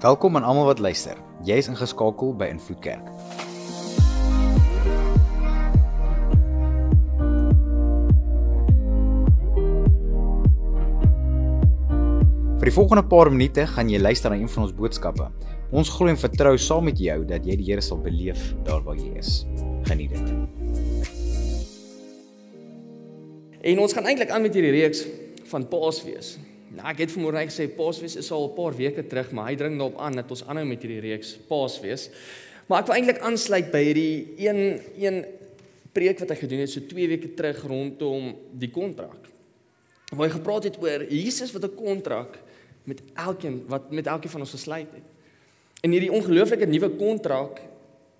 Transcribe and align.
Welkom 0.00 0.36
aan 0.36 0.44
almal 0.48 0.64
wat 0.64 0.78
luister. 0.78 1.18
Jy's 1.44 1.66
ingeskakel 1.68 2.30
by 2.32 2.46
Invloed 2.48 2.78
Kerk. 2.80 3.04
Vir 12.56 12.70
die 12.70 12.72
volgende 12.72 13.04
paar 13.12 13.28
minute 13.28 13.66
gaan 13.74 13.92
jy 13.92 14.00
luister 14.00 14.32
na 14.32 14.40
een 14.40 14.48
van 14.48 14.64
ons 14.64 14.72
boodskappe. 14.72 15.28
Ons 15.68 15.92
glo 15.92 16.08
en 16.08 16.16
vertrou 16.16 16.56
saam 16.56 16.88
met 16.88 16.96
jou 16.96 17.20
dat 17.28 17.44
jy 17.44 17.60
die 17.60 17.68
Here 17.68 17.84
sal 17.84 18.00
beleef 18.00 18.54
daar 18.64 18.80
waar 18.86 18.96
jy 18.96 19.12
is. 19.20 19.42
Geniet 19.84 20.16
dit. 20.16 20.32
En 23.68 23.84
ons 23.84 23.92
gaan 23.92 24.08
eintlik 24.08 24.32
aan 24.32 24.48
met 24.48 24.56
hierdie 24.56 24.78
reeks 24.80 25.04
van 25.52 25.68
Paasfees. 25.68 26.38
Nou 26.70 26.86
ek 26.86 27.02
het 27.02 27.12
vanmôre 27.14 27.42
gesê 27.48 27.66
Paasfees 27.74 28.14
is 28.20 28.30
al 28.30 28.46
'n 28.48 28.54
paar 28.54 28.76
weke 28.76 29.06
terug, 29.06 29.32
maar 29.32 29.50
hy 29.50 29.56
dring 29.56 29.78
daarop 29.78 29.98
aan 29.98 30.14
dat 30.14 30.30
ons 30.30 30.46
aanhou 30.46 30.66
met 30.66 30.82
hierdie 30.82 31.00
reeks 31.00 31.38
Paasfees. 31.48 32.10
Maar 32.66 32.80
ek 32.80 32.86
wil 32.86 32.96
eintlik 32.96 33.18
aansluit 33.18 33.70
by 33.72 33.82
hierdie 33.82 34.34
een 34.38 34.80
een 34.96 35.24
preek 35.92 36.18
wat 36.18 36.28
hy 36.28 36.36
gedoen 36.36 36.62
het 36.62 36.70
so 36.70 36.80
2 36.86 37.08
weke 37.08 37.34
terug 37.34 37.64
rondom 37.66 38.36
die 38.52 38.70
kontrak. 38.70 39.26
Waar 40.14 40.28
hy 40.28 40.34
gepraat 40.34 40.64
het 40.64 40.78
oor 40.78 41.04
Jesus 41.10 41.52
wat 41.52 41.64
'n 41.64 41.74
kontrak 41.74 42.38
met 42.84 43.02
elkeen 43.14 43.64
wat 43.66 43.90
met 43.90 44.06
elkeen 44.06 44.30
van 44.30 44.40
ons 44.40 44.50
gesluit 44.50 44.88
het. 44.94 45.08
En 45.82 45.90
hierdie 45.90 46.12
ongelooflike 46.12 46.66
nuwe 46.66 46.90
kontrak 46.90 47.60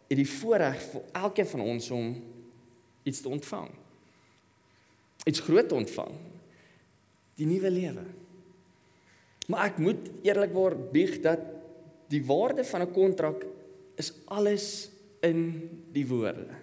het 0.08 0.16
die 0.16 0.28
voorreg 0.28 0.82
vir 0.92 1.02
elkeen 1.12 1.46
van 1.46 1.60
ons 1.60 1.90
om 1.90 2.22
iets 3.02 3.20
te 3.20 3.28
ontvang. 3.28 3.68
Iets 5.24 5.40
groot 5.40 5.68
te 5.68 5.74
ontvang. 5.74 6.10
Die 7.34 7.46
nuwe 7.46 7.70
lewe. 7.70 8.04
Maar 9.50 9.72
ek 9.72 9.80
moet 9.82 10.10
eerlikwaar 10.22 10.76
bieg 10.92 11.18
dat 11.24 11.42
die 12.10 12.22
waarde 12.26 12.64
van 12.64 12.82
'n 12.86 12.92
kontrak 12.94 13.46
is 13.98 14.12
alles 14.24 14.90
in 15.20 15.68
die 15.92 16.06
woorde. 16.06 16.54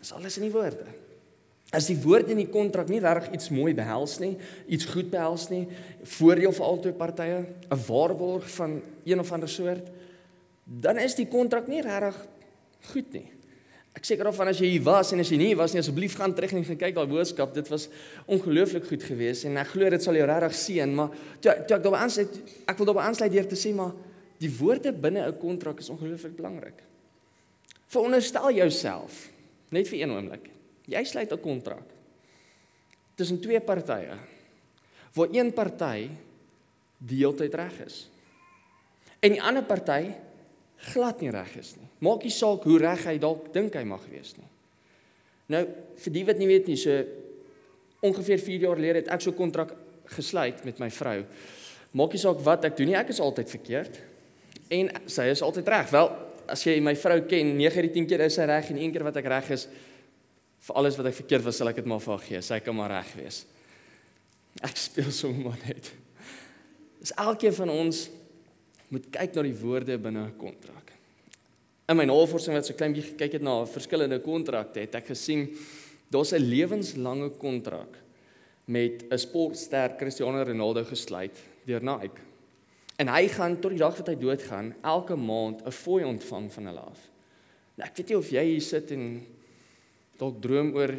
Is 0.00 0.12
alles 0.12 0.36
in 0.38 0.46
die 0.46 0.54
woorde. 0.54 0.86
As 1.70 1.86
die 1.86 1.98
woord 2.00 2.30
in 2.32 2.40
die 2.40 2.48
kontrak 2.48 2.88
nie 2.88 3.00
regtig 3.00 3.34
iets 3.36 3.50
mooi 3.52 3.74
behels 3.74 4.18
nie, 4.18 4.36
iets 4.66 4.86
goed 4.88 5.10
behels 5.10 5.48
nie, 5.52 5.66
voordeel 6.02 6.52
vir 6.52 6.64
albei 6.64 6.92
partye, 6.92 7.44
'n 7.68 7.82
waarborg 7.88 8.48
van 8.50 8.82
een 9.04 9.20
of 9.20 9.32
ander 9.32 9.48
soort, 9.48 9.90
dan 10.64 10.98
is 10.98 11.14
die 11.14 11.28
kontrak 11.28 11.68
nie 11.68 11.82
regtig 11.82 12.26
goed 12.92 13.12
nie. 13.12 13.37
Ek 13.98 14.06
seker 14.06 14.28
of 14.30 14.36
as 14.44 14.60
jy 14.62 14.68
hier 14.76 14.84
was 14.86 15.10
en 15.10 15.18
as 15.24 15.30
jy 15.32 15.36
nie 15.40 15.54
was 15.58 15.72
nie, 15.74 15.80
asseblief 15.82 16.14
gaan 16.14 16.30
terug 16.36 16.52
en 16.54 16.62
gaan 16.68 16.78
kyk 16.78 16.94
daai 16.94 17.08
boodskap. 17.10 17.50
Dit 17.56 17.66
was 17.72 17.88
ongelooflik 18.30 18.86
goed 18.86 19.02
geweest 19.02 19.48
en 19.48 19.58
ek 19.58 19.72
glo 19.72 19.90
dit 19.90 20.04
sal 20.04 20.14
jou 20.14 20.28
regtig 20.28 20.54
seën, 20.54 20.92
maar 20.94 21.16
toe 21.42 21.50
ek 21.56 21.66
daarby 21.66 21.98
aansluit, 21.98 22.36
ek 22.70 22.78
wil 22.78 22.90
daarby 22.92 23.02
aansluit 23.08 23.34
deur 23.34 23.48
te 23.50 23.58
sê 23.58 23.72
maar 23.74 23.96
die 24.38 24.52
woorde 24.54 24.92
binne 24.94 25.26
'n 25.26 25.38
kontrak 25.40 25.82
is 25.82 25.90
ongelooflik 25.90 26.36
belangrik. 26.36 26.78
Veronderstel 27.90 28.52
jouself 28.52 29.32
net 29.70 29.88
vir 29.88 29.98
een 29.98 30.14
oomblik. 30.14 30.46
Jy 30.86 31.04
sluit 31.04 31.32
'n 31.32 31.40
kontrak 31.42 31.86
tussen 33.16 33.40
twee 33.40 33.60
partye 33.60 34.14
waar 35.14 35.28
een 35.32 35.52
party 35.52 36.08
die 36.98 37.18
hele 37.18 37.34
tyd 37.34 37.54
reg 37.54 37.80
is 37.86 38.08
en 39.20 39.32
die 39.32 39.42
ander 39.42 39.64
party 39.64 40.14
glad 40.92 41.20
nie 41.20 41.30
reg 41.30 41.56
is 41.58 41.74
nie. 41.76 41.87
Maak 42.04 42.22
nie 42.22 42.34
saak 42.34 42.62
hoe 42.68 42.78
reg 42.78 43.04
hy 43.04 43.16
dalk 43.18 43.52
dink 43.54 43.74
hy 43.74 43.84
mag 43.84 44.04
wees 44.10 44.36
nie. 44.38 44.46
Nou, 45.48 45.64
vir 45.96 46.12
die 46.12 46.24
wat 46.28 46.38
nie 46.38 46.48
weet 46.50 46.68
nie, 46.68 46.76
so 46.76 46.92
ongeveer 48.04 48.38
4 48.38 48.66
jaar 48.66 48.78
gelede 48.78 49.02
het 49.02 49.08
ek 49.08 49.20
so 49.24 49.30
'n 49.30 49.36
kontrak 49.36 49.74
gesluit 50.04 50.64
met 50.64 50.78
my 50.78 50.90
vrou. 50.90 51.24
Maak 51.92 52.12
nie 52.12 52.20
saak 52.20 52.40
wat 52.44 52.64
ek 52.64 52.76
doen 52.76 52.86
nie, 52.86 52.96
ek 52.96 53.08
is 53.08 53.20
altyd 53.20 53.50
verkeerd 53.50 54.00
en 54.70 54.90
sy 55.06 55.28
is 55.32 55.42
altyd 55.42 55.68
reg. 55.68 55.90
Wel, 55.90 56.08
as 56.48 56.64
jy 56.64 56.80
my 56.80 56.94
vrou 56.94 57.20
ken, 57.20 57.56
9 57.56 57.82
uit 57.82 57.92
10 57.92 58.06
keer 58.06 58.20
is 58.20 58.34
sy 58.34 58.44
reg 58.44 58.70
en 58.70 58.76
een 58.76 58.92
keer 58.92 59.04
wat 59.04 59.16
ek 59.16 59.26
reg 59.26 59.50
is, 59.50 59.68
vir 60.60 60.76
alles 60.76 60.96
wat 60.96 61.06
ek 61.06 61.14
verkeerd 61.14 61.44
was, 61.44 61.56
sal 61.56 61.68
ek 61.68 61.76
dit 61.76 61.86
maar 61.86 62.00
vir 62.00 62.12
haar 62.14 62.26
gee. 62.26 62.42
Sy 62.42 62.60
kan 62.60 62.76
maar 62.76 62.90
reg 62.90 63.14
wees. 63.16 63.46
Ek 64.62 64.76
speel 64.76 65.10
sommer 65.10 65.50
maar 65.50 65.60
net. 65.66 65.92
Dis 67.00 67.14
elkeen 67.16 67.54
van 67.54 67.70
ons 67.70 68.08
moet 68.88 69.06
kyk 69.14 69.34
na 69.36 69.42
die 69.42 69.54
woorde 69.54 69.98
binne 69.98 70.26
'n 70.26 70.36
kontrak. 70.36 70.77
In 71.88 71.96
my 71.96 72.04
navorsing 72.04 72.52
wat 72.52 72.66
so 72.68 72.76
klein 72.76 72.92
bietjie 72.92 73.14
gekyk 73.14 73.38
het 73.38 73.44
na 73.46 73.62
verskillende 73.64 74.18
kontrakte, 74.20 74.82
het 74.84 74.98
ek 74.98 75.06
gesien 75.08 75.46
daar's 76.12 76.34
'n 76.36 76.44
lewenslange 76.44 77.30
kontrak 77.40 77.96
met 78.66 79.04
'n 79.08 79.16
sportster 79.16 79.96
Cristiano 79.96 80.42
Ronaldo 80.44 80.84
gesluit 80.84 81.32
deur 81.64 81.82
Nike. 81.82 82.20
En 82.98 83.08
hy 83.08 83.28
gaan 83.28 83.60
tot 83.60 83.70
die 83.70 83.78
dag 83.78 83.96
wat 83.96 84.06
hy 84.06 84.16
doodgaan 84.16 84.74
elke 84.82 85.16
maand 85.16 85.64
'n 85.64 85.70
fooi 85.70 86.04
ontvang 86.04 86.52
van 86.52 86.66
hulle 86.66 86.80
af. 86.80 87.10
Nou 87.76 87.88
ek 87.88 87.96
weet 87.96 88.08
nie 88.08 88.18
of 88.18 88.30
jy 88.30 88.44
hier 88.44 88.60
sit 88.60 88.90
en 88.90 89.26
dalk 90.18 90.42
droom 90.42 90.74
oor 90.74 90.92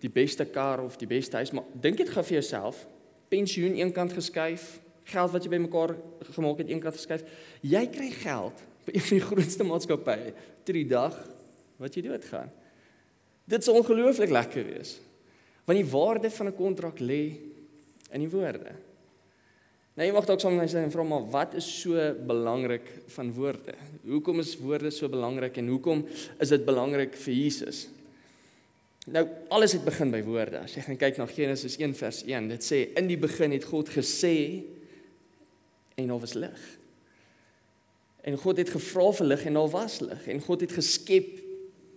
die 0.00 0.10
beste 0.10 0.44
kar 0.44 0.80
of 0.80 0.96
die 0.96 1.08
beste 1.08 1.36
huis, 1.36 1.50
maar 1.50 1.64
dink 1.72 1.96
dit 1.96 2.08
gou 2.08 2.22
vir 2.22 2.40
jouself, 2.40 2.86
pensioen 3.28 3.74
eenkant 3.74 4.12
geskuif, 4.12 4.80
geld 5.04 5.30
wat 5.32 5.42
jy 5.42 5.50
bymekaar 5.50 5.96
gemaak 6.34 6.58
het 6.58 6.68
eenkant 6.68 6.94
geskuif. 6.94 7.24
Jy 7.62 7.86
kry 7.86 8.10
geld 8.10 8.62
by 8.86 8.94
een 8.94 9.06
van 9.08 9.18
die 9.18 9.26
grootste 9.26 9.66
maatskappye 9.66 10.32
tot 10.62 10.74
die 10.76 10.86
dag 10.88 11.16
wat 11.82 11.96
jy 11.96 12.06
doodgaan. 12.06 12.50
Dit 13.46 13.66
sou 13.66 13.76
ongelooflik 13.78 14.32
lekker 14.34 14.66
wees. 14.66 14.96
Want 15.66 15.78
die 15.80 15.90
waarde 15.90 16.30
van 16.30 16.46
'n 16.46 16.56
kontrak 16.56 16.98
lê 16.98 17.38
in 18.10 18.20
die 18.22 18.30
woorde. 18.30 18.72
Nou 19.96 20.06
jy 20.06 20.12
mag 20.12 20.26
dalk 20.28 20.40
soms 20.40 20.72
sê 20.72 20.82
en 20.84 20.92
vra 20.92 21.02
maar 21.02 21.24
wat 21.32 21.54
is 21.54 21.66
so 21.80 22.14
belangrik 22.26 22.84
van 23.14 23.32
woorde? 23.32 23.74
Hoekom 24.04 24.40
is 24.40 24.56
woorde 24.60 24.90
so 24.90 25.08
belangrik 25.08 25.56
en 25.56 25.68
hoekom 25.68 26.06
is 26.38 26.48
dit 26.48 26.64
belangrik 26.64 27.16
vir 27.16 27.34
Jesus? 27.34 27.88
Nou 29.06 29.26
alles 29.48 29.72
het 29.72 29.84
begin 29.84 30.10
by 30.10 30.22
woorde. 30.26 30.58
As 30.58 30.74
jy 30.74 30.82
gaan 30.82 30.98
kyk 31.00 31.16
na 31.16 31.26
Genesis 31.26 31.78
1 31.78 31.94
vers 31.94 32.22
1, 32.26 32.48
dit 32.48 32.66
sê 32.66 32.82
in 32.98 33.08
die 33.08 33.16
begin 33.16 33.54
het 33.56 33.64
God 33.64 33.88
gesê 33.88 34.64
en 35.96 36.12
daar 36.12 36.20
was 36.20 36.36
lig. 36.36 36.60
En 38.26 38.36
God 38.42 38.58
het 38.58 38.72
gevra 38.74 39.10
vir 39.14 39.28
lig 39.30 39.46
en 39.46 39.58
daar 39.60 39.70
was 39.70 40.00
lig 40.02 40.28
en 40.32 40.42
God 40.42 40.64
het 40.66 40.74
geskep 40.74 41.36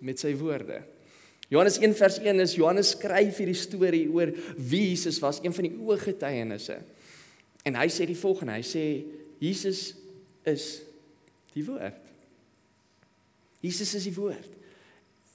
met 0.06 0.22
sy 0.22 0.36
woorde. 0.38 0.84
Johannes 1.50 1.80
1 1.82 1.96
vers 1.98 2.20
1 2.22 2.44
is 2.44 2.54
Johannes 2.60 2.94
skryf 2.94 3.40
hierdie 3.42 3.58
storie 3.58 4.06
oor 4.14 4.30
wie 4.58 4.92
Jesus 4.92 5.18
was, 5.24 5.40
een 5.42 5.56
van 5.56 5.66
die 5.66 5.74
ooggetuienisse. 5.82 6.78
En 7.66 7.80
hy 7.80 7.88
sê 7.92 8.06
die 8.06 8.18
volgende, 8.18 8.60
hy 8.60 8.66
sê 8.66 8.84
Jesus 9.42 9.82
is 10.48 10.68
die 11.56 11.66
woord. 11.66 12.06
Jesus 13.66 13.96
is 13.98 14.06
die 14.06 14.14
woord. 14.16 14.60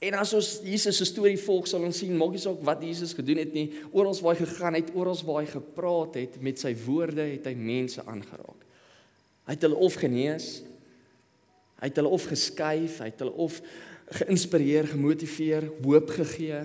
En 0.05 0.15
as 0.19 0.31
ons 0.37 0.49
Jesus 0.65 0.99
se 0.99 1.07
storie 1.07 1.37
volg, 1.39 1.67
sal 1.67 1.83
ons 1.85 1.99
sien 1.99 2.15
maak 2.17 2.33
nie 2.35 2.41
saak 2.41 2.61
wat 2.67 2.83
Jesus 2.83 3.15
gedoen 3.17 3.41
het 3.41 3.51
nie, 3.55 3.67
oral 3.91 4.15
waar 4.21 4.37
hy 4.37 4.45
gegaan 4.45 4.77
het, 4.77 4.93
oral 4.95 5.19
waar 5.27 5.41
hy 5.41 5.49
gepraat 5.51 6.17
het 6.19 6.39
met 6.43 6.61
sy 6.61 6.71
woorde, 6.85 7.25
het 7.35 7.47
hy 7.49 7.55
mense 7.57 8.03
aangeraak. 8.03 8.63
Hy 9.45 9.55
het 9.55 9.67
hulle 9.67 9.83
of 9.87 9.97
genees, 10.01 10.49
hy 11.81 11.89
het 11.89 11.99
hulle 11.99 12.13
of 12.15 12.25
geskuif, 12.31 12.99
hy 13.03 13.09
het 13.11 13.21
hulle 13.23 13.35
of 13.45 13.59
geïnspireer, 14.21 14.87
gemotiveer, 14.93 15.67
hoop 15.83 16.11
gegee. 16.13 16.61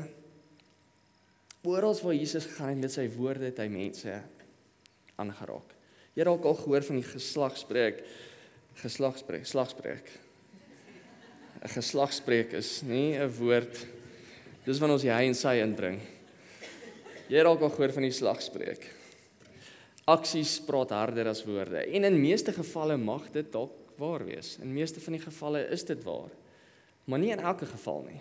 Oral 1.66 1.97
waar 2.03 2.16
Jesus 2.16 2.47
gegaan 2.48 2.76
het 2.76 2.84
met 2.84 2.94
sy 2.94 3.06
woorde, 3.16 3.48
het 3.50 3.60
hy 3.60 3.69
mense 3.72 4.16
aangeraak. 5.21 5.76
Jy 6.16 6.26
dalk 6.26 6.47
al 6.48 6.59
gehoor 6.59 6.84
van 6.87 6.98
die 7.00 7.06
geslagspreek, 7.06 8.03
geslagspreek, 8.81 9.47
slagspreek. 9.47 10.10
'n 11.60 11.69
Geslagspreek 11.69 12.54
is 12.56 12.82
nie 12.82 13.19
'n 13.19 13.28
woord 13.28 13.87
dis 14.65 14.78
wanneer 14.78 14.97
ons 14.97 15.04
hy 15.04 15.27
en 15.28 15.34
sy 15.34 15.60
indring. 15.60 16.00
Jy 17.28 17.37
het 17.37 17.44
dalk 17.44 17.60
al 17.60 17.71
gehoor 17.71 17.92
van 17.92 18.03
die 18.03 18.12
slagspreek. 18.12 18.87
Aksies 20.06 20.59
praat 20.65 20.91
harder 20.91 21.28
as 21.28 21.44
woorde 21.44 21.84
en 21.84 22.04
in 22.04 22.21
meeste 22.21 22.53
gevalle 22.53 22.97
mag 22.97 23.30
dit 23.30 23.53
dalk 23.53 23.79
waar 24.00 24.24
wees. 24.24 24.56
In 24.62 24.72
meeste 24.72 25.00
van 25.04 25.18
die 25.18 25.22
gevalle 25.22 25.66
is 25.68 25.84
dit 25.84 26.02
waar. 26.04 26.32
Maar 27.04 27.20
nie 27.20 27.32
in 27.34 27.42
elke 27.44 27.68
geval 27.68 28.04
nie. 28.08 28.20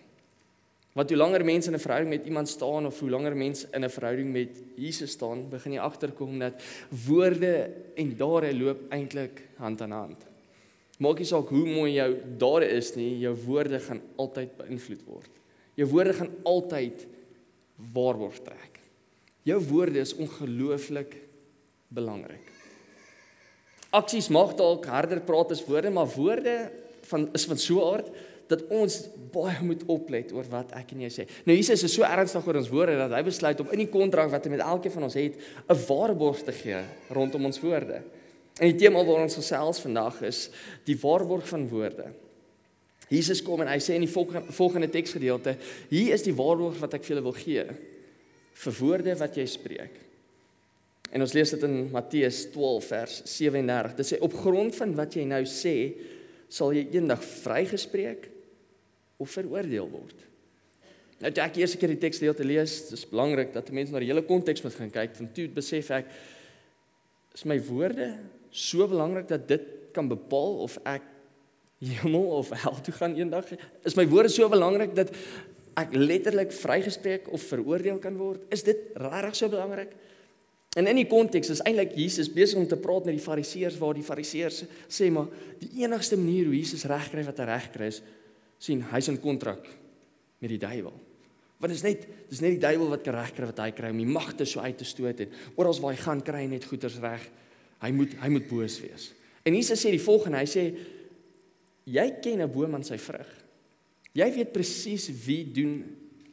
Want 0.97 1.11
hoe 1.13 1.19
langer 1.19 1.45
mense 1.45 1.69
in 1.69 1.75
'n 1.75 1.79
verhouding 1.79 2.09
met 2.09 2.25
iemand 2.25 2.49
staan 2.49 2.85
of 2.85 2.99
hoe 2.99 3.09
langer 3.09 3.35
mense 3.35 3.67
in 3.71 3.85
'n 3.85 3.89
verhouding 3.89 4.31
met 4.31 4.61
Jesus 4.75 5.11
staan, 5.11 5.49
begin 5.49 5.71
jy 5.71 5.79
agterkom 5.79 6.39
dat 6.39 6.61
woorde 7.05 7.71
en 7.95 8.17
dade 8.17 8.57
loop 8.57 8.79
eintlik 8.89 9.47
hand 9.57 9.81
aan 9.81 9.91
hand. 9.91 10.25
Maak 10.97 11.17
nie 11.17 11.25
saak 11.25 11.47
hoe 11.47 11.65
mooi 11.65 11.93
jou 11.93 12.15
dade 12.37 12.67
is 12.67 12.95
nie, 12.95 13.19
jou 13.19 13.35
woorde 13.45 13.79
gaan 13.79 14.01
altyd 14.15 14.57
beïnvloed 14.57 15.03
word. 15.05 15.29
Jou 15.75 15.87
woorde 15.89 16.13
gaan 16.13 16.33
altyd 16.43 17.07
waarborg 17.93 18.39
trek. 18.43 18.79
Jou 19.43 19.59
woorde 19.69 19.99
is 19.99 20.15
ongelooflik 20.15 21.15
belangrik. 21.87 22.58
Aksies 23.89 24.29
mag 24.29 24.53
dalk 24.55 24.85
harder 24.85 25.21
praat 25.25 25.51
as 25.51 25.63
woorde, 25.65 25.89
maar 25.89 26.09
woorde 26.13 26.71
van 27.09 27.29
is 27.33 27.45
van 27.49 27.57
so 27.57 27.79
'n 27.79 27.93
aard 27.93 28.09
dat 28.49 28.65
ons 28.73 28.95
baie 29.31 29.61
moet 29.61 29.83
oplet 29.85 30.31
oor 30.33 30.45
wat 30.49 30.71
ek 30.77 30.91
en 30.91 31.01
jy 31.01 31.09
sê. 31.09 31.27
Nou 31.45 31.55
Jesus 31.55 31.83
is 31.83 31.93
so 31.93 32.03
ernstig 32.03 32.47
oor 32.47 32.57
ons 32.57 32.69
woorde 32.69 32.97
dat 32.97 33.11
hy 33.11 33.21
besluit 33.23 33.59
om 33.59 33.69
in 33.71 33.83
die 33.83 33.91
kontrak 33.93 34.31
wat 34.31 34.43
hy 34.43 34.49
met 34.49 34.65
elkeen 34.65 34.91
van 34.91 35.03
ons 35.03 35.13
het, 35.13 35.35
'n 35.69 35.77
waarborg 35.87 36.43
te 36.43 36.51
gee 36.51 36.81
rondom 37.09 37.45
ons 37.45 37.61
woorde. 37.61 38.01
En 38.59 38.67
die 38.71 38.75
tema 38.75 39.03
waaroor 39.03 39.23
ons 39.23 39.35
gesels 39.35 39.79
vandag 39.79 40.21
is 40.21 40.49
die 40.85 40.97
waarborg 40.97 41.47
van 41.47 41.69
woorde. 41.69 42.05
Jesus 43.09 43.41
kom 43.41 43.61
en 43.61 43.67
hy 43.67 43.79
sê 43.79 43.95
in 43.95 44.05
die 44.05 44.13
volgende, 44.13 44.51
volgende 44.51 44.89
teksgedeelte, 44.89 45.55
hier 45.89 46.13
is 46.13 46.23
die 46.23 46.33
waarborg 46.33 46.77
wat 46.79 46.93
ek 46.93 47.03
vir 47.03 47.15
julle 47.15 47.23
wil 47.23 47.37
gee 47.37 47.65
vir 48.59 48.73
woorde 48.79 49.15
wat 49.15 49.35
jy 49.35 49.45
spreek. 49.45 50.08
En 51.09 51.25
ons 51.25 51.33
lees 51.33 51.51
dit 51.55 51.63
in 51.65 51.77
Matteus 51.93 52.43
12 52.53 52.89
vers 52.91 53.19
37. 53.25 53.95
Dit 53.97 54.09
sê 54.11 54.19
op 54.25 54.35
grond 54.43 54.75
van 54.77 54.95
wat 54.97 55.17
jy 55.17 55.25
nou 55.29 55.41
sê, 55.49 55.75
sal 56.49 56.73
jy 56.77 56.85
eendag 56.93 57.23
vrygespreek 57.23 58.27
of 59.21 59.31
veroordeel 59.33 59.89
word. 59.89 60.25
Nou 61.19 61.31
ek 61.43 61.59
eers 61.59 61.75
keer 61.75 61.91
die 61.91 61.99
teks 61.99 62.21
deel 62.23 62.35
te 62.37 62.45
lees, 62.47 62.77
dis 62.93 63.07
belangrik 63.09 63.51
dat 63.55 63.71
mense 63.75 63.91
na 63.91 64.01
die 64.01 64.09
hele 64.11 64.23
konteks 64.25 64.63
moet 64.63 64.77
gaan 64.77 64.93
kyk. 64.93 65.17
Van 65.17 65.31
toe 65.35 65.49
besef 65.51 65.91
ek 65.97 66.11
is 67.35 67.45
my 67.49 67.59
woorde 67.67 68.13
so 68.55 68.87
belangrik 68.89 69.27
dat 69.29 69.47
dit 69.49 69.65
kan 69.95 70.07
bepaal 70.09 70.61
of 70.63 70.77
ek 70.87 71.05
hemel 71.83 72.25
of 72.39 72.51
hel 72.63 72.77
toe 72.85 72.93
gaan 72.95 73.17
eendag. 73.17 73.51
Is 73.87 73.97
my 73.99 74.05
woorde 74.09 74.31
so 74.31 74.47
belangrik 74.51 74.95
dat 74.97 75.11
ek 75.79 75.93
letterlik 75.95 76.51
vrygespreek 76.55 77.29
of 77.35 77.43
veroordeel 77.51 77.99
kan 78.03 78.17
word? 78.19 78.45
Is 78.53 78.65
dit 78.67 78.89
regtig 78.99 79.41
so 79.41 79.51
belangrik? 79.51 79.93
En 80.77 80.85
in 80.85 80.99
die 80.99 81.07
konteks 81.09 81.49
is 81.49 81.63
eintlik 81.65 81.95
Jesus 81.97 82.29
besig 82.29 82.59
om 82.61 82.67
te 82.69 82.77
praat 82.77 83.07
met 83.07 83.17
die 83.17 83.23
Fariseërs 83.23 83.79
waar 83.81 83.97
die 83.97 84.05
Fariseërs 84.05 84.63
sê 84.85 85.09
maar 85.13 85.31
die 85.61 85.81
enigste 85.81 86.17
manier 86.19 86.45
hoe 86.45 86.57
Jesus 86.59 86.85
regkry 86.89 87.23
wat 87.25 87.41
hy 87.41 87.47
regkry 87.49 87.89
is 87.89 88.03
sien 88.61 88.83
hy's 88.91 89.09
in 89.09 89.17
kontrak 89.23 89.65
met 90.39 90.51
die 90.51 90.61
duiwel. 90.61 90.93
Want 91.59 91.73
is 91.73 91.83
net 91.83 92.05
dis 92.29 92.43
net 92.43 92.59
die 92.59 92.61
duiwel 92.61 92.93
wat 92.93 93.03
kan 93.03 93.17
regkry 93.17 93.49
wat 93.49 93.63
hy 93.63 93.71
kry 93.75 93.89
om 93.95 94.03
die 94.03 94.07
magte 94.07 94.45
so 94.45 94.61
uit 94.61 94.77
te 94.77 94.87
stoot 94.87 95.25
en 95.25 95.33
oral 95.55 95.79
waar 95.81 95.95
hy 95.95 96.03
gaan 96.03 96.21
kry 96.21 96.45
net 96.51 96.69
goeders 96.69 96.99
reg. 97.01 97.25
Hy 97.81 97.91
moet 97.95 98.15
hy 98.21 98.29
moet 98.35 98.47
boos 98.51 98.77
wees. 98.83 99.09
En 99.47 99.55
Jesus 99.55 99.81
sê 99.81 99.89
die 99.95 100.03
volgende, 100.03 100.43
hy 100.43 100.49
sê 100.49 100.65
Jy 101.89 102.21
ken 102.21 102.41
'n 102.41 102.51
boom 102.51 102.75
aan 102.75 102.85
sy 102.85 102.97
vrug. 102.97 103.29
Jy 104.13 104.27
weet 104.33 104.53
presies 104.53 105.09
wie 105.25 105.43
doen 105.51 105.83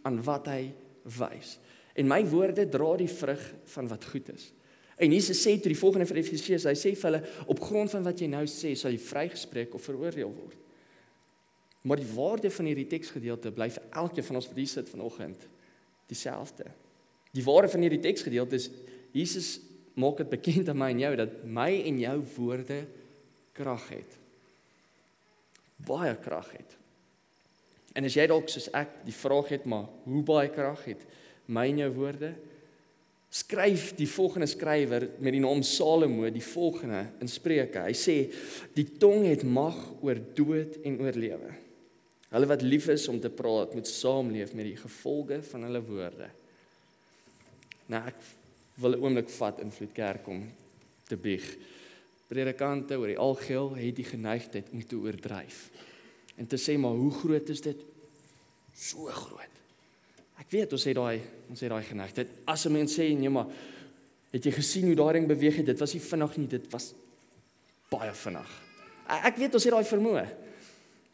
aan 0.02 0.22
wat 0.22 0.46
hy 0.46 0.72
wys. 1.04 1.58
En 1.96 2.08
my 2.10 2.20
woorde 2.28 2.66
dra 2.68 2.92
die 3.00 3.10
vrug 3.10 3.42
van 3.72 3.88
wat 3.88 4.04
goed 4.12 4.28
is. 4.34 4.50
En 4.96 5.12
Jesus 5.12 5.40
sê 5.40 5.56
toe 5.60 5.72
die 5.72 5.78
volgende 5.78 6.06
vir 6.08 6.22
Efesiërs, 6.22 6.68
hy 6.68 6.76
sê 6.76 6.94
vir 6.96 7.10
hulle 7.10 7.46
op 7.52 7.60
grond 7.60 7.92
van 7.92 8.04
wat 8.06 8.20
jy 8.20 8.28
nou 8.32 8.44
sê, 8.48 8.72
sal 8.76 8.94
jy 8.94 9.00
vrygespreek 9.02 9.76
of 9.76 9.84
veroordeel 9.84 10.32
word. 10.32 10.56
Maar 11.86 12.00
die 12.00 12.10
waarde 12.16 12.50
van 12.50 12.68
hierdie 12.70 12.88
teksgedeelte 12.90 13.52
bly 13.54 13.68
vir 13.76 13.88
elkeen 14.02 14.26
van 14.26 14.40
ons 14.40 14.48
wat 14.50 14.60
hier 14.60 14.72
sit 14.72 14.88
vanoggend 14.90 15.48
dieselfde. 16.10 16.68
Die 17.36 17.44
waarde 17.44 17.70
van 17.72 17.84
hierdie 17.84 18.02
teksgedeelte 18.02 18.58
is 18.58 18.70
Jesus 19.16 19.50
maak 19.96 20.18
dit 20.20 20.32
bekend 20.32 20.68
aan 20.68 20.80
my 20.80 20.90
en 20.92 21.02
jou 21.04 21.12
dat 21.20 21.36
my 21.44 21.70
en 21.88 22.00
jou 22.02 22.16
woorde 22.36 22.80
krag 23.56 23.88
het 23.92 24.16
baie 25.76 26.14
krag 26.16 26.48
het. 26.56 26.76
En 27.96 28.04
as 28.04 28.16
jy 28.16 28.26
dalk 28.28 28.48
soos 28.52 28.68
ek 28.76 29.02
die 29.06 29.14
vraag 29.14 29.52
het, 29.54 29.68
maar 29.68 29.88
hoe 30.04 30.22
baie 30.26 30.50
krag 30.52 30.84
het 30.88 31.04
my 31.52 31.66
en 31.70 31.82
jou 31.84 31.90
woorde? 31.98 32.32
Skryf 33.36 33.90
die 33.98 34.08
volgende 34.08 34.48
skrywer 34.48 35.08
met 35.18 35.34
die 35.34 35.42
naam 35.42 35.62
Salomo 35.66 36.30
die 36.32 36.44
volgende 36.44 37.02
in 37.20 37.30
Spreuke. 37.30 37.84
Hy 37.84 37.94
sê 37.96 38.16
die 38.76 38.86
tong 39.00 39.26
het 39.26 39.44
mag 39.44 39.76
oor 40.00 40.20
dood 40.38 40.78
en 40.86 41.00
oor 41.04 41.18
lewe. 41.18 41.52
Hulle 42.32 42.50
wat 42.50 42.64
lief 42.64 42.88
is 42.92 43.06
om 43.08 43.20
te 43.22 43.30
praat, 43.30 43.74
moet 43.76 43.86
saamleef 43.86 44.54
met 44.56 44.70
die 44.70 44.78
gevolge 44.80 45.40
van 45.50 45.66
hulle 45.68 45.82
woorde. 45.86 46.30
Nou 47.92 48.02
ek 48.06 48.18
wil 48.82 48.96
'n 48.96 49.02
oomblik 49.02 49.28
vat 49.30 49.60
in 49.60 49.70
Vloedkerk 49.70 50.26
om 50.28 50.42
te 51.06 51.16
bieg 51.16 51.46
predikante 52.30 52.98
oor 52.98 53.10
die 53.10 53.20
algeheel 53.20 53.74
het 53.78 53.98
die 53.98 54.06
geneigtheid 54.06 54.70
om 54.74 54.82
te 54.82 54.98
oordryf. 54.98 55.68
En 56.36 56.46
te 56.46 56.58
sê 56.60 56.76
maar 56.78 56.98
hoe 56.98 57.12
groot 57.14 57.52
is 57.52 57.62
dit? 57.64 57.84
So 58.74 59.06
groot. 59.06 59.52
Ek 60.36 60.50
weet 60.52 60.72
ons 60.76 60.84
het 60.84 60.96
daai 60.98 61.20
ons 61.50 61.60
het 61.64 61.72
daai 61.72 61.84
geneigtheid. 61.86 62.28
As 62.46 62.66
'n 62.66 62.72
mens 62.72 62.98
sê 62.98 63.08
nee 63.16 63.28
maar 63.28 63.46
het 64.32 64.44
jy 64.44 64.52
gesien 64.52 64.86
hoe 64.86 64.94
daai 64.94 65.12
ding 65.12 65.26
beweeg 65.28 65.56
het? 65.56 65.66
Dit 65.66 65.78
was 65.78 65.94
nie 65.94 66.02
vinnig 66.02 66.36
nie, 66.36 66.46
dit 66.46 66.72
was 66.72 66.94
baie 67.90 68.12
vinnig. 68.12 68.50
Ek 69.08 69.36
weet 69.36 69.54
ons 69.54 69.64
het 69.64 69.72
daai 69.72 69.84
vermoë. 69.84 70.26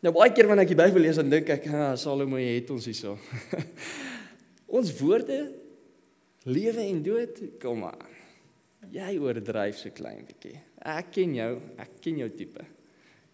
Nou 0.02 0.12
baie 0.12 0.32
keer 0.32 0.48
wanneer 0.48 0.64
ek 0.64 0.74
die 0.74 0.80
Bybel 0.82 1.04
lees 1.04 1.16
dan 1.16 1.30
dink 1.30 1.48
ek, 1.48 1.66
"Ha, 1.66 1.92
ah, 1.92 1.96
Salomo 1.96 2.36
het 2.36 2.70
ons 2.70 2.84
hierso." 2.84 3.18
ons 4.78 4.98
woorde 4.98 5.52
lewe 6.44 6.80
en 6.80 7.02
dood, 7.02 7.38
kom 7.60 7.78
maar. 7.78 8.08
Jy 8.90 9.18
oordryf 9.18 9.78
so 9.78 9.90
klein 9.90 10.24
bietjie. 10.26 10.58
Ek 10.82 11.12
ken 11.12 11.34
jou, 11.34 11.60
ek 11.78 12.00
ken 12.00 12.18
jou 12.18 12.28
tipe. 12.30 12.64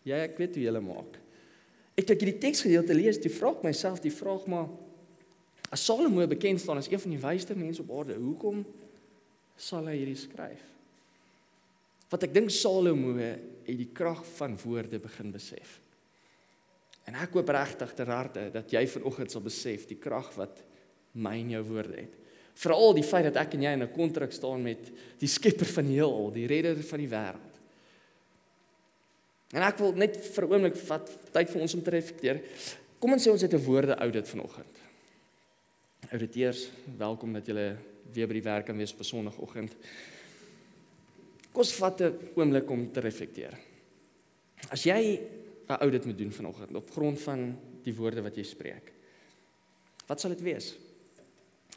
Jy 0.04 0.12
ek 0.12 0.36
weet 0.38 0.54
hoe 0.54 0.64
jy 0.64 0.80
maak. 0.80 1.16
Ek 1.96 2.08
het 2.08 2.20
hierdie 2.20 2.38
teksgedeelte 2.38 2.94
lees, 2.94 3.18
die 3.18 3.32
vraag 3.32 3.62
myself, 3.62 4.00
die 4.00 4.12
vraag 4.12 4.46
maar 4.46 4.68
as 5.70 5.84
Salomo 5.84 6.26
bekend 6.26 6.60
staan 6.60 6.80
as 6.80 6.88
een 6.88 7.00
van 7.00 7.10
die 7.10 7.20
wysste 7.22 7.54
mense 7.54 7.82
op 7.82 7.92
aarde, 7.98 8.16
hoekom 8.16 8.64
sal 9.56 9.86
hy 9.86 9.98
hierdie 9.98 10.16
skryf? 10.16 10.64
Wat 12.08 12.22
ek 12.24 12.32
dink 12.32 12.50
Salomo 12.50 13.12
het 13.18 13.76
die 13.76 13.90
krag 13.92 14.22
van 14.38 14.56
woorde 14.62 14.98
begin 15.02 15.32
besef. 15.34 15.76
En 17.08 17.16
ek 17.20 17.36
hoop 17.36 17.50
regtig 17.52 17.92
ter 17.96 18.08
harte 18.12 18.46
dat 18.52 18.72
jy 18.72 18.84
vanoggend 18.88 19.32
sal 19.32 19.44
besef 19.44 19.86
die 19.88 19.98
krag 20.00 20.30
wat 20.36 20.62
my 21.20 21.34
en 21.40 21.52
jou 21.56 21.62
woorde 21.68 22.00
het. 22.00 22.16
Veral 22.58 22.96
die 22.96 23.06
feit 23.06 23.28
dat 23.28 23.38
ek 23.44 23.54
en 23.54 23.62
jy 23.62 23.72
in 23.76 23.82
'n 23.82 23.92
kontrak 23.92 24.32
staan 24.32 24.62
met 24.62 24.90
die 25.18 25.28
skepper 25.28 25.66
van 25.66 25.84
die 25.84 26.00
heelal, 26.00 26.30
die 26.32 26.46
redder 26.46 26.82
van 26.82 26.98
die 26.98 27.08
wêreld. 27.08 27.54
En 29.52 29.62
ek 29.62 29.78
wil 29.78 29.92
net 29.92 30.16
vir 30.16 30.44
'n 30.44 30.52
oomblik 30.52 30.76
vat 30.76 31.32
tyd 31.32 31.50
vir 31.50 31.60
ons 31.60 31.74
om 31.74 31.82
te 31.82 31.90
reflekteer. 31.90 32.42
Kom 32.98 33.12
ons 33.12 33.26
sê 33.26 33.30
ons 33.30 33.42
het 33.42 33.54
'n 33.54 33.64
woorde 33.64 33.94
audit 33.94 34.28
vanoggend. 34.28 34.77
Auditeurs, 36.08 36.70
welkom 36.96 37.34
dat 37.36 37.46
julle 37.46 37.76
weer 38.14 38.28
by 38.30 38.38
die 38.38 38.44
werk 38.46 38.64
kan 38.70 38.78
wees 38.80 38.94
op 38.96 39.02
Sondagoggend. 39.04 39.74
Kom 41.52 41.60
ons 41.60 41.72
vat 41.76 42.00
'n 42.00 42.16
oomblik 42.34 42.70
om 42.70 42.92
te 42.92 43.00
reflekteer. 43.00 43.52
As 44.70 44.84
jy 44.84 45.20
'n 45.68 45.80
audit 45.80 46.04
moet 46.06 46.18
doen 46.18 46.32
vanoggend 46.32 46.74
op 46.74 46.90
grond 46.90 47.20
van 47.20 47.58
die 47.82 47.94
woorde 47.94 48.22
wat 48.22 48.36
jy 48.36 48.42
spreek. 48.42 48.92
Wat 50.06 50.20
sal 50.20 50.30
dit 50.30 50.40
wees? 50.40 50.76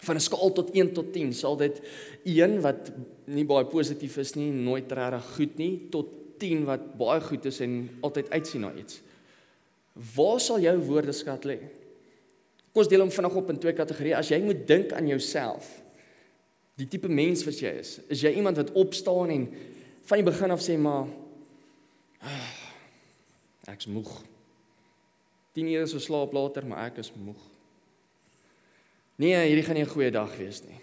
van 0.02 0.16
'n 0.16 0.20
skaal 0.20 0.52
tot 0.52 0.70
1 0.74 0.94
tot 0.94 1.14
10 1.14 1.34
sal 1.34 1.58
dit 1.58 1.82
1 2.24 2.62
wat 2.62 2.92
nie 3.26 3.46
baie 3.46 3.66
positief 3.66 4.18
is 4.18 4.34
nie, 4.34 4.52
nooit 4.52 4.92
regtig 4.92 5.36
goed 5.36 5.58
nie, 5.58 5.88
tot 5.90 6.08
10 6.38 6.66
wat 6.66 6.98
baie 6.98 7.22
goed 7.22 7.46
is 7.46 7.60
en 7.60 7.90
altyd 8.02 8.30
uitsien 8.30 8.62
na 8.62 8.74
iets. 8.74 9.02
Waar 10.16 10.40
sal 10.40 10.60
jou 10.60 10.78
woordeskat 10.78 11.46
lê? 11.46 11.60
Kom 12.72 12.84
ons 12.84 12.90
deel 12.92 13.04
hom 13.04 13.12
vinnig 13.12 13.36
op 13.36 13.50
in 13.52 13.60
twee 13.60 13.76
kategorieë. 13.76 14.16
As 14.16 14.32
jy 14.32 14.40
moet 14.44 14.64
dink 14.68 14.94
aan 14.96 15.08
jouself, 15.12 15.68
die 16.80 16.88
tipe 16.88 17.12
mens 17.12 17.44
wat 17.44 17.60
jy 17.60 17.74
is, 17.82 17.98
is 18.08 18.24
jy 18.24 18.32
iemand 18.40 18.58
wat 18.62 18.72
opstaan 18.80 19.34
en 19.34 19.48
van 20.08 20.22
die 20.22 20.28
begin 20.28 20.56
af 20.56 20.64
sê 20.64 20.78
maar 20.80 21.10
ah, 22.24 22.54
ek's 23.74 23.90
moeg. 23.92 24.10
10 25.54 25.68
ure 25.68 25.88
so 25.92 26.00
slaap 26.00 26.32
later, 26.34 26.66
maar 26.66 26.88
ek 26.88 27.02
is 27.04 27.12
moeg. 27.12 27.50
Nee, 29.20 29.36
hierdie 29.36 29.66
gaan 29.68 29.76
nie 29.76 29.84
'n 29.84 29.94
goeie 29.94 30.12
dag 30.12 30.32
wees 30.38 30.64
nie. 30.64 30.80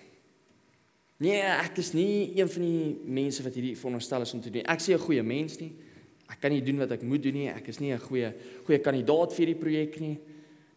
Nee, 1.19 1.41
ek 1.41 1.79
is 1.79 1.93
nie 1.95 2.39
een 2.39 2.49
van 2.49 2.63
die 2.63 2.97
mense 3.05 3.43
wat 3.43 3.55
hierdie 3.55 3.77
veronderstel 3.77 4.23
is 4.23 4.35
om 4.35 4.41
te 4.41 4.51
doen. 4.51 4.63
Ek 4.63 4.79
sê 4.79 4.93
'n 4.93 4.99
goeie 4.99 5.23
mens 5.23 5.59
nie. 5.59 5.73
Ek 6.29 6.41
kan 6.41 6.53
nie 6.53 6.63
doen 6.63 6.79
wat 6.79 6.93
ek 6.93 7.03
moet 7.03 7.23
doen 7.23 7.35
nie. 7.35 7.49
Ek 7.49 7.69
is 7.69 7.81
nie 7.81 7.93
'n 7.93 7.99
goeie 7.99 8.33
goeie 8.65 8.79
kandidaat 8.79 9.33
vir 9.33 9.47
hierdie 9.47 9.61
projek 9.61 10.01
nie. 10.01 10.19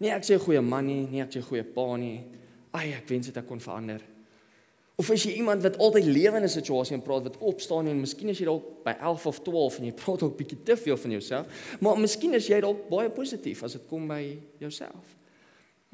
Nee, 0.01 0.09
ek 0.09 0.25
sê 0.25 0.33
'n 0.33 0.41
goeie 0.41 0.61
man 0.61 0.85
nie, 0.85 1.05
nee, 1.05 1.21
ek 1.21 1.29
sê 1.29 1.37
'n 1.37 1.45
goeie 1.45 1.63
pa 1.63 1.95
nie. 1.95 2.23
Ai, 2.73 2.93
ek 2.93 3.07
wens 3.07 3.27
dit 3.27 3.37
ek 3.37 3.45
kon 3.47 3.59
verander. 3.59 4.01
Of 4.97 5.09
as 5.09 5.23
jy 5.23 5.37
iemand 5.37 5.61
wat 5.61 5.77
altyd 5.77 6.05
lewe 6.05 6.37
in 6.37 6.43
'n 6.43 6.49
situasie 6.49 6.95
en 6.95 7.01
praat 7.01 7.23
wat 7.23 7.37
opstaan 7.37 7.87
en 7.87 8.01
miskien 8.01 8.29
as 8.29 8.39
jy 8.39 8.45
dalk 8.45 8.83
by 8.83 8.95
11 8.99 9.25
of 9.25 9.41
12 9.43 9.77
en 9.79 9.85
jy 9.85 9.93
praat 9.93 10.23
ook 10.23 10.37
bietjie 10.37 10.63
te 10.63 10.75
veel 10.75 10.97
van 10.97 11.11
jouself, 11.11 11.77
maar 11.79 11.97
miskien 11.99 12.33
is 12.33 12.47
jy 12.47 12.59
dalk 12.61 12.89
baie 12.89 13.09
positief 13.09 13.63
as 13.63 13.73
dit 13.73 13.81
kom 13.87 14.07
by 14.07 14.37
jouself. 14.59 15.17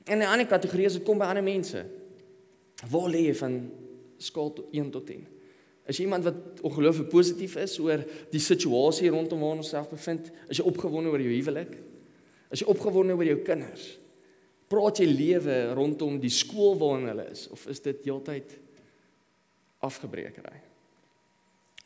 En 0.06 0.20
'n 0.20 0.24
ander 0.24 0.48
kategorie 0.48 0.86
is 0.86 0.94
dit 0.94 1.04
kom 1.04 1.18
by 1.18 1.26
ander 1.26 1.44
mense. 1.44 1.86
Waar 2.90 3.10
lê 3.10 3.28
jy 3.28 3.36
van 3.36 3.72
skaal 4.18 4.54
tot 4.54 4.66
1 4.72 4.92
tot 4.92 5.06
10? 5.06 5.28
As 5.88 5.98
jy 5.98 6.04
iemand 6.04 6.24
wat 6.24 6.62
ongelooflik 6.62 7.10
positief 7.10 7.56
is 7.56 7.80
oor 7.80 8.06
die 8.32 8.40
situasie 8.40 9.10
rondom 9.10 9.40
waar 9.40 9.58
ons 9.58 9.70
self 9.70 9.90
bevind, 9.90 10.32
is 10.50 10.58
jy 10.58 10.64
opgewonde 10.64 11.10
oor 11.10 11.20
jou 11.20 11.34
huwelik? 11.34 11.78
Is 12.52 12.64
jy 12.64 12.70
opgewonde 12.72 13.16
oor 13.18 13.28
jou 13.28 13.40
kinders? 13.46 13.98
Praat 14.72 15.02
jy 15.02 15.08
lewe 15.08 15.58
rondom 15.78 16.18
die 16.20 16.32
skool 16.34 16.76
waarin 16.80 17.10
hulle 17.12 17.28
is 17.32 17.48
of 17.54 17.64
is 17.72 17.84
dit 17.84 18.08
heeltyd 18.08 18.56
afgebreekery? 19.84 20.62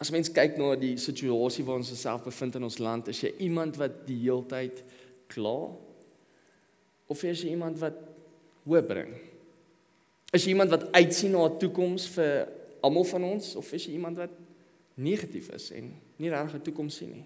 As 0.01 0.09
mens 0.13 0.31
kyk 0.33 0.57
na 0.57 0.73
die 0.79 0.95
situasie 0.97 1.65
waar 1.65 1.81
ons 1.81 1.91
osself 1.93 2.23
bevind 2.25 2.57
in 2.57 2.65
ons 2.65 2.79
land, 2.81 3.11
is 3.13 3.21
jy 3.21 3.35
iemand 3.45 3.77
wat 3.77 4.01
die 4.07 4.17
heeltyd 4.23 4.81
kla 5.29 5.57
of 7.11 7.25
is 7.27 7.43
jy 7.43 7.53
iemand 7.53 7.77
wat 7.81 7.97
hoop 8.65 8.87
bring? 8.89 9.11
Is 10.33 10.45
jy 10.45 10.55
iemand 10.55 10.71
wat 10.73 10.87
uitsien 10.95 11.35
na 11.35 11.45
'n 11.45 11.59
toekoms 11.59 12.07
vir 12.15 12.47
almal 12.81 13.05
van 13.05 13.23
ons 13.23 13.55
of 13.55 13.73
is 13.73 13.85
jy 13.85 13.93
iemand 13.93 14.17
wat 14.17 14.33
negatief 15.01 15.49
is 15.55 15.71
en 15.71 15.93
nie 16.17 16.29
regtig 16.29 16.55
'n 16.55 16.65
toekoms 16.65 16.95
sien 16.95 17.11
nie. 17.11 17.25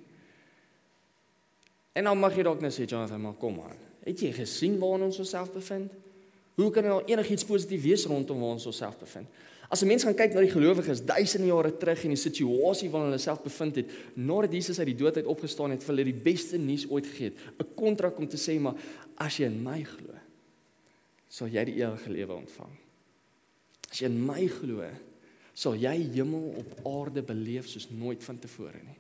En 1.96 2.04
dan 2.04 2.20
mag 2.20 2.36
jy 2.36 2.44
dalk 2.44 2.60
net 2.64 2.76
sê 2.76 2.84
Jonathan, 2.84 3.22
maar 3.24 3.38
kom 3.40 3.62
aan. 3.64 3.78
Het 4.04 4.28
jy 4.28 4.32
gesien 4.36 4.76
waar 4.82 5.06
ons 5.08 5.20
onsself 5.24 5.54
bevind? 5.54 5.94
Hoe 6.56 6.70
kan 6.72 6.84
daar 6.84 7.08
enigiets 7.08 7.48
positief 7.48 7.84
wees 7.84 8.06
rondom 8.08 8.40
waar 8.40 8.56
ons 8.56 8.68
onsself 8.68 8.98
bevind? 9.00 9.32
As 9.70 9.82
'n 9.82 9.88
mens 9.88 10.04
gaan 10.04 10.16
kyk 10.16 10.34
na 10.34 10.42
die 10.42 10.52
gelowiges 10.52 11.02
duisende 11.06 11.48
jare 11.48 11.78
terug 11.78 12.04
en 12.04 12.14
die 12.14 12.20
situasie 12.20 12.90
waarin 12.90 13.10
hulle 13.10 13.22
self 13.22 13.42
bevind 13.42 13.76
het, 13.76 13.90
nadat 14.14 14.54
Jesus 14.54 14.80
uit 14.80 14.88
die 14.88 14.96
dood 14.96 15.16
uit 15.16 15.26
opgestaan 15.26 15.72
het, 15.72 15.84
vir 15.84 15.96
hulle 15.96 16.12
die 16.12 16.22
beste 16.24 16.58
nuus 16.58 16.86
ooit 16.90 17.08
gegee 17.08 17.26
het, 17.26 17.38
'n 17.60 17.76
kontrak 17.76 18.18
om 18.18 18.28
te 18.28 18.38
sê 18.38 18.60
maar 18.60 18.76
as 19.18 19.38
jy 19.38 19.46
in 19.46 19.64
my 19.64 19.84
glo, 19.84 20.14
sal 21.30 21.48
jy 21.48 21.66
die 21.66 21.82
ewige 21.82 22.10
lewe 22.10 22.34
ontvang. 22.34 22.72
As 23.92 24.00
jy 24.00 24.06
in 24.06 24.26
my 24.26 24.48
glo, 24.48 24.84
sal 25.54 25.76
jy 25.76 26.10
hemel 26.14 26.54
op 26.58 26.86
aarde 26.86 27.22
beleef 27.22 27.68
soos 27.68 27.90
nooit 27.90 28.24
vantevore 28.24 28.84
nie. 28.84 28.98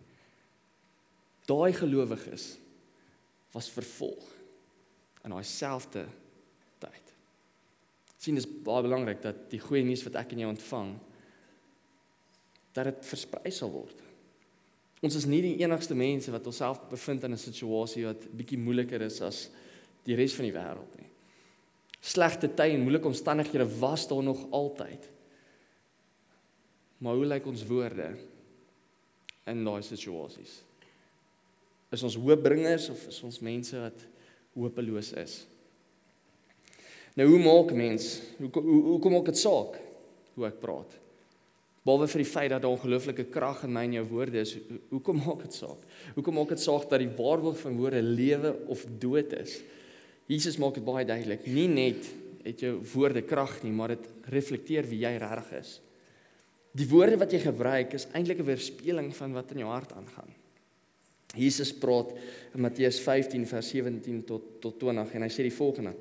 Daai 1.45 1.73
gelowiges 1.73 2.57
was 3.55 3.71
vervolg 3.71 4.27
in 5.23 5.33
daai 5.33 5.43
selfde 5.47 6.05
sien 8.25 8.37
dis 8.39 8.47
baie 8.65 8.85
belangrik 8.85 9.21
dat 9.23 9.45
die 9.51 9.61
goeie 9.61 9.85
nuus 9.85 10.03
wat 10.07 10.17
ek 10.23 10.33
en 10.33 10.41
jy 10.41 10.49
ontvang 10.49 10.95
dat 12.75 12.89
dit 12.89 13.07
versprei 13.07 13.51
sal 13.53 13.71
word. 13.71 14.01
Ons 15.05 15.17
is 15.19 15.27
nie 15.29 15.41
die 15.43 15.57
enigste 15.61 15.95
mense 15.97 16.33
wat 16.33 16.47
onsself 16.49 16.81
bevind 16.89 17.23
in 17.23 17.35
'n 17.35 17.39
situasie 17.39 18.05
wat 18.07 18.25
bietjie 18.35 18.57
moeiliker 18.57 19.01
is 19.01 19.21
as 19.21 19.49
die 20.03 20.15
res 20.15 20.33
van 20.33 20.45
die 20.45 20.55
wêreld 20.55 20.97
nie. 20.97 21.09
Slegte 22.01 22.47
tye 22.47 22.73
en 22.73 22.83
moeilike 22.83 23.07
omstandighede 23.07 23.65
was 23.79 24.07
daar 24.07 24.23
nog 24.23 24.51
altyd. 24.51 25.09
Maar 26.97 27.15
hoe 27.15 27.25
lyk 27.25 27.45
ons 27.45 27.65
woorde 27.65 28.17
in 29.45 29.63
daai 29.63 29.81
situasies? 29.81 30.63
Is 31.95 32.03
ons 32.03 32.17
hoopbringers 32.19 32.89
of 32.91 33.07
is 33.11 33.21
ons 33.23 33.39
mense 33.45 33.79
wat 33.79 34.05
hopeloos 34.55 35.13
is? 35.21 35.39
Nou 37.15 37.29
hoe 37.31 37.39
maak 37.39 37.71
mens? 37.75 38.17
Hoe 38.41 38.51
hoe, 38.51 38.79
hoe 38.91 38.99
kom 39.03 39.15
ek 39.21 39.31
dit 39.31 39.39
saak 39.39 39.79
hoe 40.35 40.47
ek 40.49 40.59
praat? 40.59 40.97
Behalwe 41.85 42.09
vir 42.09 42.23
die 42.23 42.27
feit 42.27 42.49
dat 42.49 42.63
daar 42.65 42.73
ongelooflike 42.73 43.27
krag 43.31 43.61
in 43.67 43.71
my 43.75 43.83
en 43.85 43.99
jou 43.99 44.03
woorde 44.09 44.41
is, 44.41 44.55
hoe 44.89 44.99
kom 45.05 45.19
maak 45.21 45.43
dit 45.45 45.53
saak? 45.53 45.83
Hoe 46.15 46.23
kom 46.25 46.35
maak 46.39 46.49
dit 46.55 46.63
saak 46.63 46.89
dat 46.89 47.03
die 47.03 47.11
waarheid 47.13 47.59
van 47.61 47.77
woorde 47.77 48.01
lewe 48.01 48.55
of 48.73 48.83
dood 48.99 49.35
is? 49.37 49.59
Jesus 50.25 50.57
maak 50.57 50.79
dit 50.79 50.85
baie 50.85 51.05
duidelik. 51.05 51.45
Nie 51.45 51.67
net 51.69 52.09
het 52.45 52.63
jou 52.65 52.79
woorde 52.95 53.21
krag 53.25 53.59
nie, 53.63 53.73
maar 53.73 53.93
dit 53.93 54.09
reflekteer 54.33 54.89
wie 54.89 55.03
jy 55.05 55.13
regtig 55.21 55.53
is. 55.61 55.75
Die 56.75 56.89
woorde 56.89 57.21
wat 57.21 57.31
jy 57.31 57.43
gebruik 57.45 57.93
is 57.95 58.09
eintlik 58.11 58.41
'n 58.41 58.49
weerspieëling 58.49 59.13
van 59.15 59.37
wat 59.37 59.53
in 59.53 59.61
jou 59.63 59.69
hart 59.69 59.93
aangaan. 59.93 60.33
Jesus 61.35 61.73
praat 61.73 62.13
in 62.55 62.63
Matteus 62.63 62.99
15 63.03 63.45
vers 63.47 63.69
17 63.69 64.23
tot 64.25 64.61
tot 64.63 64.79
20 64.79 65.13
en 65.15 65.25
hy 65.25 65.29
sê 65.29 65.45
die 65.45 65.53
volgende: 65.53 65.93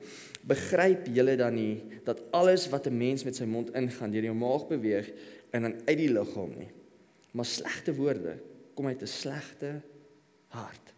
Begryp 0.46 1.08
julle 1.14 1.36
dan 1.36 1.54
nie 1.58 2.00
dat 2.06 2.22
alles 2.32 2.68
wat 2.72 2.86
'n 2.86 2.98
mens 2.98 3.24
met 3.24 3.36
sy 3.36 3.44
mond 3.44 3.74
ingaan 3.74 4.10
deur 4.10 4.24
jou 4.30 4.34
maag 4.34 4.68
beweeg 4.68 5.10
en 5.50 5.62
dan 5.62 5.74
uit 5.86 5.98
die 5.98 6.12
liggaam 6.12 6.52
nie, 6.58 6.70
maar 7.32 7.46
slegte 7.46 7.94
woorde 7.94 8.38
kom 8.74 8.86
uit 8.86 9.02
'n 9.02 9.06
slegte 9.06 9.80
hart 10.48 10.94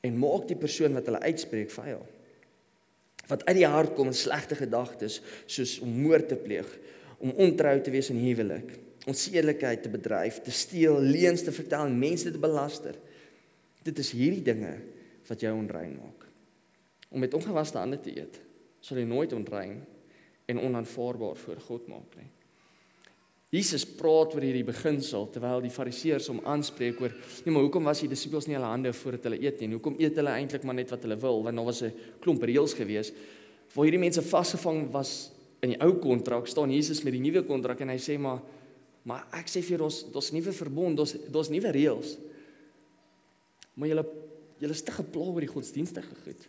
en 0.00 0.18
maak 0.18 0.48
die 0.48 0.56
persoon 0.56 0.96
wat 0.96 1.06
hulle 1.06 1.20
uitspreek 1.20 1.70
vuil. 1.70 2.06
Wat 3.28 3.44
uit 3.46 3.56
die 3.60 3.68
hart 3.68 3.94
kom 3.94 4.08
is 4.08 4.24
slegte 4.24 4.56
gedagtes 4.58 5.20
soos 5.46 5.78
om 5.84 5.92
moord 6.02 6.30
te 6.32 6.38
pleeg, 6.40 6.66
om 7.20 7.34
ontrou 7.36 7.76
te 7.80 7.92
wees 7.92 8.10
in 8.10 8.22
huwelik, 8.24 8.72
onsedelikheid 9.08 9.84
te 9.84 9.92
bedryf, 9.92 10.40
te 10.44 10.50
steel, 10.54 10.98
leuns 11.00 11.44
te 11.44 11.52
vertel 11.52 11.86
en 11.86 11.98
mense 12.00 12.32
te 12.32 12.40
belaster. 12.40 12.96
Dit 13.84 13.98
is 13.98 14.12
hierdie 14.16 14.42
dinge 14.44 14.74
wat 15.28 15.40
jou 15.40 15.52
onrein 15.56 15.94
maak. 15.96 16.26
Om 17.10 17.22
met 17.24 17.34
ongewaste 17.34 17.78
hande 17.78 18.00
te 18.00 18.12
eet, 18.16 18.40
sal 18.80 19.00
jy 19.00 19.06
nooit 19.08 19.32
onrein 19.32 19.80
en 20.50 20.60
onaanvaarbaar 20.60 21.36
voor 21.36 21.64
God 21.66 21.88
maak 21.90 22.14
nie. 22.18 22.28
Jesus 23.50 23.82
praat 23.82 24.36
oor 24.36 24.44
hierdie 24.46 24.66
beginsel 24.66 25.24
terwyl 25.34 25.62
die 25.64 25.72
fariseërs 25.74 26.28
hom 26.30 26.38
aanspreek 26.46 27.00
oor, 27.02 27.10
"Nee, 27.44 27.52
maar 27.52 27.62
hoekom 27.62 27.84
was 27.84 28.00
die 28.00 28.08
disippels 28.08 28.46
nie 28.46 28.54
hulle 28.54 28.66
hande 28.66 28.92
voordat 28.92 29.24
hulle 29.24 29.42
eet 29.42 29.60
nie? 29.60 29.74
Hoekom 29.74 29.96
eet 29.98 30.14
hulle 30.16 30.30
eintlik 30.30 30.62
maar 30.62 30.74
net 30.74 30.90
wat 30.90 31.02
hulle 31.02 31.16
wil?" 31.16 31.42
Want 31.42 31.56
daar 31.56 31.64
was 31.64 31.82
'n 31.82 31.92
klomp 32.20 32.42
reëls 32.42 32.74
gewees 32.74 33.12
waar 33.74 33.84
hierdie 33.84 34.00
mense 34.00 34.22
vasgevang 34.22 34.90
was 34.90 35.32
in 35.62 35.70
die 35.70 35.80
ou 35.80 35.92
kontrak. 35.98 36.46
staan 36.46 36.70
Jesus 36.70 37.02
met 37.02 37.12
die 37.12 37.20
nuwe 37.20 37.42
kontrak 37.42 37.80
en 37.80 37.88
hy 37.88 37.98
sê 37.98 38.18
maar 38.18 38.40
maar 39.02 39.26
ek 39.32 39.48
sê 39.48 39.62
vir 39.62 39.82
ons, 39.82 40.12
daar's 40.12 40.30
nuwe 40.30 40.52
verbond, 40.52 40.96
daar's 40.96 41.16
daar's 41.32 41.48
nuwe 41.48 41.70
reëls. 41.72 42.18
Maar 43.80 43.94
julle 43.94 44.06
julle 44.60 44.76
is 44.76 44.84
te 44.84 44.92
gepla 44.92 45.30
oor 45.32 45.40
die 45.40 45.48
godsdienstige 45.48 46.16
goed. 46.20 46.42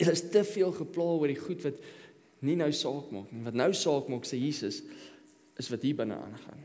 Julle 0.00 0.14
is 0.16 0.24
te 0.32 0.40
veel 0.48 0.72
gepla 0.72 1.10
oor 1.18 1.28
die 1.28 1.40
goed 1.40 1.60
wat 1.66 1.82
nie 2.46 2.56
nou 2.56 2.70
saak 2.72 3.10
maak 3.12 3.28
nie. 3.32 3.42
Wat 3.44 3.58
nou 3.58 3.68
saak 3.76 4.08
maak 4.12 4.24
sê 4.28 4.40
Jesus 4.40 4.80
is 5.60 5.68
wat 5.72 5.84
hier 5.84 5.98
binne 5.98 6.16
aangaan. 6.16 6.64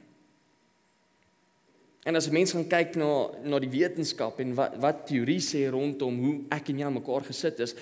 En 2.08 2.17
as 2.17 2.31
mense 2.34 2.55
gaan 2.55 2.65
kyk 2.65 2.96
na 2.98 3.10
na 3.46 3.60
die 3.62 3.70
wetenskap 3.70 4.39
en 4.41 4.55
wat 4.58 4.79
wat 4.81 5.03
teorie 5.12 5.41
sê 5.43 5.67
rondom 5.70 6.17
hoe 6.24 6.34
ek 6.55 6.72
en 6.72 6.79
jy 6.81 6.88
aan 6.88 6.98
mekaar 6.98 7.27
gesit 7.27 7.62
is, 7.62 7.75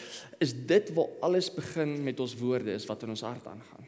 is 0.43 0.51
dit 0.73 0.91
waar 0.97 1.13
alles 1.29 1.47
begin 1.53 1.95
met 2.03 2.19
ons 2.19 2.35
woorde 2.41 2.73
is 2.75 2.89
wat 2.89 3.05
in 3.05 3.15
ons 3.15 3.23
hart 3.23 3.47
aangaan. 3.47 3.87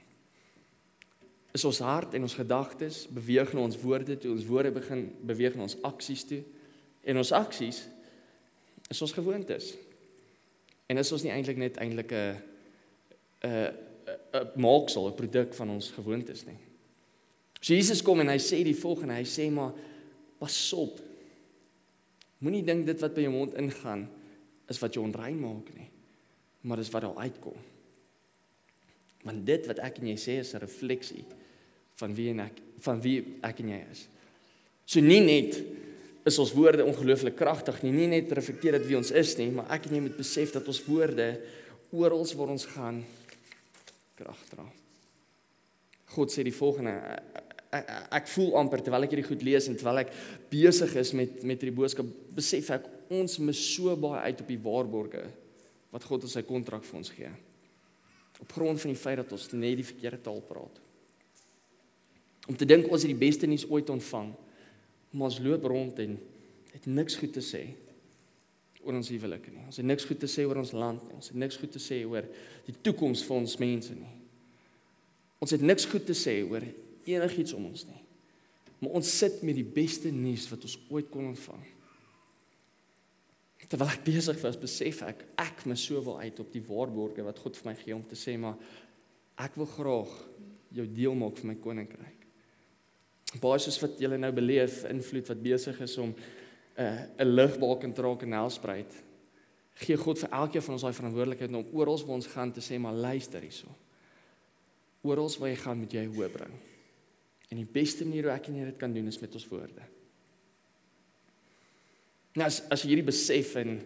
Is 1.51 1.65
ons 1.67 1.81
hart 1.83 2.15
en 2.15 2.29
ons 2.29 2.37
gedagtes 2.37 3.03
beweeg 3.11 3.51
na 3.51 3.65
ons 3.65 3.79
woorde 3.81 4.15
toe, 4.15 4.31
ons 4.31 4.47
woorde 4.47 4.71
begin 4.77 5.09
beweeg 5.27 5.57
na 5.57 5.67
ons 5.67 5.79
aksies 5.89 6.23
toe. 6.29 6.45
En 7.03 7.17
ons 7.17 7.31
aksies 7.31 7.83
is 8.91 9.01
ons 9.01 9.15
gewoontes. 9.15 9.73
En 10.91 10.99
is 10.99 11.11
ons 11.11 11.23
nie 11.23 11.31
eintlik 11.31 11.57
net 11.57 11.77
eintlik 11.77 12.11
'n 12.11 12.35
'n 13.47 13.73
'n 14.33 14.61
maaksel, 14.61 15.07
'n 15.07 15.15
produk 15.15 15.53
van 15.53 15.69
ons 15.69 15.91
gewoontes 15.91 16.45
nie. 16.45 16.57
So 17.61 17.73
Jesus 17.73 18.01
kom 18.01 18.19
en 18.19 18.27
hy 18.27 18.37
sê 18.37 18.63
die 18.63 18.75
volgende, 18.75 19.13
hy 19.13 19.25
sê 19.25 19.51
maar 19.51 19.73
pas 20.39 20.73
op. 20.73 20.99
Moenie 22.41 22.63
dink 22.63 22.85
dit 22.85 22.99
wat 22.99 23.13
by 23.13 23.21
jou 23.21 23.31
mond 23.31 23.53
ingaan 23.53 24.07
is 24.67 24.79
wat 24.79 24.93
jou 24.93 25.05
onrein 25.05 25.39
maak 25.39 25.69
nie, 25.75 25.89
maar 26.61 26.77
dis 26.77 26.89
wat 26.89 27.01
daar 27.01 27.21
uitkom. 27.21 27.57
Want 29.23 29.45
dit 29.45 29.67
wat 29.67 29.79
ek 29.79 29.99
en 30.01 30.07
jy 30.07 30.17
sê 30.17 30.39
is 30.39 30.53
'n 30.53 30.63
refleksie 30.63 31.25
van 31.95 32.15
wie 32.15 32.33
ek 32.33 32.61
van 32.79 33.01
wie 33.01 33.37
ek 33.43 33.59
en 33.59 33.69
jy 33.69 33.85
is. 33.91 34.07
So 34.85 34.99
nie 34.99 35.21
net 35.21 35.61
is 36.27 36.37
ons 36.41 36.53
woorde 36.53 36.85
ongelooflik 36.85 37.35
kragtig 37.39 37.81
nie. 37.83 37.93
Nie 37.95 38.09
net 38.11 38.31
reflekteer 38.37 38.77
dit 38.77 38.89
wie 38.91 38.99
ons 38.99 39.11
is 39.15 39.33
nie, 39.39 39.49
maar 39.55 39.71
ek 39.73 39.87
en 39.87 39.97
jy 39.97 40.03
moet 40.05 40.19
besef 40.19 40.53
dat 40.53 40.67
ons 40.69 40.83
woorde 40.85 41.31
oral 41.91 42.25
waar 42.37 42.53
ons 42.53 42.67
gaan 42.75 43.01
krag 44.19 44.41
dra. 44.51 44.65
God 46.15 46.33
sê 46.33 46.43
die 46.45 46.55
volgende 46.55 46.93
ek, 47.71 47.91
ek 48.19 48.29
voel 48.33 48.57
amper 48.59 48.83
terwyl 48.83 49.07
ek 49.07 49.15
hierdie 49.15 49.29
goed 49.29 49.45
lees 49.47 49.69
en 49.71 49.77
terwyl 49.79 50.03
ek 50.03 50.11
besig 50.51 50.93
is 50.99 51.13
met 51.17 51.39
met 51.47 51.61
hierdie 51.61 51.77
boodskap 51.77 52.09
besef 52.35 52.69
ek 52.75 52.89
ons 53.11 53.39
mis 53.43 53.61
so 53.75 53.95
baie 53.99 54.27
uit 54.27 54.43
op 54.43 54.51
die 54.51 54.59
waarborge 54.61 55.23
wat 55.91 56.05
God 56.07 56.27
in 56.27 56.31
sy 56.31 56.43
kontrak 56.47 56.85
vir 56.87 56.99
ons 57.01 57.11
gee. 57.11 57.31
Op 58.41 58.53
grond 58.55 58.79
van 58.81 58.93
die 58.93 58.99
feit 58.99 59.19
dat 59.21 59.33
ons 59.35 59.49
net 59.53 59.75
die 59.79 59.85
verkeerde 59.85 60.21
taal 60.23 60.39
praat. 60.47 60.79
Om 62.49 62.57
te 62.57 62.65
dink 62.65 62.87
ons 62.89 63.03
het 63.03 63.11
die 63.11 63.19
beste 63.19 63.49
nuus 63.49 63.67
ooit 63.69 63.89
ontvang 63.91 64.31
maar 65.11 65.29
ons 65.29 65.39
loop 65.43 65.65
rond 65.67 65.99
en 65.99 66.17
het 66.71 66.85
niks 66.87 67.17
goed 67.19 67.33
te 67.35 67.43
sê 67.43 67.65
oor 68.81 68.97
ons 68.97 69.11
huwelike 69.13 69.51
nie. 69.53 69.65
Ons 69.67 69.77
het 69.81 69.85
niks 69.85 70.07
goed 70.09 70.21
te 70.23 70.29
sê 70.31 70.45
oor 70.47 70.61
ons 70.61 70.73
land 70.73 71.01
nie. 71.05 71.17
Ons 71.19 71.29
het 71.29 71.37
niks 71.37 71.59
goed 71.61 71.73
te 71.73 71.81
sê 71.81 71.99
oor 72.07 72.25
die 72.65 72.77
toekoms 72.81 73.25
vir 73.27 73.37
ons 73.37 73.57
mense 73.61 73.97
nie. 73.97 74.13
Ons 75.41 75.53
het 75.55 75.65
niks 75.65 75.85
goed 75.89 76.07
te 76.07 76.15
sê 76.17 76.39
oor 76.45 76.65
enigiets 77.09 77.53
om 77.57 77.67
ons 77.69 77.85
nie. 77.89 78.01
Maar 78.81 78.97
ons 78.97 79.11
sit 79.19 79.43
met 79.45 79.57
die 79.57 79.67
beste 79.67 80.09
nuus 80.13 80.47
wat 80.49 80.65
ons 80.65 80.79
ooit 80.89 81.11
kon 81.13 81.29
ontvang. 81.29 81.67
Terwyl 83.71 83.87
ek 83.93 84.01
besig 84.03 84.39
was, 84.43 84.57
besef 84.59 84.97
ek 85.07 85.21
ek 85.39 85.61
mis 85.69 85.83
so 85.87 86.01
wel 86.03 86.25
uit 86.25 86.39
op 86.43 86.49
die 86.51 86.63
waarborge 86.65 87.23
wat 87.23 87.37
God 87.39 87.55
vir 87.55 87.69
my 87.69 87.75
gee 87.79 87.95
om 87.95 88.01
te 88.03 88.17
sê 88.19 88.33
maar 88.35 88.57
ek 89.39 89.55
wil 89.55 89.69
graag 89.69 90.11
jou 90.75 90.87
deel 90.91 91.15
maak 91.15 91.39
van 91.39 91.53
my 91.53 91.55
koninkryk 91.61 92.20
baie 93.39 93.59
soos 93.63 93.79
wat 93.79 93.99
julle 94.01 94.17
nou 94.19 94.31
beleef 94.35 94.81
invloed 94.89 95.29
wat 95.31 95.43
besig 95.43 95.79
is 95.81 95.97
om 95.97 96.11
'n 96.11 96.81
uh, 96.81 97.23
'n 97.23 97.35
ligbalk 97.35 97.93
te 97.93 98.01
raak 98.01 98.21
in 98.23 98.29
Nelspruit. 98.29 98.93
Gee 99.73 99.97
God 99.97 100.19
vir 100.19 100.29
elkeen 100.29 100.61
van 100.61 100.73
ons 100.73 100.81
daai 100.81 100.93
verantwoordelikheid 100.93 101.53
om 101.53 101.67
oral 101.73 101.97
waar 101.97 102.15
ons 102.15 102.27
gaan 102.27 102.51
te 102.51 102.61
sê 102.61 102.79
maar 102.79 102.93
luister 102.93 103.41
hierso. 103.41 103.67
Oral 105.01 105.29
waar 105.39 105.49
jy 105.49 105.55
gaan 105.55 105.77
moet 105.77 105.93
jy 105.93 106.05
hoop 106.05 106.33
bring. 106.33 106.53
En 107.49 107.57
die 107.57 107.71
beste 107.71 108.05
manier 108.05 108.23
hoe 108.23 108.33
ek 108.33 108.47
en 108.47 108.55
jy 108.55 108.65
dit 108.65 108.77
kan 108.77 108.93
doen 108.93 109.07
is 109.07 109.19
met 109.19 109.33
ons 109.33 109.47
woorde. 109.47 109.87
Nou 112.35 112.45
as 112.45 112.61
as 112.69 112.83
jy 112.83 112.89
hierdie 112.89 113.11
besef 113.11 113.55
en 113.55 113.79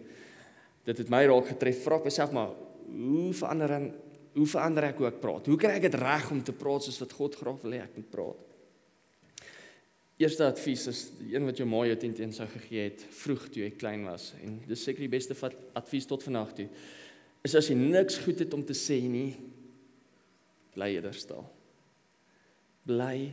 dit 0.84 0.98
het 0.98 1.08
my 1.10 1.24
raak 1.26 1.46
getref, 1.46 1.82
vra 1.84 1.98
myself 1.98 2.32
maar 2.32 2.52
hoe 2.86 3.32
verander 3.34 3.70
en 3.70 3.94
hoe 4.34 4.46
verander 4.46 4.84
ek 4.84 4.98
hoe 4.98 5.06
ek 5.06 5.20
praat? 5.20 5.46
Hoe 5.46 5.56
kry 5.58 5.70
ek 5.78 5.88
dit 5.88 5.94
reg 5.94 6.30
om 6.30 6.42
te 6.42 6.52
praat 6.52 6.82
soos 6.82 7.00
wat 7.00 7.12
God 7.12 7.34
graag 7.34 7.62
wil 7.62 7.72
hê 7.72 7.80
ek 7.82 7.96
moet 7.96 8.10
praat? 8.10 8.55
Eerste 10.16 10.46
advies 10.48 10.86
is 10.88 11.00
die 11.18 11.34
een 11.34 11.44
wat 11.44 11.58
jou 11.60 11.66
ma 11.68 11.82
jou 11.84 11.96
teen 12.00 12.30
sou 12.32 12.46
gegee 12.48 12.86
het 12.86 13.02
vroeg 13.18 13.50
toe 13.52 13.66
jy 13.66 13.74
klein 13.76 14.06
was 14.08 14.30
en 14.40 14.54
dis 14.64 14.84
seker 14.86 15.04
die 15.04 15.12
beste 15.12 15.36
advies 15.76 16.08
tot 16.08 16.24
vandag 16.24 16.54
toe. 16.56 16.70
Is 17.44 17.56
as 17.58 17.68
jy 17.68 17.76
niks 17.76 18.16
goed 18.24 18.40
het 18.40 18.56
om 18.56 18.64
te 18.64 18.74
sê 18.74 18.96
nie, 19.04 19.36
bly 20.72 20.94
eerder 20.94 21.14
stil. 21.14 21.44
Bly 22.88 23.28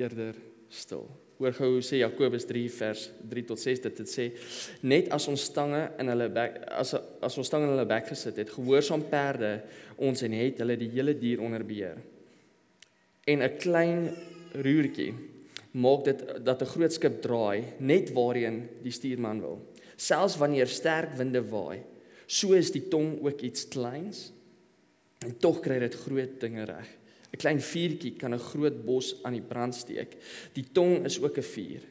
eerder 0.00 0.40
stil. 0.72 1.04
Hoor 1.36 1.52
gou 1.52 1.70
hoe 1.74 1.84
sê 1.84 2.00
Jakobus 2.00 2.48
3 2.48 2.64
vers 2.72 3.04
3 3.28 3.44
tot 3.52 3.60
6 3.60 3.84
dit 3.84 4.00
dit 4.00 4.08
sê 4.14 4.30
net 4.88 5.12
as 5.12 5.28
ons 5.28 5.46
stange 5.50 5.82
in 6.00 6.08
hulle 6.08 6.32
bek 6.32 6.62
as 6.72 6.96
as 6.96 7.36
ons 7.36 7.52
stange 7.52 7.68
in 7.68 7.76
hulle 7.76 7.88
bek 7.92 8.08
gesit 8.14 8.40
het 8.40 8.56
gehoorsaam 8.56 9.04
perde 9.12 9.58
ons 10.00 10.24
en 10.24 10.40
het 10.40 10.64
hulle 10.64 10.80
die 10.80 10.92
hele 10.96 11.12
dier 11.20 11.44
onder 11.44 11.68
beheer. 11.68 12.00
En 13.28 13.44
'n 13.44 13.58
klein 13.60 14.06
roertjie 14.56 15.35
maak 15.76 16.04
dit 16.04 16.22
dat 16.44 16.62
'n 16.62 16.72
groot 16.72 16.92
skip 16.92 17.20
draai 17.22 17.64
net 17.78 18.12
waarheen 18.12 18.68
die 18.82 18.92
stuurman 18.92 19.40
wil. 19.40 19.58
Selfs 19.96 20.36
wanneer 20.36 20.66
sterk 20.66 21.16
winde 21.16 21.42
waai, 21.48 21.82
so 22.26 22.52
is 22.52 22.70
die 22.70 22.88
tong 22.88 23.20
ook 23.22 23.40
iets 23.40 23.68
kleins 23.68 24.32
en 25.24 25.36
tog 25.38 25.60
kry 25.60 25.78
dit 25.78 25.94
groot 25.94 26.40
dinge 26.40 26.64
reg. 26.64 26.88
'n 27.32 27.36
Klein 27.36 27.60
vuurtjie 27.60 28.16
kan 28.16 28.34
'n 28.34 28.38
groot 28.38 28.84
bos 28.84 29.22
aan 29.22 29.32
die 29.32 29.48
brand 29.48 29.74
steek. 29.74 30.16
Die 30.52 30.66
tong 30.72 31.04
is 31.04 31.20
ook 31.20 31.36
'n 31.38 31.42
vuur. 31.42 31.82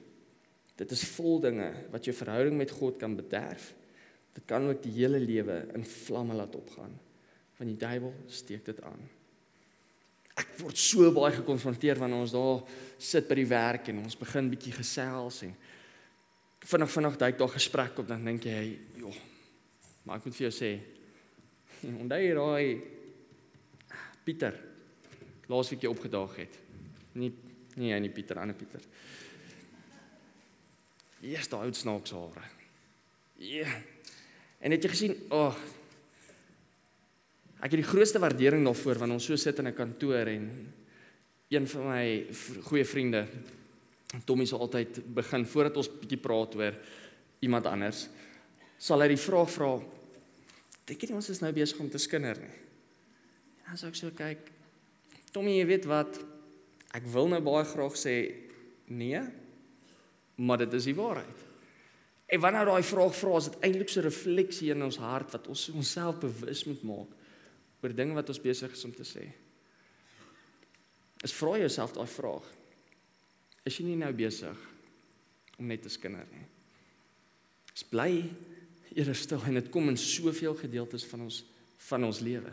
Dit 0.76 0.92
is 0.92 1.04
vol 1.16 1.40
dinge 1.40 1.72
wat 1.92 2.06
jou 2.06 2.16
verhouding 2.16 2.58
met 2.58 2.72
God 2.72 2.98
kan 2.98 3.16
bederf. 3.16 3.74
Dit 4.34 4.46
kan 4.46 4.68
ook 4.70 4.84
die 4.84 4.92
hele 4.92 5.20
lewe 5.20 5.68
in 5.74 5.86
vlamme 5.86 6.34
laat 6.34 6.56
opgaan. 6.56 7.00
Want 7.58 7.70
die 7.70 7.78
duiwel 7.78 8.14
steek 8.28 8.66
dit 8.66 8.82
aan. 8.82 9.10
Ek 10.36 10.58
word 10.60 10.80
so 10.80 11.12
baie 11.16 11.34
gekonfronteer 11.38 12.00
wanneer 12.02 12.26
ons 12.26 12.36
daar 12.36 12.64
sit 13.00 13.28
by 13.30 13.38
die 13.40 13.48
werk 13.48 13.90
en 13.92 14.04
ons 14.04 14.20
begin 14.20 14.50
bietjie 14.52 14.74
gesels 14.76 15.42
en 15.48 15.56
vinnig 16.66 16.92
vinnig 16.92 17.18
daai 17.22 17.32
daar 17.38 17.54
gesprek 17.54 18.00
op 18.02 18.08
dan 18.10 18.26
dink 18.26 18.44
jy, 18.44 18.80
"Joh, 19.00 19.16
maar 20.04 20.18
ek 20.18 20.26
moet 20.26 20.36
vir 20.36 20.50
jou 20.50 20.56
sê, 20.56 20.80
onthou 22.02 22.20
jy 22.20 22.34
daai 22.34 22.82
Pieter 24.26 24.56
laasweek 25.52 25.84
jy 25.86 25.92
opgedaag 25.92 26.36
het. 26.42 26.60
Nie 27.14 27.32
nie 27.76 27.92
hy 27.92 28.00
nie 28.00 28.10
Pieter, 28.10 28.40
ander 28.40 28.56
Pieter. 28.56 28.84
Eers 31.26 31.50
daai 31.52 31.66
oud 31.68 31.76
snaaks 31.76 32.14
hare. 32.16 32.44
Ja. 33.42 33.68
En 34.64 34.72
het 34.72 34.86
jy 34.86 34.92
gesien, 34.94 35.18
ag 35.28 35.58
oh, 35.58 35.75
Ek 37.66 37.74
het 37.74 37.82
die 37.82 37.88
grootste 37.88 38.20
waardering 38.22 38.62
daarvoor 38.62 39.00
wanneer 39.02 39.18
ons 39.18 39.26
so 39.26 39.36
sit 39.42 39.58
in 39.58 39.68
'n 39.68 39.74
kantoor 39.74 40.28
en 40.30 40.74
een 41.50 41.68
van 41.68 41.88
my 41.88 42.28
goeie 42.62 42.86
vriende 42.86 43.26
Tommy 44.26 44.46
sal 44.46 44.60
altyd 44.60 45.02
begin 45.16 45.46
voordat 45.46 45.78
ons 45.78 45.90
bietjie 45.90 46.22
praat 46.22 46.56
oor 46.56 46.76
iemand 47.40 47.66
anders 47.66 48.08
sal 48.78 49.02
hy 49.02 49.08
die 49.08 49.18
vraag 49.18 49.50
vra 49.50 49.82
dink 50.86 51.02
jy 51.02 51.16
ons 51.16 51.30
is 51.30 51.42
nou 51.42 51.52
besig 51.52 51.80
om 51.80 51.90
te 51.90 51.98
skinder 51.98 52.38
nie? 52.38 52.54
En 53.66 53.74
as 53.74 53.84
ek 53.84 53.96
so 53.96 54.12
kyk 54.12 54.52
Tommy 55.32 55.58
jy 55.58 55.66
weet 55.66 55.86
wat? 55.86 56.22
Ek 56.94 57.04
wil 57.08 57.28
nou 57.28 57.42
baie 57.42 57.66
graag 57.66 57.98
sê 57.98 58.36
nee 58.88 59.22
maar 60.38 60.58
dit 60.58 60.74
is 60.74 60.86
die 60.86 60.96
waarheid. 60.96 61.40
En 62.28 62.40
wanneer 62.40 62.66
daai 62.66 62.84
vraag 62.84 63.16
vra 63.16 63.38
is 63.38 63.50
dit 63.50 63.62
eintlik 63.62 63.90
so 63.90 64.02
'n 64.02 64.04
refleksie 64.04 64.72
in 64.72 64.84
ons 64.84 64.98
hart 64.98 65.32
wat 65.32 65.48
ons 65.48 65.70
onsself 65.70 66.20
bewus 66.20 66.66
moet 66.66 66.84
maak 66.84 67.25
oor 67.82 67.94
dinge 67.94 68.16
wat 68.18 68.30
ons 68.30 68.42
besig 68.42 68.72
is 68.72 68.86
om 68.86 68.94
te 68.96 69.06
sê. 69.08 69.26
Is 71.24 71.34
vra 71.34 71.58
jouself 71.58 71.96
daai 71.96 72.08
vraag. 72.10 72.46
Is 73.66 73.80
jy 73.80 73.88
nie 73.88 74.00
nou 74.00 74.12
besig 74.14 74.58
om 75.58 75.68
net 75.68 75.82
te 75.82 75.90
skinder 75.90 76.28
nie? 76.32 76.46
Is 77.76 77.84
bly 77.88 78.12
eerder 78.96 79.18
stil 79.18 79.44
en 79.48 79.60
dit 79.60 79.72
kom 79.74 79.90
in 79.92 80.00
soveel 80.00 80.56
gedeeltes 80.60 81.06
van 81.10 81.28
ons 81.28 81.44
van 81.86 82.06
ons 82.08 82.20
lewe. 82.24 82.50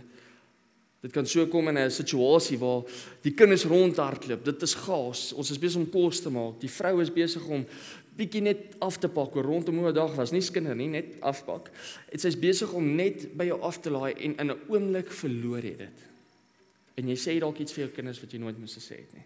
Dit 1.02 1.10
kan 1.14 1.26
so 1.26 1.46
kom 1.50 1.68
in 1.68 1.78
'n 1.78 1.90
situasie 1.90 2.58
waar 2.58 2.82
die 3.22 3.34
kinders 3.34 3.64
rondhardloop. 3.64 4.44
Dit 4.44 4.62
is 4.62 4.74
gaas. 4.74 5.32
Ons 5.32 5.50
is 5.50 5.58
besig 5.58 5.80
om 5.80 5.90
kos 5.90 6.20
te 6.20 6.30
maak. 6.30 6.60
Die 6.60 6.70
vrou 6.70 7.00
is 7.00 7.10
besig 7.10 7.44
om 7.44 7.66
bietjie 8.16 8.42
net 8.44 8.76
af 8.84 8.98
te 9.00 9.08
pak 9.08 9.36
oor 9.36 9.44
rondom 9.44 9.78
hoe 9.78 9.88
'n 9.88 9.94
dag 9.94 10.14
was. 10.14 10.32
Nie 10.32 10.40
skinder 10.40 10.76
nie, 10.76 10.88
net 10.88 11.20
afpak. 11.20 11.70
Dit 12.10 12.20
sy's 12.20 12.38
besig 12.38 12.72
om 12.72 12.94
net 12.96 13.36
by 13.36 13.44
jou 13.44 13.60
af 13.60 13.80
te 13.80 13.90
laai 13.90 14.12
en 14.12 14.36
in 14.36 14.50
'n 14.50 14.60
oomblik 14.68 15.10
verloor 15.10 15.62
jy 15.62 15.76
dit. 15.76 15.98
En 16.96 17.08
jy 17.08 17.16
sê 17.16 17.38
dalk 17.40 17.58
iets 17.58 17.72
vir 17.72 17.84
jou 17.84 17.94
kinders 17.94 18.20
wat 18.20 18.32
jy 18.32 18.38
nooit 18.38 18.58
moes 18.58 18.76
gesê 18.76 18.96
het 18.96 19.12
nie. 19.14 19.24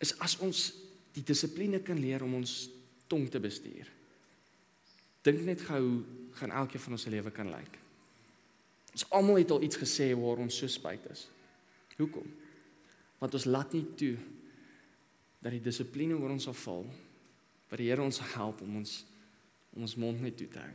Is 0.00 0.18
as 0.18 0.38
ons 0.38 0.72
die 1.12 1.22
dissipline 1.22 1.82
kan 1.82 2.00
leer 2.00 2.22
om 2.22 2.34
ons 2.34 2.68
tong 3.06 3.28
te 3.30 3.40
bestuur. 3.40 3.86
Dink 5.22 5.40
net 5.40 5.60
gou 5.60 6.04
gaan 6.32 6.50
elkeen 6.50 6.80
van 6.80 6.92
ons 6.92 7.02
se 7.02 7.10
lewe 7.10 7.30
kan 7.30 7.50
lyk. 7.50 7.78
Ons 8.92 9.06
almal 9.10 9.40
het 9.42 9.50
al 9.50 9.62
iets 9.62 9.78
gesê 9.80 10.12
waar 10.14 10.42
ons 10.42 10.56
so 10.56 10.66
spyt 10.66 11.06
is. 11.10 11.28
Hoekom? 11.96 12.26
Want 13.18 13.34
ons 13.34 13.44
laat 13.44 13.72
nie 13.72 13.84
toe 13.98 14.16
dat 15.44 15.52
die 15.52 15.62
dissipline 15.62 16.16
oor 16.16 16.32
ons 16.32 16.48
afval. 16.48 16.86
Wat 17.68 17.80
die 17.80 17.90
Here 17.90 18.04
ons 18.04 18.22
help 18.34 18.64
om 18.64 18.80
ons 18.80 19.02
om 19.74 19.82
ons 19.82 19.96
mond 19.98 20.20
net 20.22 20.36
toe 20.38 20.46
te 20.46 20.60
hou. 20.62 20.74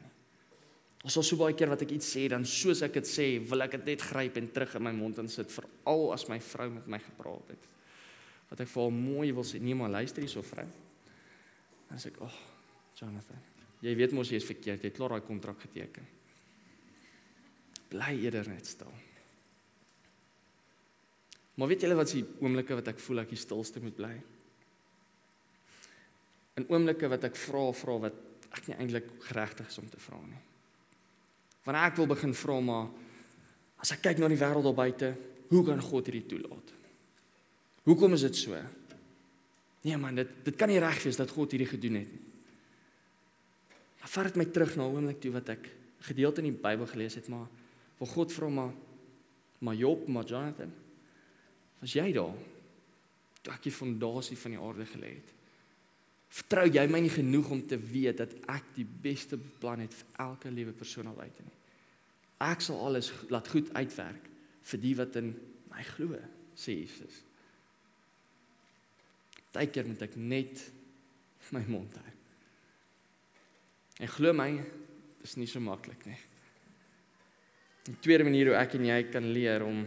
Ons 1.08 1.16
sal 1.16 1.24
so 1.24 1.40
baie 1.40 1.56
keer 1.56 1.70
wat 1.72 1.86
ek 1.86 1.94
iets 1.96 2.10
sê 2.12 2.26
dan 2.28 2.44
soos 2.44 2.82
ek 2.84 2.98
dit 2.98 3.08
sê, 3.08 3.28
wil 3.48 3.64
ek 3.64 3.78
dit 3.78 3.94
net 3.94 4.02
gryp 4.04 4.36
en 4.42 4.50
terug 4.52 4.74
in 4.76 4.84
my 4.84 4.92
mond 4.92 5.22
insit 5.24 5.54
veral 5.54 6.10
as 6.12 6.26
my 6.28 6.36
vrou 6.44 6.66
met 6.74 6.90
my 6.92 7.00
gepraat 7.00 7.54
het. 7.54 7.70
Wat 8.50 8.60
ek 8.66 8.68
vir 8.68 8.84
haar 8.84 8.98
mooi 8.98 9.30
wil 9.38 9.48
sê, 9.48 9.62
nee 9.64 9.78
maar 9.80 9.94
luister 9.94 10.26
hierso 10.26 10.44
vrou. 10.44 10.66
Dan 11.88 12.02
sê 12.04 12.12
ek, 12.12 12.20
"Ag, 12.22 12.28
oh, 12.28 13.00
Jonathan, 13.00 13.40
jy 13.82 13.96
weet 13.96 14.12
mos 14.12 14.30
jy 14.30 14.36
is 14.36 14.50
verkeerd, 14.52 14.84
jy 14.84 14.90
het 14.90 14.98
klaar 14.98 15.16
daai 15.16 15.22
kontrak 15.22 15.62
geteken." 15.62 16.06
Bly 17.90 18.20
eerder 18.20 18.50
net 18.50 18.66
stil. 18.66 18.92
Maar 21.56 21.68
weet 21.68 21.82
julle 21.82 21.96
wat 21.96 22.08
is 22.08 22.14
die 22.14 22.26
oomblikke 22.42 22.76
wat 22.76 22.88
ek 22.88 23.00
voel 23.00 23.20
ek 23.20 23.30
die 23.30 23.38
stilste 23.38 23.80
moet 23.80 23.96
bly? 23.96 24.22
In 26.60 26.68
oomblikke 26.68 27.10
wat 27.12 27.26
ek 27.30 27.38
vra 27.40 27.70
vra 27.76 27.98
wat 28.08 28.18
ek 28.50 28.68
nie 28.68 28.78
eintlik 28.82 29.10
geregtig 29.30 29.70
is 29.70 29.80
om 29.82 29.88
te 29.90 30.02
vra 30.02 30.20
nie. 30.26 30.42
Wanneer 31.66 31.92
ek 31.92 32.00
wil 32.02 32.10
begin 32.10 32.34
vra 32.36 32.58
maar 32.66 32.90
as 33.80 33.94
ek 33.96 34.04
kyk 34.08 34.20
na 34.20 34.30
die 34.32 34.40
wêreld 34.40 34.66
daar 34.68 34.76
buite, 34.76 35.14
hoe 35.50 35.62
kan 35.66 35.82
God 35.82 36.10
hierdie 36.10 36.28
toelaat? 36.30 36.74
Hoekom 37.88 38.18
is 38.18 38.26
dit 38.28 38.42
so? 38.42 38.58
Nee 39.86 39.98
man, 39.98 40.18
dit 40.20 40.34
dit 40.46 40.58
kan 40.60 40.70
nie 40.70 40.82
reg 40.82 41.00
wees 41.06 41.20
dat 41.20 41.32
God 41.32 41.56
hierdie 41.56 41.70
gedoen 41.70 42.02
het 42.02 42.12
nie. 42.12 42.26
Maar 44.02 44.12
vat 44.12 44.30
dit 44.30 44.42
my 44.42 44.46
terug 44.52 44.76
na 44.76 44.84
'n 44.84 44.96
oomblik 44.96 45.22
toe 45.22 45.32
wat 45.32 45.50
ek 45.50 45.70
gedeelte 46.10 46.42
in 46.42 46.52
die 46.52 46.62
Bybel 46.62 46.88
gelees 46.88 47.16
het, 47.16 47.28
maar 47.28 47.48
Waar 48.00 48.08
God 48.08 48.34
vra 48.34 48.48
maar 48.48 48.74
maar 49.60 49.76
Job, 49.76 50.08
maar 50.08 50.24
Jonathan, 50.24 50.72
was 51.80 51.94
jy 51.94 52.14
daar? 52.16 52.36
Toe 53.44 53.52
ek 53.52 53.66
die 53.66 53.74
fondasie 53.76 54.38
van 54.40 54.54
die 54.56 54.60
aarde 54.60 54.86
gelê 54.88 55.10
het. 55.18 55.34
Vertrou 56.30 56.68
jy 56.70 56.84
my 56.92 57.00
nie 57.02 57.14
genoeg 57.14 57.50
om 57.56 57.62
te 57.66 57.78
weet 57.82 58.22
dat 58.22 58.36
ek 58.54 58.74
die 58.76 58.86
beste 58.86 59.38
beplan 59.40 59.82
het 59.86 59.96
vir 59.98 60.26
elke 60.28 60.52
liewe 60.54 60.76
persoon 60.78 61.10
al 61.10 61.18
buite 61.18 61.46
nie. 61.46 61.56
Ek 62.46 62.62
sal 62.64 62.78
alles 62.86 63.10
laat 63.34 63.50
goed 63.52 63.72
uitwerk 63.74 64.30
vir 64.70 64.84
die 64.84 64.94
wat 65.00 65.18
in 65.20 65.34
my 65.72 65.84
glo, 65.96 66.20
sê 66.56 66.78
Jesus. 66.78 67.24
Partykeer 69.50 69.90
moet 69.90 70.06
ek 70.06 70.16
net 70.22 70.62
my 71.56 71.64
mond 71.66 71.96
hou. 71.98 72.12
En 74.00 74.12
glo 74.14 74.34
my, 74.38 74.52
dis 75.24 75.36
nie 75.40 75.50
so 75.50 75.60
maklik 75.64 76.06
nie. 76.08 76.20
Die 77.90 77.98
tweede 78.06 78.28
manier 78.28 78.52
hoe 78.52 78.60
ek 78.60 78.78
en 78.78 78.86
jy 78.86 79.00
kan 79.12 79.26
leer 79.34 79.66
om 79.66 79.82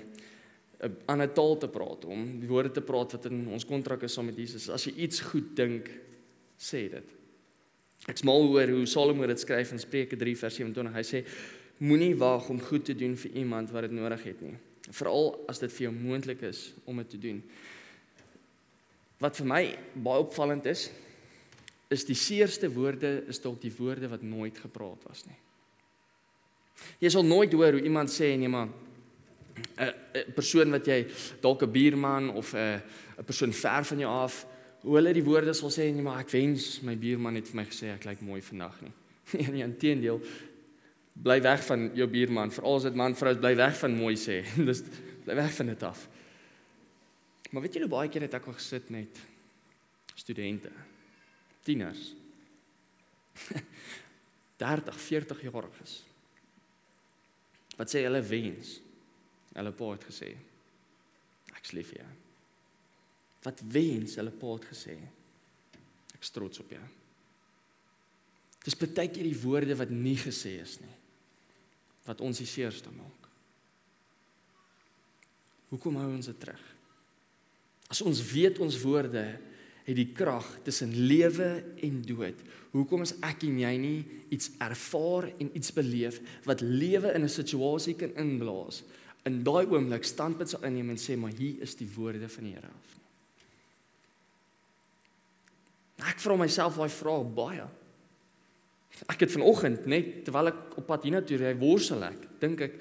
'n 0.83 0.96
ander 1.07 1.31
taal 1.31 1.57
te 1.59 1.68
praat, 1.68 2.05
om 2.05 2.40
die 2.40 2.48
woorde 2.48 2.72
te 2.74 2.83
praat 2.83 3.12
wat 3.12 3.26
in 3.31 3.46
ons 3.48 3.64
kontrak 3.64 4.02
is 4.02 4.12
saam 4.12 4.26
met 4.26 4.37
Jesus. 4.37 4.68
As 4.68 4.85
jy 4.85 4.92
iets 5.07 5.20
goed 5.20 5.55
dink, 5.57 5.88
sê 6.62 6.87
dit. 6.92 7.18
Ek 8.11 8.18
smal 8.18 8.48
hoor 8.51 8.70
hoe 8.75 8.87
Salomo 8.90 9.27
dit 9.31 9.42
skryf 9.42 9.75
in 9.75 9.83
Spreuke 9.83 10.18
3 10.18 10.35
vers 10.38 10.57
27. 10.59 10.94
Hy 10.94 11.05
sê 11.07 11.22
moenie 11.83 12.14
wag 12.18 12.48
om 12.51 12.61
goed 12.62 12.87
te 12.87 12.94
doen 12.98 13.14
vir 13.18 13.38
iemand 13.42 13.70
wat 13.75 13.87
dit 13.88 13.94
nodig 13.94 14.22
het 14.31 14.42
nie, 14.42 14.55
veral 14.90 15.33
as 15.51 15.62
dit 15.62 15.72
vir 15.72 15.88
jou 15.88 15.94
moontlik 15.94 16.42
is 16.46 16.70
om 16.87 16.98
dit 17.03 17.09
te 17.14 17.20
doen. 17.22 17.38
Wat 19.22 19.38
vir 19.38 19.46
my 19.46 19.62
baie 19.94 20.22
opvallend 20.22 20.66
is, 20.70 20.88
is 21.92 22.07
die 22.09 22.18
seerste 22.18 22.70
woorde 22.72 23.20
is 23.31 23.42
dalk 23.42 23.61
die 23.62 23.75
woorde 23.77 24.11
wat 24.11 24.22
nooit 24.25 24.59
gepraat 24.59 25.03
was 25.07 25.27
nie. 25.29 25.38
Jy 27.03 27.12
sal 27.14 27.27
nooit 27.27 27.53
hoor 27.55 27.77
hoe 27.77 27.85
iemand 27.85 28.11
sê 28.11 28.33
nee 28.38 28.51
maar 28.51 28.70
'n 29.79 30.33
persoon 30.35 30.70
wat 30.70 30.87
jy 30.87 31.07
dalk 31.40 31.62
'n 31.62 31.72
buurman 31.72 32.31
of 32.31 32.55
'n 32.55 32.83
'n 33.18 33.25
persoon 33.25 33.53
ver 33.53 33.85
van 33.85 33.98
jou 33.98 34.11
af 34.11 34.46
hoe 34.83 34.97
hulle 34.99 35.12
die 35.14 35.25
woorde 35.25 35.55
sal 35.55 35.71
sê 35.71 35.88
nee 35.95 36.05
maar 36.05 36.23
ek 36.25 36.33
wens 36.35 36.81
my 36.87 36.97
buurman 36.99 37.38
het 37.38 37.51
vir 37.51 37.61
my 37.61 37.66
gesê 37.68 37.92
ek 37.95 38.07
lyk 38.09 38.25
mooi 38.27 38.42
vandag 38.42 38.81
nie. 38.83 38.95
Nee, 39.33 39.49
nee, 39.49 39.64
inteendeel 39.64 40.18
bly 41.12 41.38
weg 41.45 41.62
van 41.66 41.90
jou 41.97 42.07
buurman, 42.11 42.51
veral 42.53 42.79
as 42.81 42.87
dit 42.88 42.97
man 42.99 43.14
vrou 43.16 43.35
bly 43.38 43.53
weg 43.57 43.77
van 43.79 43.97
mooi 43.97 44.14
sê. 44.18 44.40
Dis 44.68 44.83
bly 45.25 45.37
weg 45.38 45.53
van 45.59 45.71
dit 45.73 45.85
af. 45.87 46.07
Maar 47.53 47.66
weet 47.66 47.77
hoe 47.85 47.90
baie 47.92 48.11
keer 48.12 48.27
het 48.27 48.38
ek 48.38 48.49
al 48.49 48.57
gesit 48.57 48.88
net 48.92 49.21
studente, 50.16 50.71
tieners. 51.66 52.12
30, 54.62 54.99
40 55.01 55.45
jariges. 55.49 55.95
Wat 57.77 57.90
sê 57.90 58.05
hulle 58.07 58.23
wens? 58.25 58.77
Hulle 59.53 59.73
pa 59.77 59.92
het 59.92 60.09
gesê 60.09 60.33
ek's 61.53 61.75
lief 61.77 61.92
vir 61.92 62.03
jou. 62.03 62.12
Wat 63.42 63.62
wens 63.74 64.16
hulle 64.20 64.31
pa 64.31 64.55
het 64.55 64.66
gesê? 64.70 64.96
Ek's 66.14 66.31
trots 66.31 66.62
op 66.62 66.70
jou. 66.70 66.83
Dis 68.62 68.78
baie 68.78 69.11
keer 69.11 69.26
die 69.26 69.40
woorde 69.42 69.76
wat 69.78 69.90
nie 69.90 70.18
gesê 70.18 70.59
is 70.62 70.78
nie 70.83 70.98
wat 72.02 72.18
ons 72.18 72.40
die 72.42 72.48
seerste 72.50 72.90
maak. 72.90 73.28
Hoekom 75.70 76.00
hou 76.00 76.09
ons 76.11 76.26
dit 76.26 76.38
terug? 76.42 76.62
As 77.92 78.00
ons 78.02 78.18
weet 78.33 78.59
ons 78.64 78.78
woorde 78.83 79.22
het 79.83 79.98
die 79.98 80.09
krag 80.14 80.46
tussen 80.66 80.92
lewe 80.94 81.48
en 81.83 82.00
dood. 82.07 82.38
Hoekom 82.72 83.05
is 83.07 83.14
ek 83.26 83.46
en 83.48 83.61
jy 83.62 83.72
nie 83.81 84.00
iets 84.35 84.50
ervaar 84.62 85.28
en 85.33 85.50
iets 85.59 85.74
beleef 85.74 86.20
wat 86.46 86.62
lewe 86.62 87.12
in 87.14 87.22
'n 87.22 87.28
situasie 87.28 87.94
kan 87.94 88.14
inblaas? 88.16 88.83
In 89.24 89.42
daai 89.44 89.66
oomblik 89.66 90.05
standpunt 90.05 90.50
sal 90.50 90.64
inneem 90.64 90.90
en 90.90 90.98
sê 90.98 91.16
maar 91.16 91.33
hier 91.33 91.62
is 91.62 91.74
die 91.74 91.90
woorde 91.94 92.28
van 92.28 92.44
die 92.44 92.55
Here 92.55 92.66
af. 92.66 93.02
Ek 96.09 96.21
vra 96.23 96.37
myself 96.37 96.77
daai 96.81 96.91
vraag 96.91 97.31
baie. 97.37 97.69
Ek 99.11 99.25
het 99.25 99.33
vanoggend 99.33 99.87
net 99.91 100.23
terwyl 100.27 100.53
ek 100.53 100.77
op 100.79 100.87
pad 100.87 101.07
hiernatoe 101.07 101.41
ry 101.41 101.55
worstel 101.59 102.05
ek, 102.11 102.29
dink 102.43 102.67
ek 102.69 102.77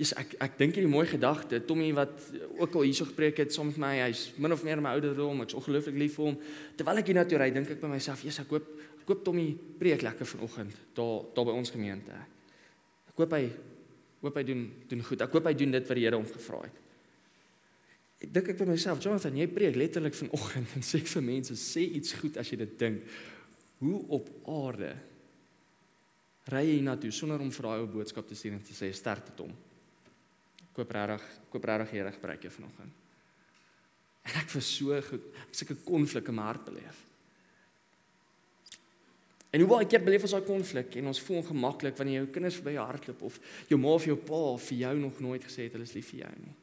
Yes, 0.00 0.14
ek 0.16 0.32
ek 0.40 0.54
dink 0.56 0.78
hierdie 0.78 0.90
mooi 0.90 1.04
gedagte. 1.06 1.60
Tommy 1.68 1.90
wat 1.94 2.14
ook 2.56 2.78
al 2.80 2.86
hierso 2.88 3.04
gepreek 3.10 3.42
het 3.42 3.52
saam 3.52 3.68
met 3.68 3.80
my, 3.82 3.90
hy's 4.00 4.30
min 4.40 4.54
of 4.54 4.62
meer 4.64 4.80
my 4.82 4.94
ouderdom, 4.96 5.42
ek's 5.44 5.56
ongelooflik 5.58 5.98
lief 6.00 6.16
vir 6.16 6.30
hom. 6.30 6.38
Terwyl 6.78 7.02
ek 7.02 7.10
hier 7.10 7.18
na 7.18 7.26
toe 7.28 7.38
ry, 7.38 7.50
dink 7.52 7.70
ek 7.70 7.82
by 7.82 7.90
myself, 7.92 8.24
"Jesus, 8.24 8.40
ek 8.40 8.50
hoop 8.50 8.66
ek 9.02 9.08
hoop 9.12 9.24
Tommy 9.24 9.54
preek 9.78 10.02
lekker 10.02 10.26
vanoggend 10.26 10.72
daar 10.96 11.22
daar 11.34 11.44
by 11.44 11.52
ons 11.52 11.70
gemeente." 11.70 12.10
Ek 13.08 13.16
hoop 13.16 13.32
hy 13.32 13.50
hoop 14.22 14.34
hy 14.34 14.42
doen 14.42 14.72
doen 14.88 15.02
goed. 15.02 15.20
Ek 15.20 15.32
hoop 15.32 15.44
hy 15.44 15.54
doen 15.54 15.70
dit 15.70 15.88
wat 15.88 15.96
die 15.96 16.04
Here 16.04 16.16
hom 16.16 16.26
gevra 16.26 16.62
het. 16.62 16.81
Ek 18.22 18.30
dink 18.30 18.52
ek 18.52 18.60
by 18.60 18.68
myself, 18.70 19.02
Jonathan, 19.02 19.36
jy 19.36 19.48
preek 19.50 19.76
letterlik 19.76 20.14
vanoggend 20.14 20.76
en 20.78 20.86
sê 20.86 21.02
vir 21.02 21.26
mense, 21.26 21.56
sê 21.58 21.82
iets 21.98 22.14
goed 22.20 22.38
as 22.38 22.52
jy 22.52 22.60
dit 22.62 22.78
dink. 22.78 23.02
Hoe 23.82 23.98
op 24.14 24.30
aarde 24.46 24.94
ry 26.52 26.62
jy 26.68 26.80
na 26.86 26.94
toe 26.98 27.10
sonder 27.14 27.42
om 27.42 27.50
vir 27.54 27.68
daai 27.68 27.82
ou 27.82 27.90
boodskap 27.90 28.26
te 28.26 28.38
stuur 28.38 28.56
en 28.56 28.64
te 28.66 28.74
sê 28.74 28.90
sterkte 28.94 29.34
tot 29.34 29.46
hom? 29.48 29.54
koop 30.72 30.92
regtig 30.96 31.24
koop 31.52 31.64
regtig 31.68 31.96
Here 31.96 32.12
gebruik 32.12 32.44
jou 32.46 32.52
vanoggend. 32.56 33.00
En 34.22 34.36
ek 34.38 34.52
was 34.54 34.68
so 34.70 35.00
goed, 35.08 35.24
ek 35.48 35.56
seker 35.58 35.80
konflik 35.84 36.30
in 36.30 36.38
my 36.38 36.46
hart 36.46 36.64
beleef. 36.68 37.00
En 39.52 39.60
hoe 39.60 39.68
baie 39.68 39.88
keer 39.90 40.00
beleef 40.00 40.24
ons 40.24 40.32
daai 40.32 40.46
konflik 40.48 40.94
en 40.96 41.10
ons 41.10 41.22
voel 41.26 41.42
ongemaklik 41.42 41.98
wanneer 41.98 42.22
jou 42.22 42.28
kinders 42.32 42.56
verby 42.60 42.76
jou 42.78 42.86
hardloop 42.88 43.24
of 43.28 43.38
jou 43.68 43.78
ma 43.80 43.96
of 43.98 44.06
jou 44.08 44.16
pa 44.16 44.42
vir 44.68 44.78
jou 44.86 44.94
nog 45.02 45.20
nooit 45.20 45.44
gesê 45.44 45.66
het 45.66 45.76
hulle 45.76 45.88
is 45.88 45.96
lief 45.96 46.08
vir 46.14 46.22
jou 46.22 46.32
nie. 46.38 46.54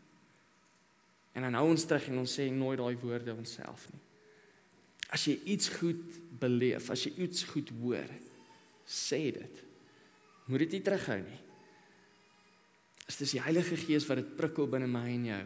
En 1.39 1.47
dan 1.47 1.55
hou 1.61 1.69
ons 1.71 1.87
terug 1.87 2.09
en 2.11 2.21
ons 2.25 2.37
sê 2.39 2.49
nooit 2.51 2.79
daai 2.79 2.99
woorde 2.99 3.31
onsself 3.31 3.87
nie. 3.93 4.01
As 5.15 5.23
jy 5.25 5.39
iets 5.55 5.71
goed 5.79 6.17
beleef, 6.41 6.91
as 6.91 7.07
jy 7.07 7.15
iets 7.25 7.47
goed 7.49 7.71
hoor, 7.79 8.11
sê 8.85 9.21
dit. 9.33 9.61
Moet 10.51 10.67
dit 10.67 10.75
nie 10.75 10.83
terughou 10.85 11.21
nie 11.23 11.39
is 13.09 13.17
dis 13.17 13.33
die 13.35 13.41
Heilige 13.41 13.77
Gees 13.79 14.05
wat 14.09 14.21
dit 14.21 14.35
prikkel 14.37 14.69
binne 14.69 14.89
my 14.89 15.07
en 15.09 15.25
jou 15.31 15.41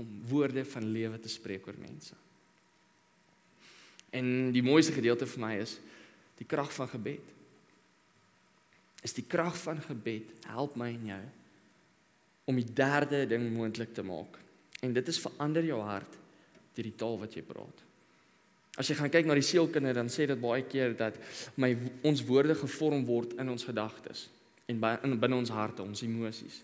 om 0.00 0.08
woorde 0.30 0.64
van 0.72 0.88
lewe 0.90 1.20
te 1.22 1.30
spreek 1.30 1.68
oor 1.68 1.78
mense. 1.78 2.16
En 4.16 4.50
die 4.54 4.64
mooiste 4.64 4.94
gedeelte 4.96 5.28
vir 5.30 5.42
my 5.44 5.52
is 5.60 5.76
die 6.40 6.48
krag 6.48 6.72
van 6.74 6.88
gebed. 6.90 7.26
Is 9.06 9.14
die 9.14 9.26
krag 9.28 9.54
van 9.60 9.78
gebed 9.84 10.32
help 10.50 10.74
my 10.80 10.90
en 10.96 11.12
jou 11.12 11.22
om 12.50 12.58
die 12.58 12.72
derde 12.74 13.22
ding 13.30 13.44
moontlik 13.54 13.92
te 13.94 14.02
maak. 14.02 14.40
En 14.80 14.92
dit 14.96 15.08
is 15.12 15.20
verander 15.20 15.64
jou 15.64 15.80
hart 15.84 16.18
deur 16.74 16.86
die 16.86 16.96
taal 16.96 17.18
wat 17.20 17.34
jy 17.34 17.42
praat. 17.44 17.86
As 18.78 18.88
jy 18.88 18.96
gaan 18.96 19.10
kyk 19.12 19.26
na 19.26 19.34
die 19.36 19.44
sielkinders 19.44 19.98
dan 19.98 20.08
sê 20.12 20.26
dit 20.30 20.40
baie 20.40 20.62
keer 20.64 20.94
dat 20.96 21.18
my 21.60 21.74
ons 22.06 22.22
woorde 22.24 22.54
gevorm 22.54 23.02
word 23.08 23.34
in 23.42 23.50
ons 23.52 23.66
gedagtes 23.66 24.28
en 24.70 24.78
binne 24.80 25.36
ons 25.36 25.50
harte, 25.50 25.82
ons 25.82 26.04
emosies. 26.06 26.60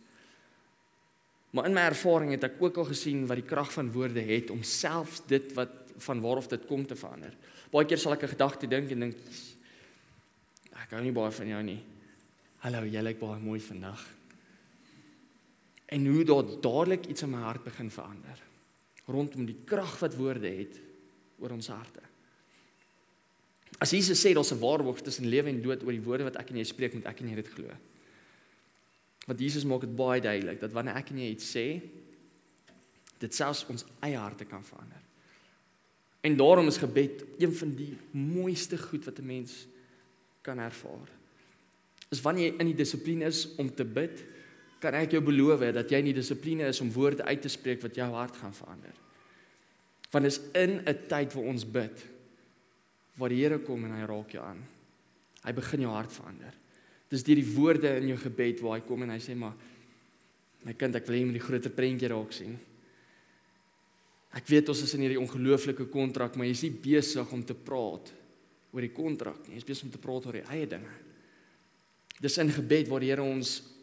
Maar 1.56 1.66
in 1.66 1.74
my 1.74 1.86
ervaring 1.90 2.30
het 2.34 2.46
ek 2.46 2.60
ook 2.62 2.78
al 2.78 2.88
gesien 2.92 3.24
wat 3.26 3.40
die 3.40 3.48
krag 3.48 3.72
van 3.74 3.90
woorde 3.92 4.22
het 4.22 4.52
om 4.54 4.62
selfs 4.62 5.22
dit 5.26 5.52
wat 5.58 5.74
van 6.06 6.20
waarof 6.20 6.50
dit 6.52 6.66
kom 6.68 6.84
te 6.86 6.96
verander. 6.98 7.32
Baie 7.72 7.88
keer 7.88 7.98
sal 7.98 8.12
ek 8.12 8.22
'n 8.24 8.34
gedagte 8.36 8.68
dink 8.68 8.90
en 8.92 9.00
dink 9.00 9.16
ek 10.72 10.90
hou 10.90 11.02
nie 11.02 11.12
baie 11.12 11.32
van 11.32 11.48
jou 11.48 11.62
nie. 11.62 11.82
Hallo, 12.58 12.84
jy 12.84 13.02
lyk 13.02 13.18
baie 13.18 13.40
mooi 13.40 13.60
vandag. 13.60 14.04
En 15.86 16.06
hoe 16.06 16.24
dit 16.24 16.62
dadelik 16.62 17.06
iets 17.06 17.22
in 17.22 17.30
my 17.30 17.44
hart 17.46 17.64
begin 17.64 17.90
verander 17.90 18.42
rondom 19.06 19.46
die 19.46 19.58
krag 19.64 19.98
wat 20.02 20.16
woorde 20.18 20.50
het 20.50 20.80
oor 21.38 21.52
ons 21.54 21.68
harte. 21.70 22.02
As 23.78 23.92
Jesus 23.94 24.18
sê 24.18 24.32
daar's 24.34 24.52
'n 24.52 24.58
waarborg 24.58 25.00
tussen 25.00 25.28
lewe 25.28 25.48
en 25.48 25.62
dood 25.62 25.82
oor 25.82 25.92
die 25.92 26.02
woorde 26.02 26.24
wat 26.24 26.36
ek 26.36 26.50
en 26.50 26.56
jy 26.56 26.64
spreek, 26.64 26.94
moet 26.94 27.06
ek 27.06 27.20
en 27.20 27.28
jy 27.28 27.34
dit 27.34 27.48
glo. 27.48 27.70
Want 29.26 29.40
Jesus 29.40 29.64
maak 29.64 29.80
dit 29.80 29.96
baie 29.96 30.20
duidelik 30.20 30.60
dat 30.60 30.72
wanneer 30.72 30.96
ek 30.96 31.10
en 31.10 31.18
jy 31.18 31.30
iets 31.30 31.56
sê, 31.56 31.82
dit 33.18 33.34
selfs 33.34 33.66
ons 33.68 33.84
eie 34.00 34.16
harte 34.16 34.44
kan 34.44 34.64
verander. 34.64 35.02
En 36.20 36.36
daarom 36.36 36.66
is 36.66 36.78
gebed 36.78 37.24
een 37.38 37.52
van 37.54 37.74
die 37.74 37.96
mooiste 38.10 38.78
goed 38.78 39.04
wat 39.04 39.18
'n 39.18 39.26
mens 39.26 39.66
kan 40.42 40.58
ervaar. 40.58 41.08
Is 42.10 42.20
wanneer 42.20 42.52
jy 42.52 42.58
in 42.58 42.66
die 42.66 42.74
dissipline 42.74 43.24
is 43.24 43.54
om 43.56 43.74
te 43.74 43.84
bid, 43.84 44.24
kan 44.80 44.94
ek 44.94 45.16
jou 45.16 45.22
beloof 45.24 45.64
dat 45.74 45.90
jy 45.90 46.00
in 46.02 46.10
die 46.10 46.18
dissipline 46.18 46.68
is 46.68 46.80
om 46.84 46.92
woorde 46.92 47.24
uit 47.24 47.42
te 47.42 47.52
spreek 47.52 47.82
wat 47.82 47.96
jou 47.96 48.08
hart 48.12 48.36
gaan 48.36 48.54
verander. 48.54 48.94
Want 50.12 50.26
is 50.26 50.40
in 50.54 50.82
'n 50.86 50.98
tyd 51.08 51.32
waar 51.32 51.44
ons 51.44 51.64
bid, 51.64 52.04
waar 53.16 53.28
die 53.28 53.42
Here 53.42 53.58
kom 53.58 53.84
en 53.84 53.92
hy 53.92 54.06
raak 54.06 54.30
jou 54.30 54.44
aan. 54.44 54.62
Hy 55.44 55.52
begin 55.52 55.80
jou 55.80 55.90
hart 55.90 56.12
verander. 56.12 56.54
Dis 57.08 57.22
deur 57.22 57.36
die 57.36 57.54
woorde 57.54 57.96
in 57.96 58.08
jou 58.08 58.18
gebed 58.18 58.60
waar 58.60 58.80
hy 58.80 58.86
kom 58.86 59.02
en 59.02 59.10
hy 59.10 59.18
sê 59.18 59.36
maar 59.36 59.54
my 60.64 60.72
kind, 60.72 60.96
ek 60.96 61.06
wil 61.06 61.14
hê 61.14 61.20
jy 61.20 61.26
moet 61.28 61.38
die 61.38 61.46
groter 61.46 61.70
prentjie 61.70 62.08
raak 62.08 62.32
sien. 62.32 62.58
Ek 64.34 64.46
weet 64.46 64.68
ons 64.68 64.82
is 64.82 64.94
in 64.94 65.00
hierdie 65.00 65.20
ongelooflike 65.20 65.86
kontrak, 65.92 66.36
maar 66.36 66.46
jy's 66.46 66.62
nie 66.62 66.70
besig 66.70 67.32
om 67.32 67.44
te 67.46 67.54
praat 67.54 68.12
oor 68.72 68.80
die 68.80 68.92
kontrak 68.92 69.46
nie. 69.46 69.54
Jy's 69.54 69.68
besig 69.68 69.84
om 69.84 69.92
te 69.94 70.02
praat 70.02 70.26
oor 70.26 70.32
die 70.32 70.48
eie 70.50 70.66
dinge. 70.66 70.90
Dis 72.20 72.38
in 72.38 72.50
gebed 72.50 72.88
waar 72.88 73.00
die 73.00 73.12
Here 73.12 73.22
ons 73.22 73.75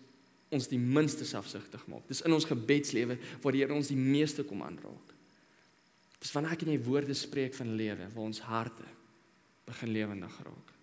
ons 0.53 0.69
die 0.71 0.79
minste 0.79 1.25
selfsugtig 1.25 1.87
maak. 1.91 2.05
Dis 2.07 2.23
in 2.25 2.35
ons 2.35 2.47
gebedslewe 2.49 3.17
waar 3.41 3.55
die 3.55 3.63
Here 3.63 3.75
ons 3.75 3.91
die 3.91 3.99
meeste 3.99 4.45
kom 4.47 4.61
aanraak. 4.65 5.15
Dis 6.23 6.31
wanneer 6.31 6.55
ek 6.55 6.63
en 6.63 6.71
jy 6.71 6.83
woorde 6.85 7.17
spreek 7.17 7.57
van 7.57 7.75
lewe 7.75 8.07
waar 8.13 8.29
ons 8.29 8.45
harte 8.47 8.87
begin 9.67 9.91
lewendig 9.95 10.37
raak. 10.45 10.73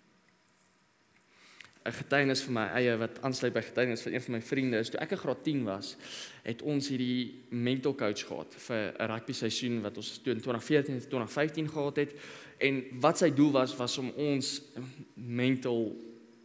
'n 1.80 1.96
getuienis 1.96 2.42
vir 2.44 2.52
my 2.52 2.66
eie 2.76 2.96
wat 3.00 3.22
aansluit 3.24 3.54
by 3.54 3.62
getuienis 3.64 4.02
van 4.04 4.12
een 4.12 4.22
van 4.22 4.34
my 4.34 4.40
vriende 4.44 4.80
is 4.84 4.90
toe 4.92 5.00
ek 5.00 5.14
in 5.16 5.20
graad 5.22 5.42
10 5.44 5.62
was, 5.64 5.94
het 6.44 6.62
ons 6.62 6.90
hierdie 6.92 7.40
mental 7.48 7.94
coach 7.96 8.26
gehad 8.28 8.54
vir 8.66 8.92
'n 8.92 9.08
rugby 9.08 9.32
seisoen 9.32 9.80
wat 9.80 9.96
ons 9.96 10.18
toe 10.18 10.34
in 10.34 10.40
2014 10.40 10.94
en 10.94 11.00
2015 11.00 11.68
gehad 11.68 11.96
het 11.96 12.12
en 12.58 12.84
wat 13.00 13.18
sy 13.18 13.30
doel 13.30 13.52
was 13.52 13.76
was 13.76 13.98
om 13.98 14.10
ons 14.10 14.62
mental 15.14 15.96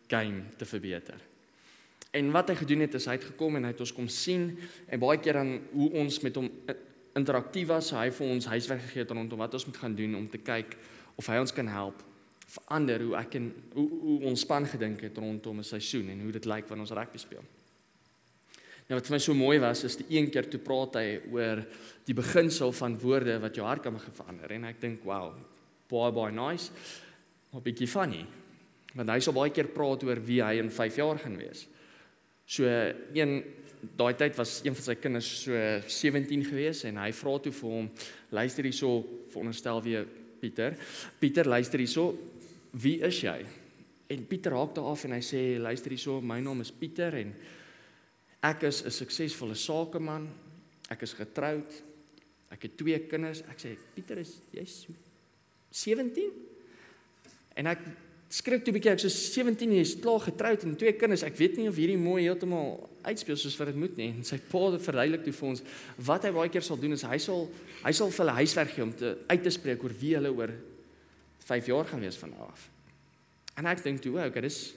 game 0.07 0.43
te 0.57 0.65
verbeter. 0.65 1.19
En 2.15 2.31
wat 2.31 2.49
hy 2.51 2.55
gedoen 2.61 2.85
het 2.85 2.95
is 2.95 3.07
hy 3.09 3.17
het 3.17 3.27
gekom 3.33 3.57
en 3.59 3.67
hy 3.67 3.73
het 3.73 3.83
ons 3.83 3.93
kom 3.95 4.07
sien 4.11 4.49
en 4.87 5.01
baie 5.01 5.19
keer 5.19 5.41
dan 5.41 5.55
hoe 5.73 5.89
ons 6.01 6.19
met 6.23 6.37
hom 6.39 6.49
interaktief 7.15 7.67
was, 7.71 7.91
hy 7.95 8.09
het 8.09 8.17
vir 8.17 8.31
ons 8.35 8.47
huiswerk 8.51 8.83
gegee 8.87 9.07
rondom 9.09 9.39
wat 9.39 9.55
ons 9.57 9.67
moet 9.67 9.79
gaan 9.83 9.95
doen 9.95 10.15
om 10.19 10.27
te 10.31 10.39
kyk 10.43 10.77
of 11.15 11.27
hy 11.31 11.39
ons 11.43 11.55
kan 11.55 11.67
help 11.71 12.03
verander 12.45 13.01
hoe 13.01 13.15
ek 13.17 13.37
en 13.39 13.49
hoe, 13.73 13.85
hoe 13.89 14.17
ons 14.29 14.43
span 14.45 14.67
gedink 14.69 15.01
het 15.01 15.17
rondom 15.17 15.59
'n 15.59 15.63
seisoen 15.63 16.09
en 16.13 16.21
hoe 16.21 16.31
dit 16.31 16.45
lyk 16.45 16.67
wanneer 16.69 16.87
ons 16.87 16.97
rugby 16.97 17.17
speel. 17.17 17.43
Nou 18.87 18.99
wat 18.99 19.07
vir 19.07 19.15
my 19.15 19.19
so 19.19 19.33
mooi 19.33 19.59
was 19.59 19.83
is 19.83 19.95
die 19.95 20.05
een 20.17 20.29
keer 20.29 20.49
toe 20.49 20.59
praat 20.59 20.95
hy 20.95 21.19
oor 21.31 21.65
die 22.05 22.13
beginsel 22.13 22.71
van 22.71 22.99
woorde 22.99 23.39
wat 23.41 23.55
jou 23.55 23.65
hart 23.65 23.81
kan 23.81 23.97
verander 23.99 24.51
en 24.51 24.63
ek 24.63 24.81
dink 24.81 25.03
wow, 25.03 25.33
baie 25.89 26.11
baie 26.11 26.31
nice. 26.31 26.71
Maar 27.51 27.61
bietjie 27.61 27.87
funny. 27.87 28.25
Want 28.93 29.09
hy 29.09 29.19
sou 29.19 29.33
baie 29.33 29.51
keer 29.51 29.67
praat 29.67 30.03
oor 30.03 30.21
wie 30.21 30.43
hy 30.43 30.59
in 30.59 30.69
5 30.69 30.95
jaar 30.95 31.17
gaan 31.17 31.37
wees. 31.37 31.67
So 32.45 32.69
een 33.13 33.43
daai 33.97 34.13
tyd 34.17 34.37
was 34.37 34.59
een 34.63 34.75
van 34.77 34.85
sy 34.85 34.95
kinders 35.01 35.29
so 35.43 35.57
17 35.87 36.45
gewees 36.45 36.83
en 36.89 36.97
hy 37.01 37.11
vra 37.13 37.35
toe 37.41 37.53
vir 37.53 37.73
hom 37.73 37.89
luister 38.33 38.65
hierso 38.65 38.91
veronderstel 39.33 39.81
wie 39.85 39.99
Pieter. 40.41 40.77
Pieter 41.19 41.49
luister 41.49 41.81
hierso 41.81 42.11
wie 42.75 42.99
is 43.05 43.21
jy? 43.23 43.39
En 44.11 44.25
Pieter 44.29 44.53
haak 44.53 44.75
daar 44.75 44.91
af 44.91 45.05
en 45.07 45.15
hy 45.15 45.21
sê 45.25 45.41
luister 45.61 45.93
hierso, 45.93 46.19
my 46.21 46.39
naam 46.43 46.61
is 46.61 46.73
Pieter 46.73 47.17
en 47.17 47.33
ek 48.45 48.67
is 48.69 48.83
'n 48.85 48.91
suksesvolle 48.91 49.55
sakeman. 49.55 50.29
Ek 50.89 51.01
is 51.01 51.13
getroud. 51.13 51.83
Ek 52.51 52.61
het 52.61 52.77
twee 52.77 52.99
kinders. 53.07 53.41
Ek 53.49 53.57
sê 53.57 53.77
Pieter 53.95 54.19
is 54.19 54.41
jy's 54.53 54.87
17. 55.71 56.31
En 57.55 57.67
ek 57.67 57.79
skrik 58.35 58.65
toe 58.65 58.73
'n 58.73 58.75
bietjie 58.75 58.91
ek 58.91 58.99
so 58.99 59.07
17 59.07 59.71
is 59.79 59.95
klaar 59.95 60.19
getroud 60.19 60.63
en 60.63 60.75
twee 60.75 60.91
kinders. 60.93 61.23
Ek 61.23 61.37
weet 61.37 61.57
nie 61.57 61.69
of 61.69 61.77
hierdie 61.79 61.97
mooi 61.97 62.23
heeltemal 62.23 62.89
uitspeel 63.03 63.37
soos 63.37 63.55
wat 63.57 63.67
dit 63.67 63.75
moet 63.79 63.95
nie. 63.97 64.09
En 64.11 64.23
sy 64.23 64.37
pa 64.37 64.71
het 64.71 64.81
verduidelik 64.81 65.23
toe 65.23 65.33
vir 65.33 65.47
ons 65.49 65.63
wat 65.97 66.23
hy 66.23 66.31
baie 66.31 66.49
keer 66.49 66.61
sal 66.61 66.77
doen 66.77 66.91
is 66.91 67.03
hy 67.03 67.17
sal 67.17 67.47
hy 67.83 67.91
sal 67.91 68.11
vir 68.11 68.25
hulle 68.25 68.39
huiswerk 68.41 68.71
gee 68.75 68.83
om 68.83 68.91
te 68.91 69.17
uit 69.29 69.43
te 69.43 69.49
spreek 69.49 69.83
oor 69.83 69.93
wie 69.99 70.15
hulle 70.15 70.31
oor 70.31 70.51
5 71.45 71.65
jaar 71.67 71.85
gaan 71.85 72.01
wees 72.01 72.17
van 72.17 72.29
nou 72.29 72.41
af. 72.49 72.69
En 73.57 73.65
ek 73.65 73.83
dink 73.83 74.01
toe, 74.01 74.17
okay, 74.19 74.41
dis 74.41 74.75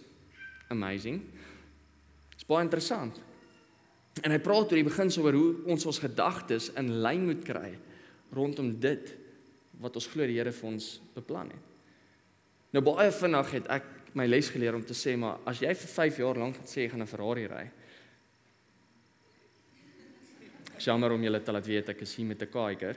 amazing. 0.70 1.22
Dis 2.36 2.46
baie 2.46 2.62
interessant. 2.62 3.18
En 4.22 4.30
hy 4.30 4.38
praat 4.38 4.70
oor 4.70 4.78
die 4.78 4.86
begin 4.86 5.10
so 5.10 5.22
oor 5.22 5.34
hoe 5.34 5.54
ons 5.66 5.86
ons 5.86 5.98
gedagtes 5.98 6.70
in 6.76 7.00
lyn 7.02 7.26
moet 7.26 7.42
kry 7.44 7.72
rondom 8.30 8.78
dit 8.78 9.14
wat 9.80 9.96
ons 9.96 10.06
glo 10.06 10.26
die 10.26 10.38
Here 10.38 10.52
vir 10.52 10.68
ons 10.68 11.00
beplan 11.14 11.50
het. 11.50 11.67
Nou 12.72 12.82
baie 12.84 13.12
vinnig 13.14 13.52
het 13.56 13.68
ek 13.78 13.86
my 14.18 14.26
les 14.28 14.48
geleer 14.52 14.76
om 14.76 14.84
te 14.84 14.96
sê 14.96 15.14
maar 15.16 15.40
as 15.48 15.62
jy 15.62 15.70
vir 15.72 15.92
5 15.94 16.18
jaar 16.20 16.40
lank 16.40 16.58
het 16.60 16.68
sê 16.68 16.88
gaan 16.90 17.02
'n 17.02 17.06
Ferrari 17.06 17.46
ry. 17.46 17.70
Jammer 20.78 21.12
om 21.12 21.22
julle 21.22 21.40
te 21.40 21.52
laat 21.52 21.66
weet 21.66 21.88
ek 21.88 22.02
is 22.02 22.14
hier 22.14 22.26
met 22.26 22.42
'n 22.42 22.46
Kiger. 22.46 22.96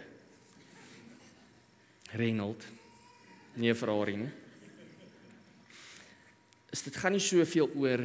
Renault. 2.13 2.67
Nie 3.55 3.71
'n 3.71 3.75
Ferrari 3.75 4.15
nie. 4.17 4.31
Is 6.71 6.81
dit 6.83 6.95
gaan 6.95 7.11
nie 7.11 7.19
soveel 7.19 7.69
oor 7.75 7.99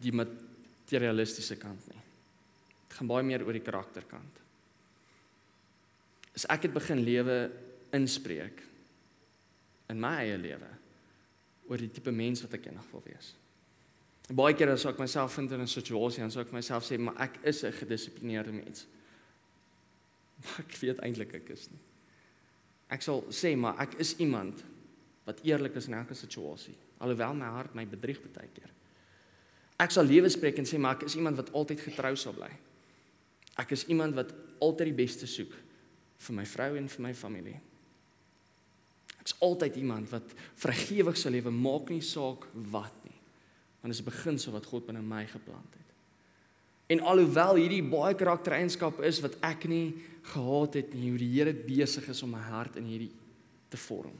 die 0.00 0.12
materialistiese 0.12 1.56
kant 1.56 1.86
nie. 1.88 2.02
Dit 2.88 2.96
gaan 2.96 3.06
baie 3.06 3.22
meer 3.22 3.44
oor 3.44 3.52
die 3.52 3.60
karakterkant. 3.62 4.40
As 6.34 6.46
ek 6.48 6.62
het 6.62 6.72
begin 6.72 7.04
lewe 7.04 7.50
inspreek 7.92 8.69
in 9.90 10.00
my 10.00 10.16
eie 10.22 10.38
lewe 10.38 10.70
oor 11.68 11.82
die 11.82 11.90
tipe 11.90 12.12
mens 12.14 12.42
wat 12.44 12.56
ek 12.58 12.70
eendag 12.70 12.88
wil 12.92 13.04
wees. 13.06 13.34
Baie 14.30 14.54
kere 14.54 14.76
as 14.78 14.86
ek 14.86 14.98
myself 15.02 15.34
vind 15.34 15.52
in 15.52 15.60
'n 15.60 15.70
situasie 15.70 16.22
en 16.22 16.30
sou 16.30 16.42
ek 16.42 16.52
myself 16.52 16.86
sê 16.86 16.98
maar 16.98 17.18
ek 17.18 17.38
is 17.42 17.64
'n 17.64 17.72
gedissiplineerde 17.72 18.52
mens. 18.52 18.86
Maar 20.40 20.60
ek 20.64 20.76
weet 20.80 21.00
eintlik 21.04 21.34
ek 21.34 21.50
is 21.50 21.68
nie. 21.70 21.80
Ek 22.88 23.02
sal 23.02 23.22
sê 23.28 23.56
maar 23.56 23.76
ek 23.78 23.98
is 24.00 24.16
iemand 24.16 24.64
wat 25.26 25.44
eerlik 25.44 25.76
is 25.76 25.86
in 25.86 25.94
elke 25.94 26.14
situasie 26.14 26.76
alhoewel 27.00 27.34
my 27.34 27.48
hart 27.56 27.74
my 27.74 27.86
bedrieg 27.88 28.20
baie 28.34 28.48
keer. 28.54 28.70
Ek 29.80 29.92
sal 29.94 30.04
lewe 30.04 30.28
spreek 30.28 30.58
en 30.60 30.68
sê 30.68 30.78
maar 30.78 30.98
ek 30.98 31.06
is 31.08 31.16
iemand 31.16 31.40
wat 31.40 31.52
altyd 31.56 31.80
getrou 31.80 32.12
sal 32.16 32.36
bly. 32.36 32.50
Ek 33.58 33.72
is 33.72 33.86
iemand 33.88 34.14
wat 34.18 34.34
altyd 34.60 34.92
die 34.92 34.98
beste 35.00 35.28
soek 35.28 35.54
vir 36.20 36.36
my 36.36 36.44
vrou 36.44 36.74
en 36.76 36.88
vir 36.92 37.04
my 37.06 37.12
familie. 37.16 37.56
Ek's 39.20 39.36
altyd 39.44 39.76
iemand 39.76 40.08
wat 40.10 40.32
vrygewig 40.60 41.18
sal 41.18 41.34
lewe, 41.36 41.52
maak 41.52 41.92
nie 41.92 42.02
saak 42.04 42.46
wat 42.72 42.96
nie. 43.04 43.18
Want 43.80 43.92
dit 43.92 43.98
is 43.98 44.02
'n 44.02 44.10
beginsel 44.10 44.52
wat 44.52 44.66
God 44.66 44.86
binne 44.86 45.02
my 45.02 45.26
geplant 45.26 45.74
het. 45.74 45.88
En 46.90 47.00
alhoewel 47.00 47.54
hierdie 47.54 47.82
baie 47.82 48.14
karaktereienskappe 48.14 49.04
is 49.06 49.20
wat 49.20 49.36
ek 49.46 49.68
nie 49.68 49.94
gehad 50.22 50.74
het 50.74 50.94
nie, 50.94 51.10
hoe 51.10 51.18
die 51.18 51.32
Here 51.38 51.52
besig 51.52 52.08
is 52.08 52.22
om 52.22 52.30
my 52.30 52.42
hart 52.42 52.76
in 52.76 52.84
hierdie 52.84 53.12
te 53.68 53.76
vorm. 53.76 54.16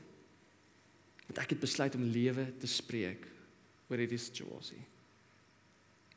Want 1.26 1.38
ek 1.38 1.50
het 1.50 1.60
besluit 1.60 1.94
om 1.94 2.02
lewe 2.02 2.46
te 2.58 2.66
spreek 2.66 3.26
oor 3.88 3.98
hierdie 3.98 4.18
situasie. 4.18 4.80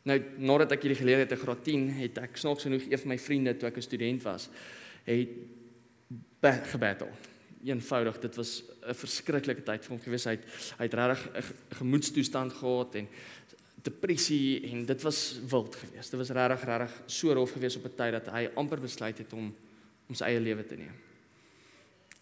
Nou 0.03 0.19
nadat 0.37 0.71
ek 0.71 0.81
hierdie 0.81 1.01
geleer 1.01 1.23
het 1.23 1.31
in 1.31 1.37
graad 1.41 1.63
10, 1.63 1.89
het 1.89 2.17
ek 2.17 2.37
snaaks 2.37 2.63
genoeg 2.63 2.85
een 2.85 2.99
van 2.99 3.07
my 3.07 3.17
vriende 3.17 3.57
toe 3.57 3.69
ek 3.69 3.77
'n 3.77 3.81
student 3.81 4.23
was, 4.23 4.49
het 5.03 6.67
gebattle 6.67 7.11
eenvoudig. 7.65 8.19
Dit 8.19 8.35
was 8.35 8.63
'n 8.87 8.93
verskriklike 8.93 9.63
tyd 9.63 9.85
vir 9.85 9.91
hom 9.95 10.03
gewees 10.03 10.25
hy 10.25 10.31
het 10.31 10.45
hy 10.77 10.83
het 10.83 10.93
regtig 10.93 11.29
'n 11.33 11.75
gemoedstoestand 11.75 12.53
gehad 12.53 12.95
en 12.95 13.07
depressie 13.83 14.63
en 14.71 14.85
dit 14.85 15.01
was 15.01 15.39
wild 15.49 15.75
geweest. 15.75 16.11
Dit 16.11 16.19
was 16.19 16.29
regtig 16.29 16.65
regtig 16.65 17.01
so 17.05 17.33
rof 17.33 17.51
geweest 17.51 17.77
op 17.77 17.85
'n 17.85 17.95
tyd 17.95 18.11
dat 18.11 18.27
hy 18.27 18.49
amper 18.55 18.79
besluit 18.79 19.17
het 19.17 19.33
om 19.33 19.55
om 20.09 20.15
sy 20.15 20.23
eie 20.23 20.39
lewe 20.39 20.65
te 20.65 20.75
neem. 20.75 20.95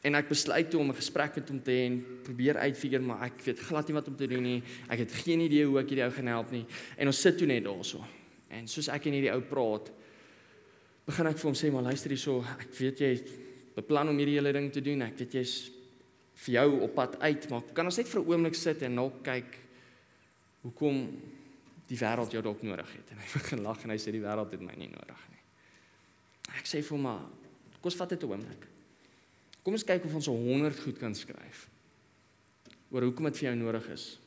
En 0.01 0.15
ek 0.15 0.29
besluit 0.29 0.69
toe 0.69 0.79
om 0.79 0.89
'n 0.89 0.95
gesprek 0.95 1.35
met 1.35 1.49
hom 1.49 1.61
te 1.63 1.71
hê 1.71 1.85
en 1.85 2.05
probeer 2.23 2.57
uitfigure 2.57 3.01
maar 3.01 3.23
ek 3.23 3.41
weet 3.43 3.59
glad 3.59 3.87
nie 3.87 3.93
wat 3.93 4.07
om 4.07 4.15
te 4.15 4.27
doen 4.27 4.43
nie. 4.43 4.63
Ek 4.89 4.99
het 4.99 5.11
geen 5.11 5.39
idee 5.39 5.65
hoe 5.65 5.79
ek 5.79 5.89
hierdie 5.89 6.05
ou 6.05 6.11
gaan 6.11 6.27
help 6.27 6.51
nie. 6.51 6.65
En 6.97 7.07
ons 7.07 7.21
sit 7.21 7.37
toe 7.37 7.47
net 7.47 7.63
daarso 7.63 8.03
en 8.49 8.67
soos 8.67 8.87
ek 8.87 9.05
en 9.05 9.13
hierdie 9.13 9.31
ou 9.33 9.41
praat 9.41 9.91
begin 11.05 11.27
ek 11.27 11.37
vir 11.37 11.49
hom 11.49 11.57
sê 11.57 11.71
maar 11.71 11.83
luister 11.83 12.09
hierso 12.13 12.41
ek 12.59 12.73
weet 12.77 12.99
jy 12.99 13.11
beplan 13.75 14.09
om 14.11 14.17
hierdie 14.17 14.37
hele 14.39 14.53
ding 14.53 14.71
te 14.73 14.81
doen. 14.83 15.01
Ek 15.05 15.17
weet 15.19 15.33
jy's 15.39 15.55
vir 16.45 16.55
jou 16.57 16.79
op 16.87 16.95
pad 16.97 17.19
uit, 17.21 17.49
maar 17.49 17.61
kan 17.75 17.85
ons 17.85 17.97
net 17.97 18.07
vir 18.07 18.21
'n 18.21 18.27
oomblik 18.27 18.55
sit 18.55 18.81
en 18.81 18.95
nou 18.95 19.11
kyk 19.23 19.59
hoekom 20.63 20.97
die 21.87 21.97
wêreld 21.97 22.31
jou 22.31 22.41
dalk 22.41 22.61
nodig 22.63 22.91
het. 22.95 23.11
En 23.11 23.17
hy 23.17 23.27
begin 23.39 23.61
lag 23.61 23.83
en 23.83 23.89
hy 23.89 23.97
sê 23.97 24.11
die 24.11 24.23
wêreld 24.23 24.51
het 24.51 24.61
my 24.61 24.75
nie 24.75 24.89
nodig 24.89 25.21
nie. 25.29 25.43
Ek 26.57 26.65
sê 26.65 26.81
vir 26.81 26.97
hom 26.97 27.01
maar 27.01 27.25
kom 27.81 27.89
ons 27.89 27.95
vat 27.95 28.09
dit 28.09 28.23
'n 28.23 28.31
oomblik. 28.31 28.67
Kom 29.63 29.73
ons 29.73 29.83
kyk 29.83 30.05
of 30.05 30.15
ons 30.15 30.27
100 30.27 30.79
goed 30.79 30.97
kan 30.97 31.15
skryf 31.15 31.69
oor 32.91 33.03
hoekom 33.03 33.29
dit 33.29 33.37
vir 33.37 33.49
jou 33.49 33.55
nodig 33.55 33.87
is 33.93 34.19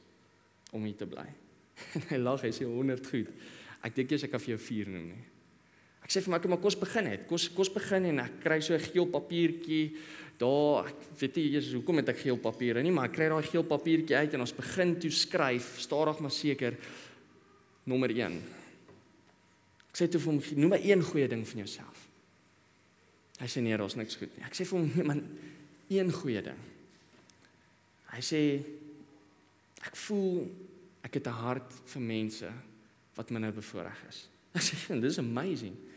om 0.73 0.85
hier 0.85 0.97
te 0.97 1.07
bly. 1.07 1.27
En 1.95 2.03
hy 2.09 2.17
lag, 2.17 2.41
hy 2.41 2.53
sê 2.55 2.65
100 2.65 3.07
goed. 3.11 3.29
Ek 3.83 3.95
dink 3.95 4.11
jy 4.11 4.19
sê 4.19 4.25
ek 4.25 4.31
kan 4.31 4.41
vir 4.41 4.55
jou 4.55 4.61
4 4.63 4.89
noem 4.95 5.09
nie. 5.11 5.25
Ek 6.05 6.13
sê 6.13 6.21
vir 6.21 6.35
my, 6.35 6.39
maar 6.53 6.61
kos 6.61 6.77
begin 6.77 7.09
het. 7.09 7.25
Kos 7.29 7.49
kos 7.57 7.71
begin 7.73 8.11
en 8.11 8.21
ek 8.27 8.43
kry 8.45 8.61
so 8.61 8.75
'n 8.75 8.81
geel 8.93 9.07
papiertjie. 9.09 9.97
Daar, 10.39 10.89
ek 10.89 11.19
weet 11.19 11.37
nie 11.37 11.53
eers 11.55 11.73
hoekom 11.73 11.97
het 11.97 12.09
ek 12.09 12.19
geel 12.19 12.37
papiere 12.37 12.83
nie, 12.83 12.91
maar 12.91 13.07
ek 13.07 13.15
kry 13.15 13.29
daai 13.29 13.43
geel 13.43 13.63
papiertjie 13.63 14.17
uit 14.17 14.35
en 14.35 14.41
ons 14.41 14.53
begin 14.53 14.99
toe 14.99 15.11
skryf, 15.11 15.79
stadig 15.79 16.19
maar 16.21 16.31
seker 16.31 16.77
nommer 17.87 18.11
1. 18.11 18.43
Ek 19.91 19.97
sê 19.97 20.09
toe 20.11 20.21
vir 20.21 20.33
hom, 20.33 20.43
noem 20.57 20.71
maar 20.71 20.83
een 20.83 21.03
goeie 21.03 21.29
ding 21.29 21.47
van 21.47 21.59
jouself. 21.59 22.09
Hy 23.39 23.47
sê 23.47 23.63
nee, 23.63 23.77
daar's 23.77 23.95
niks 23.95 24.17
goed 24.17 24.37
nie. 24.37 24.45
Ek 24.45 24.55
sê 24.55 24.67
vir 24.67 24.79
hom, 24.79 24.91
nee 24.97 25.05
man, 25.05 25.23
een 25.89 26.13
goeie 26.13 26.43
ding. 26.43 26.59
Hy 28.11 28.21
sê 28.21 28.61
ek 29.87 29.97
voel 29.97 30.51
ek 31.05 31.15
het 31.15 31.27
'n 31.27 31.41
hart 31.47 31.73
vir 31.87 32.03
mense 32.03 32.53
wat 33.15 33.31
minder 33.31 33.53
bevoordeel 33.53 34.09
is. 34.09 34.29
Ek 34.55 34.63
sê, 34.63 35.01
"Dis 35.01 35.19
amazing." 35.19 35.94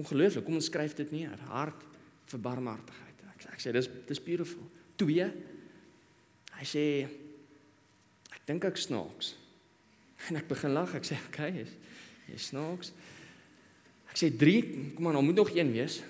Ongelooflik, 0.00 0.44
kom 0.46 0.58
ons 0.58 0.68
skryf 0.70 0.96
dit 0.98 1.10
neer. 1.14 1.38
Hart 1.52 1.84
vir 2.32 2.42
barmhartigheid. 2.42 3.24
Ek 3.34 3.46
ek 3.54 3.62
sê 3.62 3.72
dis 3.74 3.88
dis 4.08 4.22
beautiful. 4.22 4.64
2. 5.00 5.28
Hy 6.58 6.66
sê 6.68 6.84
ek 8.32 8.42
dink 8.48 8.68
ek 8.68 8.80
snaaks. 8.80 9.34
En 10.30 10.38
ek 10.38 10.46
begin 10.46 10.70
lag. 10.70 10.92
Ek 10.94 11.02
sê, 11.02 11.16
"Oké, 11.18 11.48
okay, 11.50 11.64
is 11.64 11.72
jy 12.30 12.38
snaaks?" 12.38 12.92
Ek 14.12 14.20
sê 14.20 14.28
3, 14.30 14.92
kom 14.94 15.08
aan, 15.08 15.16
daar 15.16 15.24
moet 15.24 15.34
nog 15.34 15.50
een 15.50 15.72
wees. 15.72 16.02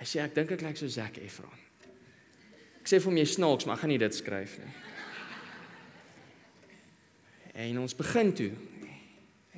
Hy 0.00 0.04
sê 0.08 0.22
ek 0.24 0.34
dink 0.34 0.50
ek 0.56 0.62
lyk 0.64 0.78
so 0.80 0.88
Zac 0.88 1.18
Efron. 1.20 1.52
Ek 2.80 2.88
sê 2.88 2.98
vir 2.98 3.10
hom 3.10 3.18
jy 3.20 3.26
snaaks, 3.28 3.66
maar 3.66 3.76
ek 3.76 3.82
gaan 3.84 3.92
nie 3.92 4.00
dit 4.00 4.14
skryf 4.16 4.58
nie. 4.62 4.72
En 7.58 7.78
ons 7.82 7.94
begin 7.98 8.28
toe. 8.38 8.52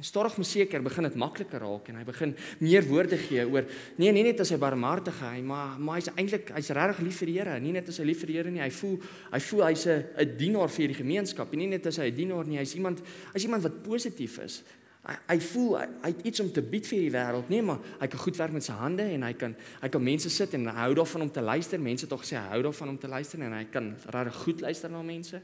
En 0.01 0.07
stadig 0.07 0.37
maar 0.37 0.47
seker 0.49 0.81
begin 0.83 1.05
dit 1.05 1.17
makliker 1.21 1.61
raak 1.61 1.89
en 1.93 1.99
hy 2.01 2.05
begin 2.09 2.31
meer 2.65 2.87
woorde 2.89 3.19
gee 3.21 3.43
oor 3.45 3.67
nee 4.01 4.09
nie 4.17 4.23
net 4.25 4.39
as 4.41 4.49
hy 4.49 4.57
barmhartigheid 4.57 5.45
maar 5.45 5.75
maar 5.77 5.99
hy's 5.99 6.09
eintlik 6.15 6.49
hy's 6.57 6.71
regtig 6.73 7.03
lief 7.05 7.19
vir 7.21 7.29
die 7.29 7.35
Here. 7.37 7.57
Nie 7.61 7.75
net 7.77 7.91
as 7.93 7.99
hy 8.01 8.07
lief 8.09 8.23
vir 8.25 8.31
die 8.31 8.37
Here 8.39 8.53
nie 8.55 8.63
hy 8.65 8.71
voel 8.73 8.95
hy 9.35 9.41
voel 9.45 9.65
hy's 9.67 9.85
'n 9.93 9.99
'n 10.25 10.37
dienaar 10.41 10.73
vir 10.73 10.89
die 10.89 10.97
gemeenskap. 11.03 11.53
Nie 11.53 11.67
net 11.69 11.87
as 11.87 11.99
hy 12.01 12.09
'n 12.09 12.17
dienaar 12.17 12.49
nie 12.49 12.57
hy's 12.57 12.75
iemand 12.81 13.03
hy's 13.35 13.45
iemand 13.45 13.63
wat 13.63 13.83
positief 13.83 14.39
is. 14.39 14.63
Hy, 15.05 15.17
hy 15.29 15.39
voel 15.39 15.77
hy, 15.77 15.87
hy 16.03 16.09
het 16.09 16.25
iets 16.25 16.41
om 16.41 16.49
te 16.53 16.63
bied 16.63 16.87
vir 16.87 16.99
die 16.99 17.13
wêreld 17.13 17.51
nee 17.51 17.63
maar 17.63 17.79
hy 18.01 18.07
kan 18.07 18.21
goed 18.21 18.37
werk 18.37 18.53
met 18.53 18.65
sy 18.65 18.73
hande 18.73 19.03
en 19.05 19.23
hy 19.23 19.33
kan 19.35 19.55
hy 19.83 19.89
kan 19.89 20.03
mense 20.03 20.31
sit 20.31 20.55
en 20.55 20.65
hou 20.67 20.95
daarvan 20.95 21.29
om 21.29 21.31
te 21.31 21.43
luister. 21.43 21.79
Mense 21.79 22.07
tog 22.07 22.25
sê 22.25 22.41
hy 22.41 22.49
hou 22.57 22.63
daarvan 22.63 22.89
om 22.89 22.99
te 22.99 23.09
luister 23.09 23.39
en 23.43 23.53
hy 23.53 23.65
kan 23.65 23.95
regtig 24.09 24.35
goed 24.45 24.61
luister 24.61 24.89
na 24.89 25.03
mense. 25.03 25.43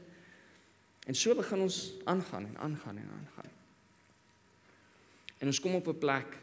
En 1.05 1.13
so 1.13 1.35
begin 1.35 1.61
ons 1.61 1.93
aangaan 2.05 2.45
en 2.45 2.57
aangaan 2.57 2.97
en 2.97 3.09
aangaan 3.21 3.56
En 5.37 5.47
ons 5.47 5.59
kom 5.59 5.75
op 5.75 5.87
'n 5.87 5.97
plek 5.97 6.37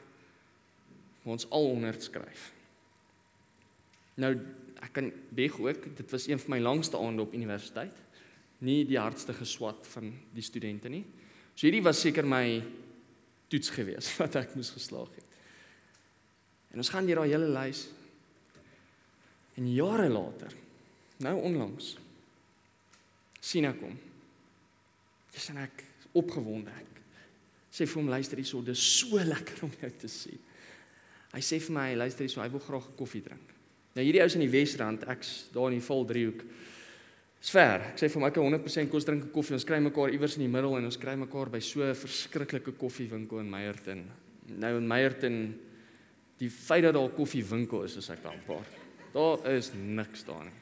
waar 1.22 1.32
ons 1.32 1.48
al 1.50 1.66
100 1.66 2.02
skryf. 2.02 2.52
Nou 4.14 4.38
ek 4.84 4.92
kan 4.92 5.12
beg 5.28 5.58
ook, 5.58 5.96
dit 5.96 6.10
was 6.10 6.26
een 6.28 6.38
van 6.38 6.50
my 6.50 6.58
langste 6.58 6.98
aande 6.98 7.22
op 7.22 7.34
universiteit. 7.34 7.96
Nie 8.58 8.84
die 8.84 8.98
hardste 8.98 9.32
geswat 9.32 9.86
van 9.86 10.12
die 10.32 10.42
studente 10.42 10.88
nie. 10.88 11.04
So 11.54 11.66
hierdie 11.66 11.82
was 11.82 12.00
seker 12.00 12.26
my 12.26 12.62
toets 13.48 13.70
gewees 13.70 14.10
wat 14.20 14.34
ek 14.34 14.54
moes 14.54 14.70
geslaag 14.70 15.10
het. 15.14 15.30
En 16.74 16.82
ons 16.82 16.90
gaan 16.90 17.06
deur 17.06 17.22
daai 17.22 17.30
hele 17.30 17.50
lys. 17.54 17.86
En 19.54 19.68
jare 19.70 20.08
later, 20.10 20.54
nou 21.22 21.36
onlangs, 21.46 21.92
sien 23.40 23.68
ek 23.68 23.78
hom. 23.84 23.94
Dis 25.34 25.46
en 25.52 25.60
ek 25.62 25.84
opgewonde. 26.18 26.74
Ek 26.74 26.93
sê 27.74 27.88
vir 27.88 27.98
hom 27.98 28.10
luister 28.12 28.38
hierso, 28.38 28.62
dis 28.62 28.82
so 29.00 29.18
lekker 29.18 29.64
om 29.66 29.72
jou 29.80 29.90
te 29.98 30.08
sien. 30.08 30.38
Hy 31.34 31.40
sê 31.42 31.58
vir 31.58 31.74
my, 31.74 31.88
luister 31.98 32.22
hierso, 32.22 32.42
hy 32.42 32.48
wil 32.52 32.62
graag 32.62 32.86
'n 32.88 32.96
koffie 32.96 33.22
drink. 33.22 33.50
Nou 33.94 34.02
hierdie 34.02 34.22
ou 34.22 34.26
is 34.26 34.34
in 34.34 34.44
die 34.46 34.52
Wesrand, 34.52 35.02
ek's 35.10 35.50
daar 35.54 35.72
in 35.72 35.78
die 35.78 35.86
Valdriehoek. 35.86 36.44
Dis 37.44 37.50
ver. 37.50 37.82
Ek 37.92 37.98
sê 38.00 38.08
vir 38.08 38.22
my 38.22 38.28
ek 38.28 38.38
100% 38.40 38.90
kos 38.90 39.04
drink 39.04 39.24
'n 39.24 39.30
koffie. 39.30 39.54
Ons 39.54 39.64
kry 39.64 39.78
mekaar 39.78 40.10
iewers 40.10 40.36
in 40.36 40.46
die 40.46 40.48
middel 40.48 40.78
en 40.78 40.84
ons 40.84 40.96
kry 40.96 41.14
mekaar 41.14 41.50
by 41.50 41.60
so 41.60 41.82
'n 41.82 41.94
verskriklike 41.94 42.72
koffiewinkel 42.78 43.40
in 43.40 43.50
Meyerton. 43.50 44.10
Nou 44.48 44.76
in 44.78 44.88
Meyerton 44.88 45.54
die 46.38 46.50
feit 46.50 46.82
dat 46.82 46.94
daar 46.94 47.08
'n 47.08 47.14
koffiewinkel 47.14 47.84
is, 47.84 47.96
is 47.96 48.10
ek 48.10 48.22
dankbaar. 48.22 48.66
Daar 49.12 49.52
is 49.52 49.72
niks 49.74 50.24
daar 50.24 50.44
nie. 50.44 50.58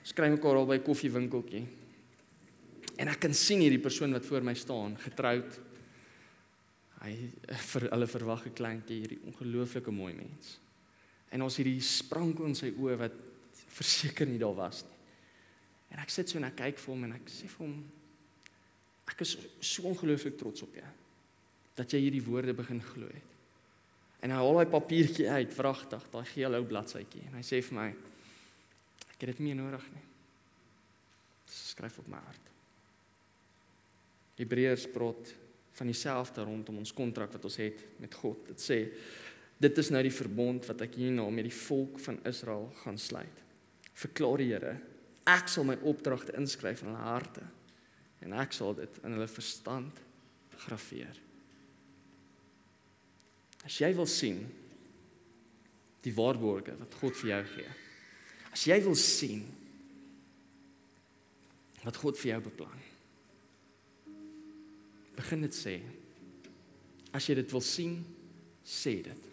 Ons 0.00 0.12
kry 0.12 0.30
mekaar 0.30 0.56
al 0.56 0.66
by 0.66 0.76
'n 0.76 0.82
koffiewinkeltjie. 0.82 1.66
En 2.96 3.08
ek 3.08 3.20
kan 3.20 3.34
sien 3.34 3.60
hierdie 3.60 3.78
persoon 3.78 4.12
wat 4.12 4.26
voor 4.26 4.42
my 4.42 4.54
staan, 4.54 4.96
getroud. 4.96 5.69
Hy 7.00 7.14
vir 7.72 7.86
hulle 7.88 8.06
verwag 8.06 8.46
'n 8.46 8.54
kleintjie, 8.54 9.00
hierdie 9.00 9.22
ongelooflike 9.24 9.90
mooi 9.90 10.12
mens. 10.14 10.58
En 11.32 11.42
ons 11.42 11.56
hierdie 11.56 11.80
sprankel 11.80 12.46
in 12.46 12.54
sy 12.54 12.72
oë 12.76 12.96
wat 12.98 13.16
verseker 13.68 14.26
nie 14.26 14.38
daar 14.38 14.54
was 14.54 14.82
nie. 14.84 14.98
En 15.90 15.98
ek 15.98 16.10
sit 16.10 16.28
so 16.28 16.38
en 16.38 16.44
ek 16.44 16.56
kyk 16.56 16.78
vir 16.78 16.94
hom 16.94 17.04
en 17.04 17.12
ek 17.12 17.30
sê 17.32 17.48
vir 17.48 17.66
hom 17.66 17.78
ek 19.10 19.24
is 19.24 19.36
so 19.60 19.82
ongelooflik 19.90 20.36
trots 20.38 20.62
op 20.62 20.74
jou 20.74 20.90
dat 21.74 21.92
jy 21.92 22.00
hierdie 22.04 22.22
woorde 22.22 22.54
begin 22.54 22.80
glo 22.82 23.06
het. 23.06 23.28
En 24.20 24.30
hy 24.30 24.36
haal 24.36 24.58
hy 24.60 24.66
papiertjie 24.68 25.30
uit, 25.30 25.52
vragtig, 25.54 26.02
daai 26.12 26.26
geel 26.28 26.54
ou 26.58 26.64
bladsytjie 26.68 27.24
en 27.30 27.38
hy 27.38 27.42
sê 27.46 27.62
vir 27.64 27.78
my 27.78 27.88
ek 27.90 29.24
het 29.24 29.30
dit 29.32 29.44
nie 29.48 29.56
nodig 29.58 29.84
nie. 29.94 30.04
Skryf 31.50 31.98
op 32.02 32.08
my 32.08 32.20
hart. 32.20 32.50
Hebreërs 34.38 34.86
praat 34.92 35.34
van 35.78 35.90
dieselfde 35.90 36.44
rondom 36.44 36.80
ons 36.82 36.94
kontrak 36.96 37.32
wat 37.36 37.44
ons 37.44 37.58
het 37.62 37.84
met 38.02 38.14
God. 38.14 38.46
Dit 38.52 38.62
sê 38.62 38.78
dit 39.60 39.78
is 39.78 39.90
nou 39.92 40.00
die 40.02 40.14
verbond 40.14 40.64
wat 40.70 40.86
ek 40.86 40.96
hierna 40.96 41.26
met 41.30 41.46
die 41.46 41.54
volk 41.54 42.00
van 42.00 42.18
Israel 42.28 42.70
gaan 42.82 42.98
sluit. 42.98 43.44
Verklaar 43.94 44.40
die 44.40 44.52
Here 44.52 44.76
Ek 45.28 45.50
sal 45.52 45.66
my 45.68 45.76
opdragte 45.86 46.34
inskryf 46.38 46.82
in 46.82 46.90
hulle 46.90 47.04
harte 47.04 47.44
en 48.24 48.34
ek 48.40 48.54
sal 48.56 48.74
dit 48.76 48.96
in 49.04 49.14
hulle 49.16 49.28
verstand 49.30 50.00
graweer. 50.64 51.18
As 53.64 53.76
jy 53.80 53.90
wil 53.96 54.08
sien 54.08 54.40
die 56.04 56.14
waarborge 56.16 56.74
wat 56.80 56.96
God 57.00 57.16
vir 57.20 57.34
jou 57.34 57.40
gee. 57.54 57.72
As 58.50 58.64
jy 58.68 58.78
wil 58.84 58.96
sien 58.98 59.44
wat 61.84 62.00
God 62.00 62.18
vir 62.20 62.34
jou 62.34 62.40
beplan. 62.48 62.88
Begin 65.20 65.44
dit 65.44 65.56
sê. 65.56 65.76
As 67.12 67.26
jy 67.28 67.36
dit 67.40 67.52
wil 67.52 67.64
sien, 67.64 67.98
sê 68.64 69.00
dit. 69.04 69.28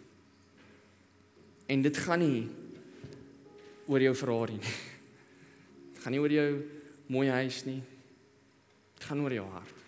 En 1.68 1.84
dit 1.84 2.00
gaan 2.04 2.22
nie 2.22 2.46
oor 3.88 4.04
jou 4.04 4.14
Ferrari 4.16 4.58
nie. 4.58 4.74
Dit 5.98 6.04
gaan 6.04 6.14
nie 6.14 6.20
oor 6.22 6.32
jou 6.32 6.48
mooi 7.10 7.26
huis 7.40 7.62
nie. 7.66 7.80
Dit 8.94 9.06
gaan 9.08 9.22
oor 9.24 9.34
jou 9.34 9.44
hart. 9.50 9.78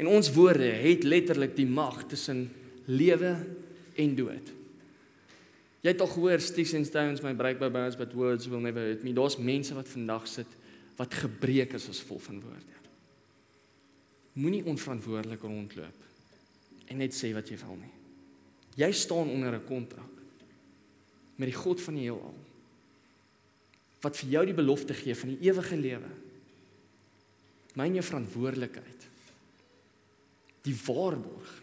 En 0.00 0.08
ons 0.08 0.30
woorde 0.32 0.68
het 0.84 1.04
letterlik 1.04 1.56
die 1.56 1.68
mag 1.68 2.04
tussen 2.08 2.46
lewe 2.88 3.34
en 4.00 4.14
dood. 4.16 4.52
Jy 5.80 5.92
het 5.92 6.04
al 6.04 6.12
gehoor 6.12 6.44
sticks 6.44 6.74
and 6.76 6.88
stones 6.88 7.22
may 7.24 7.34
break 7.36 7.60
my 7.60 7.70
bones 7.72 7.96
but 7.96 8.14
words 8.16 8.48
will 8.48 8.62
never 8.64 8.84
hurt 8.84 9.04
me. 9.04 9.16
Daar's 9.16 9.38
mense 9.40 9.76
wat 9.76 9.88
vandag 9.88 10.28
sit 10.28 10.58
wat 11.00 11.16
gebreek 11.16 11.74
is 11.76 11.88
as 11.88 12.02
vol 12.04 12.20
van 12.20 12.40
woorde. 12.44 12.80
Moenie 14.38 14.64
onverantwoordelik 14.64 15.42
rondloop 15.42 16.06
en 16.90 16.98
net 17.02 17.14
sê 17.14 17.32
wat 17.34 17.50
jy 17.50 17.58
wil 17.62 17.76
nie. 17.78 17.94
Jy 18.78 18.92
staan 18.92 19.30
onder 19.30 19.54
'n 19.54 19.66
kontrak 19.66 20.14
met 21.36 21.48
die 21.48 21.56
God 21.56 21.80
van 21.80 21.94
die 21.94 22.06
heelal 22.06 22.34
wat 24.00 24.16
vir 24.16 24.30
jou 24.30 24.44
die 24.46 24.56
belofte 24.56 24.94
gee 24.94 25.14
van 25.14 25.28
die 25.28 25.48
ewige 25.48 25.76
lewe. 25.76 26.10
Myn 27.74 27.94
jou 27.94 28.04
verantwoordelikheid. 28.04 29.08
Die 30.64 30.76
waarborg 30.86 31.62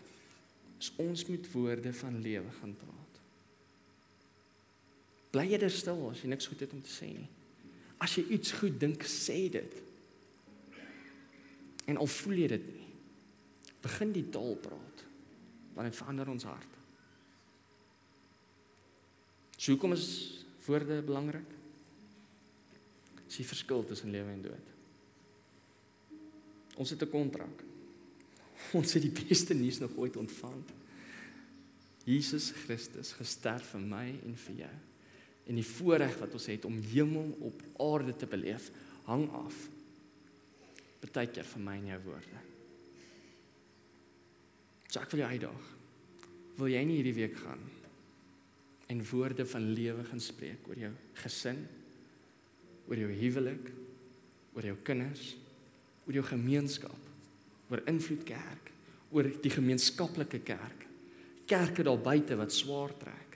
is 0.80 0.92
ons 1.02 1.26
moet 1.26 1.52
woorde 1.52 1.94
van 1.94 2.22
lewe 2.22 2.52
gaan 2.60 2.76
praat. 2.78 3.20
Bly 5.34 5.48
jy 5.54 5.70
stil 5.70 6.10
as 6.10 6.22
jy 6.22 6.30
niks 6.30 6.48
goed 6.48 6.60
het 6.60 6.74
om 6.74 6.82
te 6.82 6.94
sê 6.94 7.10
nie. 7.12 7.28
As 7.98 8.14
jy 8.16 8.24
iets 8.38 8.52
goed 8.52 8.80
dink, 8.80 9.04
sê 9.04 9.50
dit. 9.50 9.74
En 11.88 11.98
al 11.98 12.10
voel 12.12 12.42
jy 12.44 12.48
dit 12.52 12.66
nie, 12.68 12.88
begin 13.84 14.12
die 14.16 14.26
taal 14.34 14.58
praat. 14.60 15.04
Want 15.78 15.88
dit 15.88 16.00
verander 16.00 16.32
ons 16.32 16.48
hart. 16.50 16.74
So 19.58 19.74
hoekom 19.74 19.96
is 19.96 20.08
woorde 20.68 21.00
belangrik? 21.06 21.54
Dis 23.28 23.40
die 23.42 23.48
verskil 23.48 23.86
tussen 23.88 24.12
lewe 24.14 24.34
en 24.34 24.44
dood. 24.46 24.74
Ons 26.78 26.94
het 26.94 27.02
'n 27.02 27.10
kontrak. 27.10 27.64
Ons 28.78 28.94
het 28.94 29.02
die 29.02 29.24
beste 29.28 29.54
nuus 29.54 29.80
nog 29.80 29.96
ooit 29.98 30.18
ontvang. 30.18 30.64
Jesus 32.08 32.52
Christus 32.52 33.14
gesterf 33.14 33.74
vir 33.76 33.82
my 33.82 34.08
en 34.26 34.36
vir 34.36 34.56
jou. 34.56 34.76
En 35.48 35.56
die 35.56 35.66
voorreg 35.66 36.18
wat 36.20 36.34
ons 36.34 36.46
het 36.46 36.66
om 36.66 36.80
hemel 36.80 37.38
op 37.40 37.62
aarde 37.80 38.16
te 38.16 38.28
beleef, 38.28 38.72
hang 39.04 39.30
af. 39.32 39.70
Partykeer 41.02 41.48
vir 41.48 41.64
my 41.64 41.78
en 41.78 41.90
jou 41.94 42.02
woorde. 42.08 42.44
So 44.88 45.02
ek 45.02 45.12
wil 45.14 45.24
jou 45.24 45.32
uitdaag. 45.34 45.74
Wil 46.58 46.74
jy 46.74 46.86
nie 46.88 47.02
hierdie 47.02 47.18
week 47.18 47.36
gaan 47.42 47.66
en 48.88 49.04
woorde 49.10 49.44
van 49.46 49.66
lewe 49.76 50.06
gaan 50.08 50.22
spreek 50.24 50.70
oor 50.72 50.80
jou 50.80 50.94
gesin? 51.22 51.66
oor 52.88 53.04
jou 53.04 53.12
huwelik, 53.20 53.70
oor 54.56 54.70
jou 54.72 54.78
kinders, 54.88 55.36
oor 56.08 56.18
jou 56.18 56.26
gemeenskap, 56.26 57.08
oor 57.68 57.84
invloed 57.90 58.24
kerk, 58.28 58.72
oor 59.12 59.30
die 59.44 59.52
gemeenskaplike 59.52 60.42
kerk. 60.48 60.86
Kerke 61.48 61.86
daar 61.88 62.00
buite 62.04 62.36
wat 62.40 62.52
swaar 62.56 62.94
trek. 63.00 63.36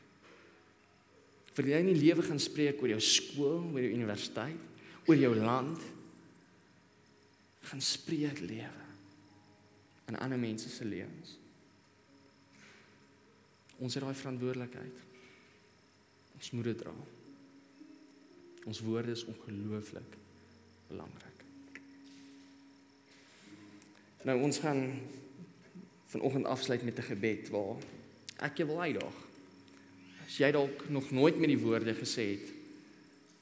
Vir 1.55 1.73
jy 1.73 1.81
nie 1.83 1.97
lewe 1.99 2.23
gaan 2.23 2.39
spreek 2.39 2.79
oor 2.79 2.93
jou 2.93 3.01
skool, 3.03 3.59
oor 3.73 3.83
jou 3.83 3.91
universiteit, 3.91 4.69
oor 5.07 5.19
jou 5.19 5.31
land 5.35 5.83
gaan 7.61 7.81
spreek 7.81 8.39
lewe 8.39 8.87
in 10.07 10.17
ander 10.17 10.39
mense 10.39 10.69
se 10.69 10.85
lewens. 10.85 11.37
Ons 13.81 13.95
het 13.95 14.03
daai 14.03 14.15
verantwoordelikheid. 14.15 15.03
Ons 16.37 16.51
moet 16.51 16.71
dit 16.71 16.77
dra. 16.77 16.93
Ons 18.69 18.81
woorde 18.85 19.13
is 19.15 19.25
ongelooflik 19.25 20.17
belangrik. 20.89 21.45
Nou 24.27 24.37
ons 24.45 24.59
gaan 24.61 24.83
vanoggend 26.11 26.45
afsluit 26.45 26.83
met 26.83 26.97
'n 26.97 27.09
gebed 27.09 27.49
waar 27.49 27.77
ek 28.37 28.57
jou 28.57 28.67
wil 28.67 28.81
uitdaag. 28.81 29.17
As 30.25 30.37
jy 30.37 30.51
dalk 30.51 30.89
nog 30.89 31.11
nooit 31.11 31.39
met 31.39 31.47
die 31.47 31.59
woorde 31.59 31.93
gesê 31.95 32.25
het 32.37 32.53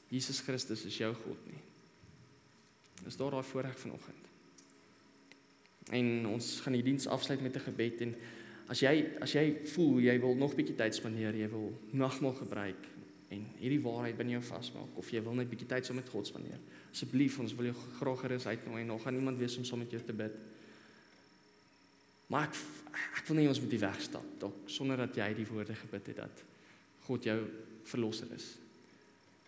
Jesus 0.10 0.39
Christus 0.39 0.86
is 0.86 0.97
jou 0.97 1.13
God 1.13 1.45
nie. 1.45 1.62
Is 3.10 3.17
daar 3.17 3.34
daai 3.34 3.43
voorreg 3.43 3.80
vanoggend? 3.80 4.28
En 5.89 6.28
ons 6.30 6.60
gaan 6.62 6.78
die 6.78 6.86
diens 6.86 7.08
afsluit 7.10 7.41
met 7.41 7.56
'n 7.58 7.65
gebed 7.65 8.02
en 8.06 8.15
as 8.69 8.80
jy 8.86 9.10
as 9.19 9.34
jy 9.34 9.65
voel 9.74 10.00
jy 10.00 10.19
wil 10.19 10.36
nog 10.36 10.56
bietjie 10.56 10.76
tyd 10.78 10.95
spandeer, 10.95 11.36
jy 11.36 11.50
wil 11.50 11.74
nagmaal 11.91 12.34
gebruik, 12.34 12.86
en 13.30 13.45
hierdie 13.62 13.82
waarheid 13.82 14.17
binne 14.17 14.38
jou 14.38 14.43
vasmaak 14.43 14.98
of 14.98 15.10
jy 15.13 15.22
wil 15.26 15.38
net 15.38 15.50
bietjie 15.50 15.67
tyd 15.69 15.86
saam 15.86 16.00
met 16.00 16.10
God 16.10 16.28
spandeer. 16.28 16.62
Asseblief, 16.89 17.38
ons 17.41 17.54
wil 17.58 17.69
jou 17.69 17.76
graag 18.00 18.24
gerus 18.26 18.48
uitnooi 18.50 18.82
en 18.82 18.88
nog 18.88 19.04
gaan 19.06 19.15
iemand 19.15 19.38
wees 19.38 19.58
om 19.58 19.65
saam 19.67 19.84
met 19.84 19.93
jou 19.93 20.02
te 20.06 20.13
bid. 20.13 20.39
Maar 22.30 22.48
ek 22.50 22.58
ek 23.19 23.28
wil 23.30 23.38
nie 23.38 23.48
ons 23.48 23.62
moet 23.62 23.69
die 23.69 23.82
wegstap 23.82 24.26
dalk 24.41 24.69
sonder 24.69 24.98
dat 24.98 25.15
jy 25.15 25.30
die 25.38 25.45
woorde 25.45 25.76
gebid 25.76 26.08
het 26.08 26.17
dat 26.24 26.43
God 27.05 27.24
jou 27.24 27.38
verlosser 27.84 28.34
is. 28.34 28.57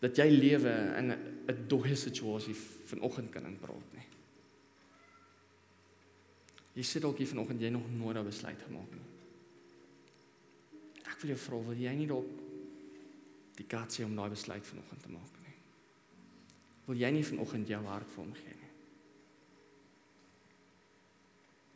Dat 0.01 0.17
jy 0.17 0.29
lewe 0.29 0.73
in 0.97 1.11
'n 1.13 1.67
dooie 1.67 1.95
situasie 1.95 2.55
vanoggend 2.89 3.29
kan 3.31 3.45
inpraat 3.45 3.93
nie. 3.93 4.07
Jy 6.73 6.83
sit 6.83 7.01
dalk 7.01 7.17
hier 7.17 7.27
vanoggend 7.27 7.61
jy 7.61 7.69
nog 7.69 7.89
nooit 7.91 8.15
daai 8.15 8.25
besluit 8.25 8.61
gemaak 8.61 8.91
nie. 8.95 9.07
Ek 11.03 11.19
wil 11.21 11.33
jou 11.33 11.37
vra, 11.37 11.59
wil 11.67 11.77
jy 11.77 11.93
nie 11.95 12.07
dalk 12.07 12.29
die 13.57 13.67
katsie 13.67 14.05
om 14.05 14.15
daai 14.15 14.29
besluit 14.29 14.65
vanoggend 14.65 15.03
te 15.03 15.11
maak 15.11 15.39
nie. 15.45 15.55
Wil 16.87 17.01
jy 17.03 17.11
nie 17.11 17.23
vanoggend 17.23 17.67
jou 17.67 17.83
hart 17.85 18.09
vir 18.15 18.23
hom 18.23 18.33
gee 18.33 18.55
nie? 18.55 18.71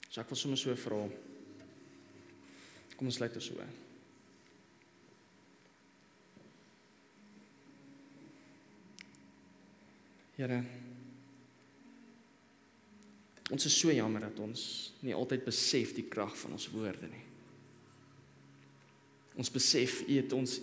So 0.10 0.22
ek 0.22 0.30
wil 0.32 0.40
sommer 0.40 0.58
so 0.58 0.76
vra. 0.76 1.02
Kom 2.96 3.08
ons 3.12 3.18
sluit 3.20 3.34
dit 3.34 3.44
so. 3.44 3.85
Here 10.36 10.64
Ons 13.54 13.68
is 13.70 13.76
so 13.78 13.94
jammer 13.94 14.24
dat 14.26 14.40
ons 14.42 14.62
nie 15.06 15.14
altyd 15.14 15.44
besef 15.46 15.92
die 15.94 16.08
krag 16.10 16.34
van 16.40 16.56
ons 16.56 16.66
woorde 16.74 17.06
nie. 17.12 17.26
Ons 19.38 19.52
besef 19.54 20.00
U 20.02 20.16
het 20.16 20.34
ons 20.34 20.56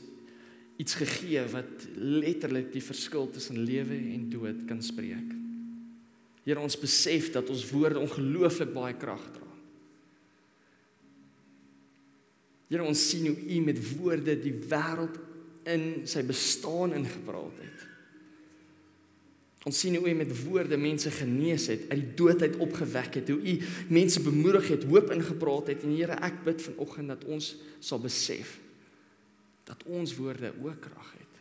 iets 0.83 0.97
gegee 0.99 1.45
wat 1.53 1.87
letterlik 1.95 2.73
die 2.75 2.83
verskil 2.83 3.29
tussen 3.31 3.61
lewe 3.63 3.95
en 4.17 4.27
dood 4.33 4.65
kan 4.67 4.83
spreek. 4.83 5.31
Here 6.43 6.59
ons 6.59 6.79
besef 6.81 7.31
dat 7.37 7.53
ons 7.55 7.69
woorde 7.71 8.03
ongelooflik 8.03 8.73
baie 8.75 8.99
krag 8.99 9.23
dra. 9.37 9.47
Here 12.73 12.83
ons 12.89 13.07
sien 13.13 13.29
hoe 13.29 13.37
U 13.37 13.63
met 13.63 13.79
woorde 13.93 14.35
die 14.43 14.57
wêreld 14.59 15.21
in 15.71 15.87
sy 16.11 16.27
bestaan 16.27 16.97
ingepraat 16.99 17.63
het. 17.63 17.92
Ons 19.63 19.79
sien 19.79 19.95
hoe 19.95 20.11
U 20.11 20.15
met 20.19 20.33
woorde 20.43 20.77
mense 20.77 21.11
genees 21.11 21.69
het, 21.71 21.85
uit 21.91 22.01
die 22.01 22.15
dood 22.19 22.43
uit 22.43 22.57
opgewek 22.57 23.21
het, 23.21 23.29
hoe 23.31 23.39
U 23.39 23.55
mense 23.95 24.23
bemoedig 24.23 24.69
het, 24.75 24.85
hoop 24.91 25.13
ingepraat 25.15 25.71
het 25.71 25.85
en 25.87 25.95
Here 25.95 26.19
ek 26.19 26.43
bid 26.47 26.63
vanoggend 26.63 27.15
dat 27.15 27.25
ons 27.31 27.55
sal 27.79 28.03
besef 28.03 28.59
dat 29.69 29.85
ons 29.87 30.15
woorde 30.19 30.51
ook 30.63 30.81
krag 30.83 31.13
het. 31.15 31.35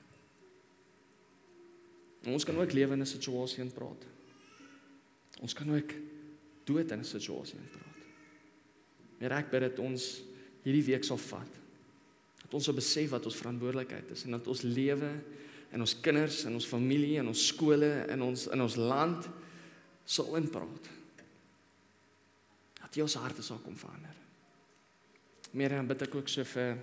En 2.22 2.36
ons 2.38 2.45
kan 2.45 2.59
ook 2.61 2.72
lewe 2.72 2.93
in 2.93 3.01
'n 3.01 3.05
situasie 3.05 3.63
en 3.63 3.74
praat. 3.74 4.05
Ons 5.41 5.53
kan 5.53 5.76
ook 5.76 5.93
dood 6.63 6.91
in 6.91 6.99
'n 6.99 7.03
situasie 7.03 7.57
en 7.57 7.69
praat. 7.72 7.97
Meer 9.17 9.32
ek 9.32 9.49
bid 9.49 9.61
dat 9.61 9.80
ons 9.80 10.24
hierdie 10.63 10.84
week 10.84 11.03
sal 11.03 11.17
vat. 11.17 11.53
Dat 12.41 12.53
ons 12.53 12.63
sal 12.63 12.74
besef 12.74 13.09
wat 13.09 13.26
ons 13.26 13.36
verantwoordelikheid 13.36 14.11
is 14.11 14.24
en 14.24 14.32
dat 14.32 14.47
ons 14.47 14.61
lewe 14.61 15.11
en 15.72 15.84
ons 15.84 15.99
kinders 16.03 16.43
en 16.45 16.55
ons 16.57 16.67
familie 16.67 17.19
en 17.22 17.32
ons 17.32 17.45
skole 17.47 17.91
en 18.11 18.26
ons 18.28 18.47
in 18.51 18.61
ons 18.61 18.80
land 18.80 19.30
sal 20.05 20.36
inpraat. 20.39 20.89
Dat 22.82 22.97
jy 22.97 23.05
ons 23.05 23.19
harte 23.24 23.45
sal 23.45 23.61
kom 23.63 23.78
verander. 23.80 24.17
Meer 25.55 25.78
dan 25.78 25.88
bid 25.88 26.03
ek 26.07 26.15
ook 26.15 26.32
so 26.32 26.43
vir 26.53 26.76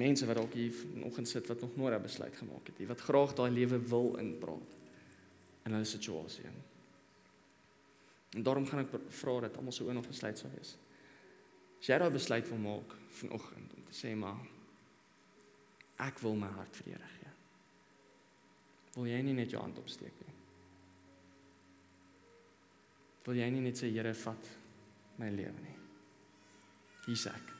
mense 0.00 0.26
wat 0.28 0.38
dalk 0.40 0.54
hier 0.56 0.72
vanoggend 0.72 1.28
sit 1.28 1.48
wat 1.48 1.60
nog 1.60 1.76
nooit 1.76 1.94
'n 1.94 2.02
besluit 2.02 2.36
gemaak 2.36 2.66
het 2.66 2.78
nie, 2.78 2.88
wat 2.88 3.00
graag 3.00 3.34
daai 3.34 3.50
lewe 3.50 3.78
wil 3.78 4.16
inpraat 4.16 4.70
in 5.64 5.72
hulle 5.72 5.84
situasie. 5.84 6.44
En 8.32 8.42
daarom 8.42 8.66
gaan 8.66 8.80
ek 8.80 9.00
vra 9.08 9.40
dat 9.40 9.56
almal 9.56 9.72
se 9.72 9.84
oë 9.84 9.92
nog 9.92 10.06
gesluit 10.06 10.38
sal 10.38 10.50
wees. 10.56 10.76
As 11.80 11.86
jy 11.86 11.98
daai 11.98 12.10
besluit 12.10 12.48
wil 12.48 12.58
maak 12.58 12.94
vanoggend 13.08 13.74
om 13.74 13.84
te 13.84 13.92
sê 13.92 14.14
maar 14.16 14.40
ek 15.98 16.18
wil 16.18 16.34
my 16.34 16.46
hart 16.46 16.76
vir 16.76 16.84
die 16.84 16.92
Here 16.92 17.08
gee. 17.18 17.21
Wil 18.96 19.08
jy 19.08 19.20
nie 19.24 19.36
net 19.36 19.52
jou 19.52 19.60
hand 19.62 19.78
opsteek 19.80 20.18
nie? 20.20 20.34
Wil 23.26 23.38
jy 23.40 23.48
nie 23.54 23.62
net 23.64 23.78
sê 23.78 23.88
Here 23.92 24.12
vat 24.24 24.50
my 25.20 25.30
lewe 25.32 25.62
nie? 25.62 25.76
Hier's 27.06 27.26
ek. 27.30 27.52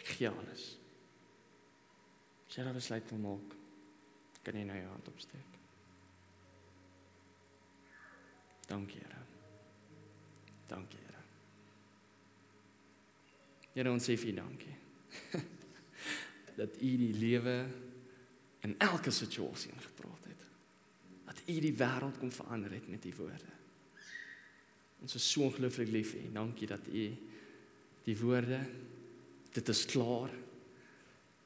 Ek 0.00 0.12
gee 0.14 0.30
alles. 0.30 0.66
As 2.46 2.56
jy 2.56 2.66
daai 2.66 2.76
besluit 2.76 3.10
wil 3.12 3.22
maak, 3.24 3.56
kan 4.44 4.56
jy 4.56 4.64
nou 4.68 4.78
jou 4.78 4.90
hand 4.92 5.10
opsteek. 5.12 5.58
Dankie, 8.70 9.02
Here. 9.02 9.20
Dankie, 10.70 11.02
Here. 11.02 11.22
Here, 13.74 13.90
ons 13.90 14.06
sê 14.06 14.16
vir 14.20 14.36
dankie. 14.38 14.76
dat 16.60 16.76
U 16.78 16.90
die 17.00 17.14
lewe 17.16 17.56
in 18.66 18.74
elke 18.78 19.10
situasie 19.10 19.72
ingepraat 19.72 20.28
het. 20.28 20.44
Dat 21.30 21.42
U 21.46 21.60
die 21.60 21.74
wêreld 21.76 22.18
kom 22.18 22.32
verander 22.32 22.72
het 22.72 22.88
met 22.88 23.04
U 23.04 23.14
woorde. 23.16 23.56
Ons 25.00 25.14
is 25.16 25.30
so 25.30 25.46
ongelooflik 25.48 25.88
lief 25.88 26.14
U. 26.14 26.22
Dankie 26.32 26.68
dat 26.68 26.86
U 26.92 27.08
die 28.04 28.16
woorde 28.18 28.60
dit 29.50 29.68
is 29.68 29.84
klaar 29.86 30.30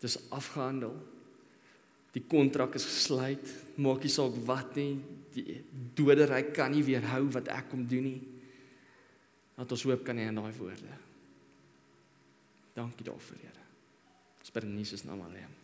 Dis 0.05 0.19
afgehandel. 0.35 0.93
Die 2.13 2.23
kontrak 2.29 2.77
is 2.77 2.85
gesluit. 2.85 3.49
Maak 3.81 4.05
nie 4.05 4.13
saak 4.13 4.37
wat 4.47 4.77
nie. 4.77 4.99
Die 5.35 5.63
doderyk 5.97 6.53
kan 6.55 6.75
nie 6.75 6.85
weerhou 6.87 7.25
wat 7.35 7.49
ek 7.55 7.71
kom 7.73 7.87
doen 7.89 8.09
nie. 8.11 8.21
Dat 9.57 9.73
ons 9.73 9.87
hoop 9.89 10.05
kan 10.07 10.19
hê 10.21 10.29
in 10.29 10.39
daai 10.39 10.53
woorde. 10.59 11.01
Dankie 12.75 13.07
daarvoor, 13.07 13.39
Here. 13.39 13.67
Ons 14.43 14.53
bid 14.53 14.67
in 14.67 14.79
Jesus 14.83 15.07
naam 15.07 15.23
alleen. 15.25 15.64